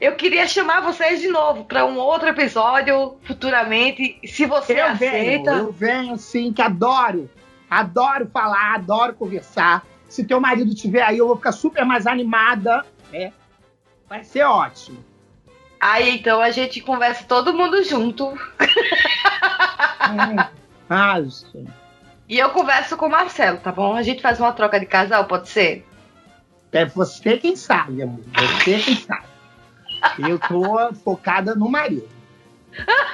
eu 0.00 0.14
queria 0.14 0.46
chamar 0.46 0.80
vocês 0.80 1.20
de 1.20 1.28
novo 1.28 1.64
para 1.64 1.84
um 1.84 1.98
outro 1.98 2.28
episódio 2.28 3.16
futuramente, 3.24 4.18
se 4.24 4.46
você 4.46 4.80
eu 4.80 4.86
aceita. 4.86 5.50
Venho, 5.50 5.66
eu 5.66 5.72
venho 5.72 6.16
sim, 6.16 6.52
que 6.52 6.62
adoro. 6.62 7.28
Adoro 7.68 8.28
falar, 8.32 8.74
adoro 8.74 9.14
conversar. 9.14 9.84
Se 10.08 10.24
teu 10.24 10.40
marido 10.40 10.72
estiver 10.72 11.02
aí, 11.02 11.18
eu 11.18 11.26
vou 11.26 11.36
ficar 11.36 11.52
super 11.52 11.84
mais 11.84 12.06
animada. 12.06 12.84
Né? 13.12 13.32
Vai 14.08 14.24
ser 14.24 14.44
ótimo. 14.44 15.04
Aí 15.80 16.10
então 16.16 16.40
a 16.40 16.50
gente 16.50 16.80
conversa 16.80 17.24
todo 17.24 17.52
mundo 17.52 17.82
junto. 17.84 18.38
Ah, 20.88 21.18
e 22.28 22.38
eu 22.38 22.50
converso 22.50 22.96
com 22.96 23.06
o 23.06 23.10
Marcelo, 23.10 23.58
tá 23.58 23.72
bom? 23.72 23.94
A 23.94 24.02
gente 24.02 24.20
faz 24.20 24.38
uma 24.38 24.52
troca 24.52 24.78
de 24.78 24.86
casal, 24.86 25.24
pode 25.24 25.48
ser? 25.48 25.86
É 26.72 26.84
você 26.84 27.38
quem 27.38 27.56
sabe, 27.56 28.02
amor. 28.02 28.20
Você 28.34 28.78
quem 28.78 28.96
sabe. 28.96 29.26
Eu 30.18 30.38
tô 30.38 30.92
focada 30.94 31.54
no 31.54 31.70
marido. 31.70 32.08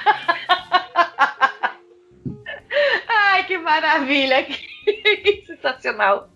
Ai, 3.07 3.45
que 3.45 3.57
maravilha! 3.57 4.45
Que 4.85 5.43
sensacional! 5.47 6.29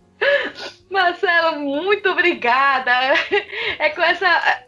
Marcelo, 0.89 1.59
muito 1.59 2.09
obrigada! 2.09 2.91
É 3.77 3.89
com 3.91 4.01
essa 4.01 4.65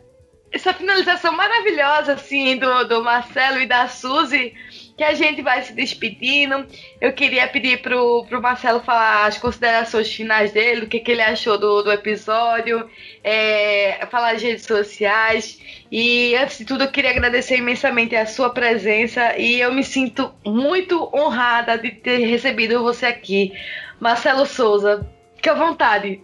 essa 0.51 0.73
finalização 0.73 1.31
maravilhosa, 1.33 2.13
assim, 2.13 2.57
do, 2.57 2.83
do 2.83 3.03
Marcelo 3.03 3.61
e 3.61 3.65
da 3.65 3.87
Suzy, 3.87 4.53
que 5.01 5.05
a 5.05 5.15
gente 5.15 5.41
vai 5.41 5.63
se 5.63 5.73
despedindo. 5.73 6.63
Eu 6.99 7.11
queria 7.11 7.47
pedir 7.47 7.81
pro, 7.81 8.23
pro 8.29 8.39
Marcelo 8.39 8.81
falar 8.81 9.25
as 9.25 9.35
considerações 9.39 10.13
finais 10.13 10.51
dele, 10.51 10.85
o 10.85 10.87
que, 10.87 10.99
que 10.99 11.09
ele 11.09 11.23
achou 11.23 11.57
do, 11.57 11.81
do 11.81 11.91
episódio, 11.91 12.87
é, 13.23 14.05
falar 14.11 14.35
as 14.35 14.43
redes 14.43 14.63
sociais. 14.63 15.59
E 15.91 16.35
antes 16.35 16.59
de 16.59 16.65
tudo, 16.65 16.83
eu 16.83 16.91
queria 16.91 17.09
agradecer 17.09 17.57
imensamente 17.57 18.15
a 18.15 18.27
sua 18.27 18.51
presença 18.51 19.35
e 19.39 19.59
eu 19.59 19.73
me 19.73 19.83
sinto 19.83 20.31
muito 20.45 21.09
honrada 21.11 21.79
de 21.79 21.89
ter 21.89 22.19
recebido 22.27 22.83
você 22.83 23.07
aqui. 23.07 23.53
Marcelo 23.99 24.45
Souza, 24.45 25.09
fique 25.35 25.49
à 25.49 25.55
vontade. 25.55 26.21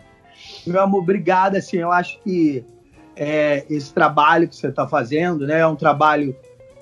Meu 0.66 0.80
amor, 0.80 1.00
obrigado. 1.00 1.56
Assim, 1.56 1.76
eu 1.76 1.92
acho 1.92 2.18
que 2.22 2.64
é, 3.14 3.66
esse 3.68 3.92
trabalho 3.92 4.48
que 4.48 4.56
você 4.56 4.68
está 4.68 4.88
fazendo, 4.88 5.46
né? 5.46 5.60
É 5.60 5.66
um 5.66 5.76
trabalho 5.76 6.34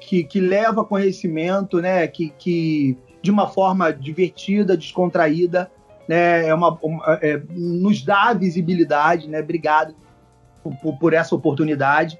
que, 0.07 0.25
que 0.25 0.41
leva 0.41 0.85
conhecimento, 0.85 1.81
né? 1.81 2.07
Que, 2.07 2.31
que 2.39 2.97
de 3.23 3.31
uma 3.31 3.49
forma 3.49 3.93
divertida, 3.93 4.77
descontraída, 4.77 5.71
né? 6.09 6.47
É 6.47 6.55
uma, 6.55 6.79
uma 6.83 7.19
é, 7.23 7.41
nos 7.51 8.03
dá 8.03 8.33
visibilidade, 8.33 9.29
né? 9.29 9.41
Obrigado 9.41 9.95
por, 10.63 10.99
por, 10.99 11.13
essa 11.13 11.35
oportunidade. 11.35 12.19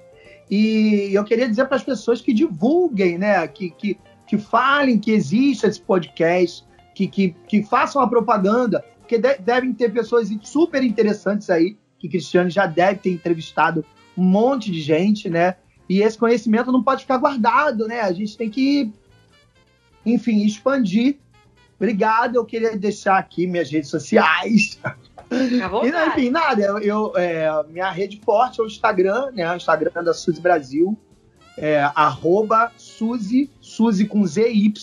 E 0.49 1.09
eu 1.13 1.23
queria 1.23 1.47
dizer 1.47 1.65
para 1.65 1.77
as 1.77 1.83
pessoas 1.83 2.21
que 2.21 2.33
divulguem, 2.33 3.17
né? 3.17 3.47
Que, 3.47 3.69
que, 3.69 3.97
que 4.27 4.37
falem 4.37 4.97
que 4.97 5.11
existe 5.11 5.65
esse 5.65 5.81
podcast, 5.81 6.65
que, 6.95 7.07
que, 7.07 7.35
que 7.47 7.63
façam 7.63 8.01
a 8.01 8.07
propaganda, 8.07 8.83
porque 8.99 9.17
de, 9.17 9.37
devem 9.37 9.73
ter 9.73 9.91
pessoas 9.91 10.29
super 10.41 10.83
interessantes 10.83 11.49
aí, 11.49 11.77
que 11.99 12.09
Cristiano 12.09 12.49
já 12.49 12.65
deve 12.65 12.99
ter 12.99 13.11
entrevistado 13.11 13.85
um 14.17 14.23
monte 14.23 14.71
de 14.71 14.81
gente, 14.81 15.29
né? 15.29 15.55
E 15.87 16.01
esse 16.01 16.17
conhecimento 16.17 16.71
não 16.71 16.83
pode 16.83 17.01
ficar 17.01 17.17
guardado, 17.17 17.87
né? 17.87 18.01
A 18.01 18.11
gente 18.13 18.37
tem 18.37 18.49
que, 18.49 18.91
enfim, 20.05 20.43
expandir. 20.45 21.17
Obrigado, 21.75 22.35
eu 22.35 22.45
queria 22.45 22.77
deixar 22.77 23.17
aqui 23.17 23.45
minhas 23.45 23.69
redes 23.69 23.89
sociais. 23.89 24.79
E, 25.31 26.09
enfim, 26.09 26.29
nada, 26.29 26.61
eu, 26.61 26.77
eu 26.77 27.13
é, 27.17 27.49
minha 27.67 27.89
rede 27.89 28.21
forte 28.23 28.59
é 28.59 28.63
o 28.63 28.67
Instagram, 28.67 29.31
né? 29.31 29.51
O 29.51 29.55
Instagram 29.55 30.03
da 30.03 30.13
Suzy 30.13 30.39
Brasil. 30.39 30.95
É, 31.57 31.81
arroba 31.95 32.71
Suzy, 32.77 33.49
Suzy 33.59 34.05
com 34.05 34.25
ZY 34.27 34.73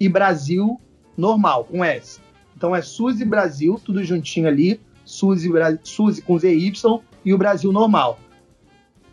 e 0.00 0.08
Brasil 0.08 0.80
normal, 1.16 1.64
com 1.64 1.84
S. 1.84 2.20
Então 2.56 2.74
é 2.74 2.82
Suzy 2.82 3.24
Brasil, 3.24 3.80
tudo 3.84 4.02
juntinho 4.02 4.48
ali. 4.48 4.80
Suzy, 5.04 5.48
Suzy 5.84 6.22
com 6.22 6.38
ZY 6.38 6.72
e 7.24 7.32
o 7.32 7.38
Brasil 7.38 7.72
normal. 7.72 8.18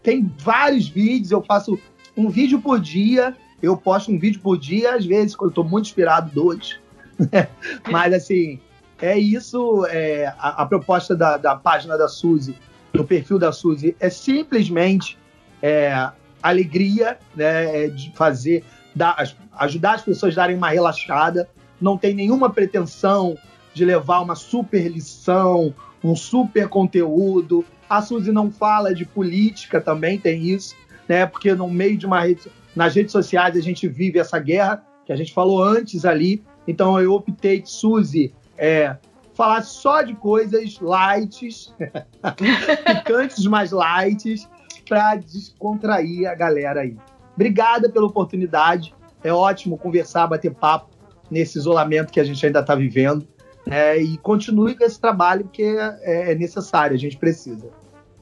Tem 0.06 0.32
vários 0.38 0.88
vídeos, 0.88 1.32
eu 1.32 1.42
faço 1.42 1.80
um 2.16 2.30
vídeo 2.30 2.62
por 2.62 2.80
dia, 2.80 3.36
eu 3.60 3.76
posto 3.76 4.12
um 4.12 4.20
vídeo 4.20 4.40
por 4.40 4.56
dia, 4.56 4.94
às 4.94 5.04
vezes, 5.04 5.36
quando 5.36 5.50
eu 5.50 5.56
tô 5.56 5.64
muito 5.64 5.88
inspirado, 5.88 6.30
dois. 6.32 6.80
Mas 7.92 8.14
assim, 8.14 8.60
é 9.02 9.18
isso. 9.18 9.84
É, 9.88 10.28
a, 10.38 10.62
a, 10.62 10.66
proposta 10.68 11.16
da, 11.16 11.38
da, 11.38 11.56
página 11.56 11.98
da 11.98 12.08
Suzy, 12.08 12.56
do 12.94 13.04
perfil 13.04 13.40
da 13.40 13.52
Suzy, 13.52 13.96
é 14.00 14.08
simplesmente 14.08 15.18
é, 15.60 16.12
alegria 16.44 17.18
né, 17.36 17.86
é 17.86 17.88
de 17.88 18.12
fazer, 18.12 18.64
dar, 18.94 19.16
ajudar 19.58 19.96
as 19.96 20.04
pessoas 20.04 20.38
a 20.38 20.42
darem 20.42 20.56
uma 20.56 20.70
relaxada. 20.70 21.50
Não 21.82 21.98
tem 21.98 22.14
nenhuma 22.14 22.52
pretensão 22.52 23.36
de 23.74 23.84
levar 23.84 24.20
uma 24.20 24.36
super 24.36 24.88
lição, 24.88 25.74
um 26.04 26.16
super 26.16 26.68
conteúdo. 26.68 27.66
A 27.90 28.02
Suzy 28.02 28.32
não 28.32 28.52
fala 28.52 28.94
de 28.94 29.06
política, 29.06 29.80
também 29.80 30.20
tem 30.20 30.44
isso, 30.44 30.76
né? 31.08 31.26
Porque 31.26 31.54
no 31.54 31.70
meio 31.70 31.98
de 31.98 32.06
uma 32.06 32.22
rede, 32.22 32.52
nas 32.76 32.96
redes 32.96 33.12
sociais 33.12 33.56
a 33.56 33.62
gente 33.62 33.88
vive 33.88 34.20
essa 34.20 34.40
guerra 34.40 34.84
que 35.06 35.14
a 35.14 35.16
gente 35.16 35.34
falou 35.34 35.64
antes 35.64 36.06
ali. 36.06 36.44
Então 36.68 37.00
eu 37.00 37.14
optei, 37.14 37.62
Suzy, 37.64 38.34
é, 38.58 38.96
falar 39.34 39.62
só 39.62 40.02
de 40.02 40.16
coisas 40.16 40.80
lights, 40.80 41.74
picantes 42.86 43.46
mais 43.46 43.72
lights, 43.72 44.50
para 44.88 45.16
descontrair 45.16 46.28
a 46.30 46.36
galera 46.36 46.82
aí. 46.82 46.96
Obrigada 47.36 47.90
pela 47.90 48.06
oportunidade. 48.06 48.96
É 49.24 49.34
ótimo 49.34 49.78
conversar, 49.78 50.28
bater 50.28 50.54
papo 50.54 50.90
nesse 51.30 51.58
isolamento 51.58 52.12
que 52.12 52.20
a 52.20 52.24
gente 52.24 52.44
ainda 52.46 52.60
está 52.60 52.76
vivendo. 52.76 53.28
É, 53.70 53.98
e 53.98 54.18
continue 54.18 54.76
com 54.76 54.84
esse 54.84 55.00
trabalho 55.00 55.50
que 55.52 55.64
é, 55.64 56.32
é 56.32 56.36
necessário, 56.36 56.96
a 56.96 57.00
gente 57.00 57.18
precisa. 57.18 57.70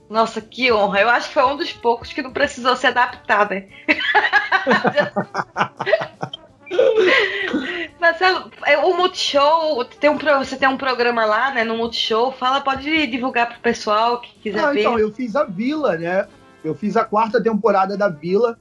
Nossa, 0.09 0.39
que 0.39 0.71
honra. 0.71 1.01
Eu 1.01 1.09
acho 1.09 1.27
que 1.27 1.33
foi 1.33 1.45
um 1.45 1.57
dos 1.57 1.73
poucos 1.73 2.13
que 2.13 2.21
não 2.21 2.31
precisou 2.31 2.75
se 2.75 2.87
adaptar, 2.87 3.49
né? 3.49 3.67
Marcelo, 7.99 8.51
é, 8.65 8.77
o 8.77 8.97
Multishow, 8.97 9.83
tem 9.85 10.09
um, 10.09 10.17
você 10.17 10.55
tem 10.55 10.67
um 10.67 10.77
programa 10.77 11.25
lá, 11.25 11.53
né, 11.53 11.63
no 11.63 11.77
Multishow. 11.77 12.31
Fala, 12.31 12.61
pode 12.61 13.07
divulgar 13.07 13.49
pro 13.49 13.59
pessoal 13.59 14.19
que 14.19 14.33
quiser 14.39 14.61
Não, 14.61 14.73
ver. 14.73 14.81
Então, 14.81 14.99
eu 14.99 15.11
fiz 15.11 15.35
a 15.35 15.45
Vila, 15.45 15.97
né? 15.97 16.27
Eu 16.63 16.75
fiz 16.75 16.97
a 16.97 17.03
quarta 17.03 17.41
temporada 17.41 17.97
da 17.97 18.09
Vila. 18.09 18.57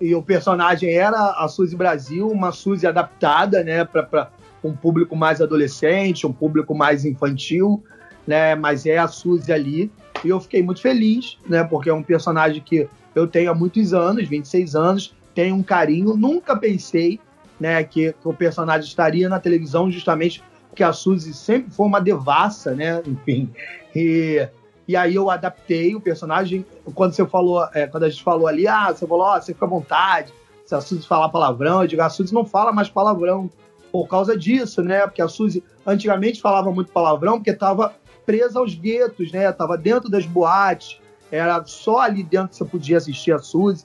E 0.00 0.14
o 0.14 0.22
personagem 0.22 0.94
era 0.94 1.18
a 1.18 1.46
Suzy 1.46 1.76
Brasil, 1.76 2.28
uma 2.28 2.52
Suzy 2.52 2.86
adaptada, 2.86 3.62
né, 3.62 3.84
para 3.84 4.30
um 4.62 4.74
público 4.74 5.16
mais 5.16 5.40
adolescente, 5.40 6.26
um 6.26 6.32
público 6.32 6.74
mais 6.74 7.04
infantil, 7.04 7.82
né? 8.26 8.54
Mas 8.54 8.86
é 8.86 8.98
a 8.98 9.08
Suzy 9.08 9.52
ali. 9.52 9.90
E 10.24 10.28
eu 10.28 10.40
fiquei 10.40 10.62
muito 10.62 10.80
feliz, 10.80 11.38
né? 11.48 11.64
Porque 11.64 11.88
é 11.88 11.94
um 11.94 12.02
personagem 12.02 12.62
que 12.62 12.88
eu 13.14 13.26
tenho 13.26 13.50
há 13.50 13.54
muitos 13.54 13.92
anos, 13.92 14.28
26 14.28 14.76
anos, 14.76 15.14
tenho 15.34 15.56
um 15.56 15.62
carinho. 15.62 16.16
Nunca 16.16 16.56
pensei 16.56 17.18
né, 17.58 17.82
que, 17.84 18.12
que, 18.12 18.28
o 18.28 18.32
personagem 18.32 18.88
estaria 18.88 19.28
na 19.28 19.38
televisão 19.38 19.90
justamente 19.90 20.42
porque 20.68 20.82
a 20.82 20.92
Suzy 20.92 21.34
sempre 21.34 21.70
foi 21.70 21.86
uma 21.86 22.00
devassa, 22.00 22.74
né? 22.74 23.02
Enfim. 23.06 23.50
E, 23.94 24.48
e 24.86 24.96
aí 24.96 25.14
eu 25.14 25.28
adaptei 25.28 25.94
o 25.94 26.00
personagem. 26.00 26.64
Quando 26.94 27.12
você 27.12 27.26
falou, 27.26 27.66
é, 27.74 27.86
quando 27.86 28.04
a 28.04 28.08
gente 28.08 28.22
falou 28.22 28.46
ali, 28.46 28.66
ah, 28.68 28.92
você 28.92 29.06
falou, 29.06 29.24
ó, 29.24 29.36
oh, 29.36 29.40
você 29.40 29.52
fica 29.52 29.66
à 29.66 29.68
vontade. 29.68 30.32
Se 30.64 30.74
a 30.74 30.80
Suzy 30.80 31.06
falar 31.06 31.28
palavrão, 31.30 31.82
eu 31.82 31.88
digo, 31.88 32.02
a 32.02 32.08
Suzy 32.08 32.32
não 32.32 32.44
fala 32.44 32.72
mais 32.72 32.88
palavrão 32.88 33.50
por 33.90 34.06
causa 34.06 34.36
disso, 34.36 34.82
né? 34.82 35.00
Porque 35.06 35.22
a 35.22 35.28
Suzy 35.28 35.62
antigamente 35.86 36.40
falava 36.40 36.70
muito 36.70 36.92
palavrão 36.92 37.34
porque 37.34 37.50
estava 37.50 37.94
presa 38.24 38.58
aos 38.58 38.74
guetos, 38.74 39.32
né? 39.32 39.50
Tava 39.52 39.76
dentro 39.76 40.08
das 40.08 40.26
boates, 40.26 41.00
era 41.30 41.64
só 41.64 42.00
ali 42.00 42.22
dentro 42.22 42.50
que 42.50 42.56
você 42.56 42.64
podia 42.64 42.98
assistir 42.98 43.32
a 43.32 43.38
Suzy. 43.38 43.84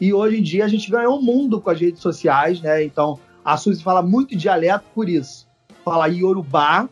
E 0.00 0.12
hoje 0.12 0.38
em 0.38 0.42
dia 0.42 0.64
a 0.64 0.68
gente 0.68 0.90
ganhou 0.90 1.18
o 1.18 1.22
mundo 1.22 1.60
com 1.60 1.70
as 1.70 1.80
redes 1.80 2.00
sociais, 2.00 2.60
né? 2.60 2.82
Então 2.84 3.18
a 3.44 3.56
Suzy 3.56 3.82
fala 3.82 4.02
muito 4.02 4.36
dialeto 4.36 4.84
por 4.94 5.08
isso. 5.08 5.46
Fala 5.84 6.06
Yorubá. 6.06 6.84
A 6.84 6.88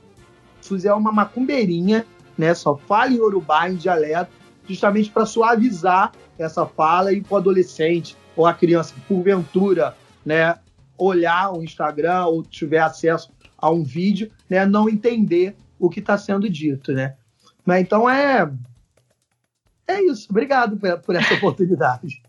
Suzy 0.60 0.86
é 0.86 0.94
uma 0.94 1.12
macumbeirinha, 1.12 2.06
né? 2.36 2.54
Só 2.54 2.76
fala 2.76 3.10
em 3.10 3.16
Yorubá, 3.16 3.68
em 3.68 3.76
dialeto, 3.76 4.30
justamente 4.68 5.10
para 5.10 5.26
suavizar 5.26 6.12
essa 6.38 6.66
fala 6.66 7.12
e 7.12 7.20
para 7.20 7.34
o 7.34 7.36
adolescente 7.38 8.16
ou 8.36 8.46
a 8.46 8.54
criança 8.54 8.94
que 8.94 9.00
porventura, 9.02 9.96
né, 10.24 10.56
olhar 11.02 11.52
o 11.52 11.62
Instagram 11.62 12.26
ou 12.26 12.42
tiver 12.42 12.80
acesso 12.80 13.30
a 13.56 13.70
um 13.70 13.82
vídeo, 13.82 14.30
né, 14.48 14.66
não 14.66 14.88
entender 14.88 15.56
o 15.78 15.88
que 15.88 16.00
está 16.00 16.16
sendo 16.18 16.48
dito, 16.48 16.92
né? 16.92 17.14
Mas 17.64 17.80
então 17.80 18.08
é 18.08 18.50
é 19.86 20.00
isso. 20.02 20.28
Obrigado 20.30 20.76
por, 20.76 20.98
por 21.00 21.14
essa 21.14 21.34
oportunidade. 21.34 22.22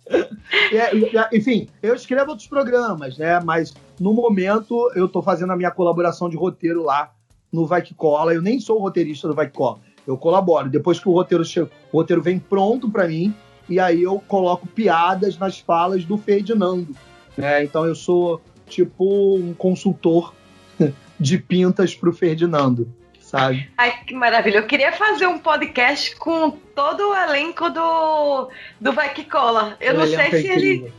é, 0.72 1.36
enfim, 1.36 1.68
eu 1.82 1.94
escrevo 1.96 2.32
outros 2.32 2.48
programas, 2.48 3.18
né? 3.18 3.40
Mas 3.40 3.74
no 4.00 4.14
momento 4.14 4.92
eu 4.96 5.06
estou 5.06 5.22
fazendo 5.22 5.54
a 5.54 5.56
minha 5.56 5.72
colaboração 5.72 6.30
de 6.30 6.36
roteiro 6.36 6.84
lá 6.84 7.14
no 7.52 7.66
Vai 7.66 7.82
Que 7.82 7.94
Cola. 7.94 8.34
Eu 8.34 8.42
nem 8.42 8.60
sou 8.60 8.80
roteirista 8.80 9.28
do 9.28 9.36
Vai 9.36 9.48
Que 9.48 9.54
Cola. 9.54 9.80
Eu 10.06 10.18
colaboro. 10.18 10.70
Depois 10.70 11.00
que 11.00 11.08
o 11.08 11.14
roteiro, 11.14 11.46
chega, 11.46 11.70
o 11.92 11.98
roteiro 11.98 12.22
vem 12.22 12.40
pronto 12.40 12.90
para 12.90 13.08
mim, 13.08 13.34
e 13.70 13.80
aí 13.80 14.04
eu 14.04 14.20
coloco 14.28 14.68
piadas 14.68 15.38
nas 15.38 15.60
falas 15.60 16.04
do 16.04 16.18
Ferdinando. 16.18 16.94
Né? 17.38 17.64
Então 17.64 17.86
eu 17.86 17.96
sou 17.96 18.42
tipo 18.74 19.36
um 19.36 19.54
consultor 19.54 20.34
de 21.20 21.38
pintas 21.38 21.96
para 21.96 22.10
o 22.10 22.14
Ferdinando 22.14 22.92
sabe? 23.34 23.68
Ai, 23.76 23.92
que 24.06 24.14
maravilha. 24.14 24.60
Eu 24.60 24.68
queria 24.68 24.92
fazer 24.92 25.26
um 25.26 25.40
podcast 25.40 26.16
com 26.18 26.52
todo 26.52 27.10
o 27.10 27.16
elenco 27.16 27.68
do, 27.72 28.52
do 28.80 28.94
Vai 28.94 29.12
Que 29.12 29.24
Cola. 29.24 29.76
Eu 29.82 29.96
o 29.96 29.98
não 29.98 30.06
sei 30.06 30.18
é 30.18 30.30
se 30.30 30.48
ele. 30.48 30.94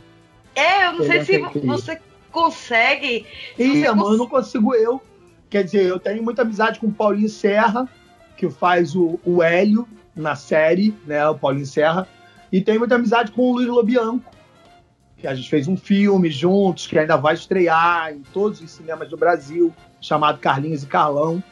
É, 0.53 0.87
eu 0.87 0.93
não 0.93 1.05
sei 1.05 1.23
se 1.23 1.39
você 1.63 1.97
consegue. 2.29 3.25
Ih, 3.57 3.79
você 3.79 3.87
amor, 3.87 4.09
cons... 4.09 4.17
não 4.17 4.27
consigo 4.27 4.75
eu. 4.75 5.01
Quer 5.49 5.63
dizer, 5.63 5.85
eu 5.85 5.97
tenho 5.97 6.21
muita 6.21 6.41
amizade 6.41 6.77
com 6.77 6.87
o 6.87 6.91
Paulinho 6.91 7.29
Serra, 7.29 7.87
que 8.35 8.49
faz 8.49 8.93
o, 8.95 9.17
o 9.23 9.41
Hélio 9.41 9.87
na 10.13 10.35
série, 10.35 10.93
né? 11.07 11.25
O 11.29 11.35
Paulinho 11.35 11.65
Serra. 11.65 12.05
E 12.51 12.59
tenho 12.59 12.79
muita 12.79 12.95
amizade 12.95 13.31
com 13.31 13.43
o 13.43 13.53
Luiz 13.53 13.67
Lobianco, 13.67 14.29
que 15.17 15.27
a 15.27 15.33
gente 15.33 15.49
fez 15.49 15.67
um 15.67 15.77
filme 15.77 16.29
juntos, 16.29 16.87
que 16.87 16.97
ainda 16.97 17.15
vai 17.15 17.33
estrear 17.33 18.13
em 18.13 18.21
todos 18.33 18.61
os 18.61 18.71
cinemas 18.71 19.09
do 19.09 19.17
Brasil, 19.17 19.73
chamado 20.01 20.39
Carlinhos 20.39 20.83
e 20.83 20.87
Carlão. 20.87 21.43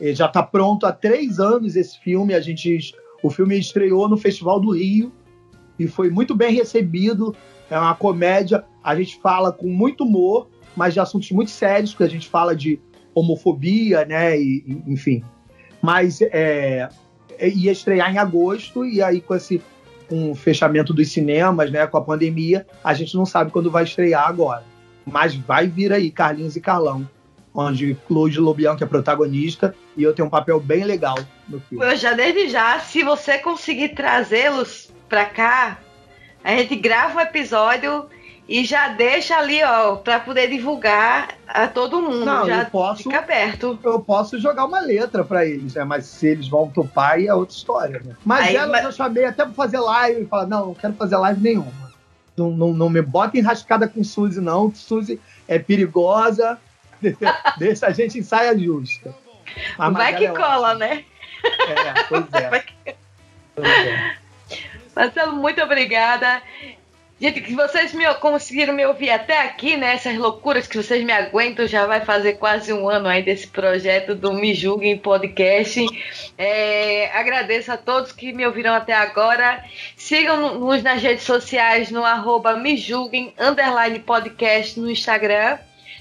É, 0.00 0.14
já 0.14 0.26
está 0.26 0.42
pronto 0.42 0.86
há 0.86 0.92
três 0.92 1.38
anos 1.38 1.76
esse 1.76 1.98
filme. 1.98 2.34
A 2.34 2.40
gente, 2.40 2.94
o 3.22 3.30
filme 3.30 3.58
estreou 3.58 4.08
no 4.08 4.16
Festival 4.16 4.60
do 4.60 4.72
Rio 4.72 5.12
e 5.78 5.86
foi 5.86 6.10
muito 6.10 6.34
bem 6.34 6.54
recebido. 6.54 7.34
É 7.70 7.78
uma 7.78 7.94
comédia. 7.94 8.64
A 8.82 8.94
gente 8.94 9.20
fala 9.20 9.52
com 9.52 9.68
muito 9.68 10.04
humor, 10.04 10.48
mas 10.76 10.94
de 10.94 11.00
assuntos 11.00 11.30
muito 11.30 11.50
sérios, 11.50 11.90
porque 11.90 12.04
a 12.04 12.08
gente 12.10 12.28
fala 12.28 12.54
de 12.54 12.80
homofobia, 13.14 14.04
né? 14.04 14.38
E, 14.40 14.82
enfim. 14.86 15.22
Mas 15.82 16.20
é 16.20 16.88
ia 17.40 17.72
estrear 17.72 18.12
em 18.12 18.18
agosto 18.18 18.84
e 18.84 19.02
aí 19.02 19.20
com 19.20 19.34
esse 19.34 19.60
com 20.08 20.30
o 20.30 20.34
fechamento 20.34 20.92
dos 20.92 21.10
cinemas, 21.10 21.70
né? 21.70 21.86
Com 21.86 21.98
a 21.98 22.02
pandemia, 22.02 22.66
a 22.82 22.94
gente 22.94 23.16
não 23.16 23.26
sabe 23.26 23.50
quando 23.50 23.70
vai 23.70 23.84
estrear 23.84 24.28
agora. 24.28 24.64
Mas 25.06 25.34
vai 25.34 25.66
vir 25.66 25.92
aí, 25.92 26.10
Carlinhos 26.10 26.56
e 26.56 26.60
Carlão 26.60 27.08
onde 27.54 27.96
Claude 28.08 28.40
Lobianco 28.40 28.82
é 28.82 28.86
protagonista 28.86 29.74
e 29.96 30.02
eu 30.02 30.12
tenho 30.12 30.26
um 30.26 30.30
papel 30.30 30.58
bem 30.58 30.82
legal 30.82 31.16
no 31.48 31.60
filme. 31.60 31.84
Eu 31.84 31.96
já 31.96 32.12
desde 32.12 32.48
já, 32.48 32.80
se 32.80 33.04
você 33.04 33.38
conseguir 33.38 33.90
trazê-los 33.90 34.92
pra 35.08 35.24
cá, 35.24 35.78
a 36.42 36.56
gente 36.56 36.74
grava 36.74 37.18
um 37.18 37.20
episódio 37.20 38.06
e 38.48 38.64
já 38.64 38.88
deixa 38.88 39.36
ali, 39.36 39.62
ó, 39.62 39.96
para 39.96 40.20
poder 40.20 40.48
divulgar 40.48 41.28
a 41.46 41.66
todo 41.66 42.02
mundo. 42.02 42.24
Não, 42.24 42.46
já 42.46 42.62
eu 42.62 42.66
posso, 42.66 43.04
fica 43.04 43.22
perto. 43.22 43.78
Eu 43.82 44.00
posso 44.00 44.38
jogar 44.38 44.66
uma 44.66 44.80
letra 44.80 45.24
para 45.24 45.46
eles, 45.46 45.74
né? 45.74 45.84
Mas 45.84 46.06
se 46.06 46.26
eles 46.26 46.48
vão 46.48 46.68
topar, 46.68 47.12
aí 47.12 47.26
é 47.26 47.34
outra 47.34 47.56
história, 47.56 48.02
né? 48.04 48.14
Mas 48.24 48.48
aí, 48.48 48.56
elas 48.56 48.70
mas... 48.70 48.84
eu 48.84 48.92
chamei 48.92 49.24
até 49.24 49.44
pra 49.44 49.54
fazer 49.54 49.80
live 49.80 50.22
e 50.22 50.26
falar, 50.26 50.46
não, 50.46 50.66
não 50.66 50.74
quero 50.74 50.94
fazer 50.94 51.16
live 51.16 51.40
nenhuma. 51.40 51.72
Não, 52.36 52.50
não, 52.50 52.72
não 52.72 52.90
me 52.90 53.00
bota 53.00 53.38
enrascada 53.38 53.88
com 53.88 54.02
Suzy, 54.04 54.40
não. 54.40 54.74
Suzy 54.74 55.20
é 55.48 55.58
perigosa, 55.58 56.58
Deixa 57.58 57.86
a 57.86 57.90
gente 57.90 58.18
em 58.18 58.22
saia 58.22 58.58
justa. 58.58 59.14
A 59.78 59.90
Vai 59.90 60.16
que 60.16 60.26
é 60.26 60.32
cola, 60.32 60.70
ótima. 60.70 60.74
né? 60.74 61.04
É, 61.44 62.02
pois 62.04 62.24
é. 62.32 62.94
Pois 63.54 63.68
é. 63.68 64.16
Marcelo, 64.96 65.34
muito 65.34 65.62
obrigada. 65.62 66.42
Gente, 67.24 67.40
que 67.40 67.54
vocês 67.54 67.94
me, 67.94 68.04
conseguiram 68.16 68.74
me 68.74 68.84
ouvir 68.84 69.08
até 69.08 69.40
aqui, 69.40 69.78
né? 69.78 69.94
Essas 69.94 70.14
loucuras 70.14 70.66
que 70.66 70.76
vocês 70.76 71.02
me 71.02 71.10
aguentam, 71.10 71.66
já 71.66 71.86
vai 71.86 72.02
fazer 72.02 72.34
quase 72.34 72.70
um 72.70 72.86
ano 72.86 73.08
aí 73.08 73.22
desse 73.22 73.46
projeto 73.46 74.14
do 74.14 74.30
Me 74.34 74.52
Julguem 74.52 74.98
Podcast. 74.98 75.86
É, 76.36 77.10
agradeço 77.14 77.72
a 77.72 77.78
todos 77.78 78.12
que 78.12 78.30
me 78.30 78.44
ouviram 78.44 78.74
até 78.74 78.92
agora. 78.92 79.64
Sigam-nos 79.96 80.82
nas 80.82 81.00
redes 81.00 81.24
sociais 81.24 81.90
no 81.90 82.04
arroba 82.04 82.58
Me 82.58 82.76
Julguem, 82.76 83.32
podcast 84.04 84.78
no 84.78 84.90
Instagram 84.90 85.56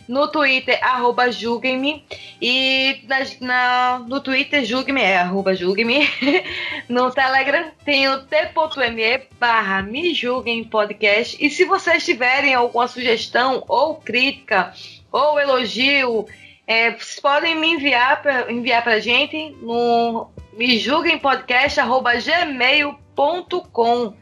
no 0.07 0.27
Twitter, 0.27 0.79
arroba 0.81 1.31
julguem-me. 1.31 2.03
E 2.41 3.05
na, 3.39 3.99
no 3.99 4.19
Twitter, 4.21 4.65
julgue-me, 4.65 5.01
é 5.01 5.17
arroba 5.17 5.55
julgue-me. 5.55 6.07
no 6.89 7.11
Telegram 7.11 7.71
tem 7.85 8.07
o 8.09 8.21
t.me 8.23 9.21
barra 9.39 9.81
me 9.81 10.13
julguem 10.13 10.63
podcast. 10.63 11.37
E 11.43 11.49
se 11.49 11.65
vocês 11.65 12.05
tiverem 12.05 12.53
alguma 12.53 12.87
sugestão 12.87 13.63
ou 13.67 13.95
crítica 13.95 14.73
ou 15.11 15.39
elogio, 15.39 16.25
é, 16.67 16.91
vocês 16.91 17.19
podem 17.19 17.55
me 17.55 17.67
enviar 17.73 18.21
para 18.21 18.51
enviar 18.51 18.83
pra 18.83 18.99
gente 18.99 19.55
no 19.61 20.29
me 20.53 20.77
julguem 20.77 21.17
podcast 21.17 21.79
arroba 21.79 22.13
gmail.com. 22.15 24.13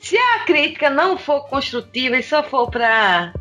Se 0.00 0.18
a 0.18 0.40
crítica 0.40 0.90
não 0.90 1.16
for 1.16 1.46
construtiva 1.46 2.16
e 2.16 2.22
só 2.24 2.42
for 2.42 2.68
para 2.68 3.32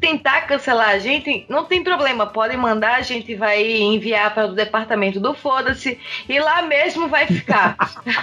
tentar 0.00 0.42
cancelar 0.42 0.90
a 0.90 0.98
gente, 0.98 1.44
não 1.48 1.64
tem 1.64 1.84
problema, 1.84 2.26
podem 2.26 2.56
mandar, 2.56 2.96
a 2.96 3.02
gente 3.02 3.34
vai 3.34 3.62
enviar 3.62 4.32
para 4.34 4.46
o 4.46 4.54
departamento 4.54 5.20
do 5.20 5.34
Foda-se 5.34 5.98
e 6.28 6.38
lá 6.38 6.62
mesmo 6.62 7.08
vai 7.08 7.26
ficar. 7.26 7.76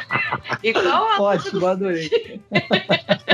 Igual 0.64 1.10
a. 1.10 1.22
Ótimo, 1.22 1.66
adorei. 1.68 2.10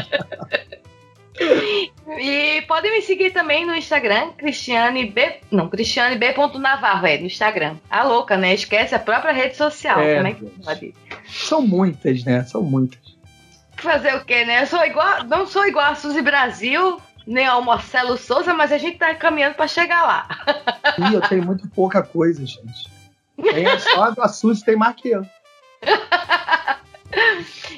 E 2.18 2.62
podem 2.68 2.92
me 2.92 3.02
seguir 3.02 3.32
também 3.32 3.66
no 3.66 3.76
Instagram, 3.76 4.32
Cristiane 4.38 5.06
B. 5.06 5.40
Não, 5.52 5.68
Cristiane 5.68 6.16
B. 6.16 6.34
Navarro, 6.60 7.08
é, 7.08 7.18
no 7.18 7.26
Instagram. 7.26 7.78
A 7.90 8.04
louca, 8.04 8.38
né? 8.38 8.54
Esquece 8.54 8.94
a 8.94 9.00
própria 9.00 9.34
rede 9.34 9.56
social. 9.56 10.00
É, 10.00 10.16
Como 10.16 10.28
é 10.28 10.34
que 10.34 10.46
pode? 10.46 10.94
São 11.28 11.62
muitas, 11.62 12.24
né? 12.24 12.44
São 12.44 12.62
muitas. 12.62 13.00
Fazer 13.78 14.16
o 14.16 14.24
quê, 14.24 14.46
né? 14.46 14.62
Eu 14.62 14.68
sou 14.68 14.86
igual, 14.86 15.24
não 15.24 15.48
sou 15.48 15.66
igual 15.66 15.92
a 15.92 15.96
Suzy 15.96 16.22
Brasil, 16.22 17.02
nem 17.26 17.46
ao 17.46 17.62
Marcelo 17.62 18.18
Souza, 18.18 18.54
mas 18.54 18.72
a 18.72 18.78
gente 18.78 18.98
tá 18.98 19.14
caminhando 19.16 19.56
para 19.56 19.68
chegar 19.68 20.04
lá. 20.04 20.28
Ih, 20.98 21.14
eu 21.14 21.22
tenho 21.22 21.46
muito 21.46 21.68
pouca 21.70 22.04
coisa, 22.04 22.46
gente. 22.46 22.92
Tem 23.42 23.80
só 23.80 24.14
a 24.20 24.28
Suzy 24.28 24.64
tem 24.64 24.76
mais 24.76 24.96
que 24.96 25.10
eu. 25.10 25.26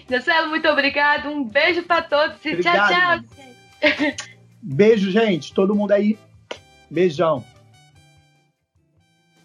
Marcelo, 0.09 0.49
muito 0.49 0.67
obrigado. 0.67 1.29
Um 1.29 1.43
beijo 1.43 1.83
para 1.83 2.01
todos 2.01 2.37
e 2.43 2.49
obrigado, 2.49 2.89
tchau, 2.89 3.19
tchau. 3.19 4.15
Beijo, 4.61 5.11
gente. 5.11 5.53
Todo 5.53 5.75
mundo 5.75 5.91
aí. 5.91 6.17
Beijão. 6.89 7.43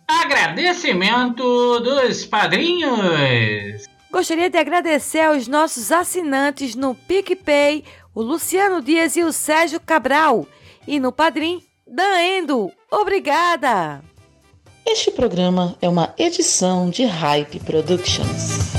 Agradecimento 0.09 1.80
dos 1.80 2.24
padrinhos. 2.24 3.88
Gostaria 4.11 4.51
de 4.51 4.59
agradecer 4.59 5.20
aos 5.20 5.46
nossos 5.46 5.92
assinantes 5.92 6.74
no 6.74 6.94
PicPay 6.94 7.84
o 8.14 8.22
Luciano 8.22 8.82
Dias 8.82 9.16
e 9.16 9.22
o 9.22 9.32
Sérgio 9.32 9.80
Cabral. 9.80 10.46
E 10.86 10.98
no 10.98 11.12
Padrim, 11.12 11.62
Daendo. 11.86 12.70
Obrigada! 12.90 14.02
Este 14.86 15.11
programa 15.11 15.76
é 15.80 15.88
uma 15.88 16.14
edição 16.18 16.90
de 16.90 17.04
Hype 17.04 17.61
Productions. 17.61 18.69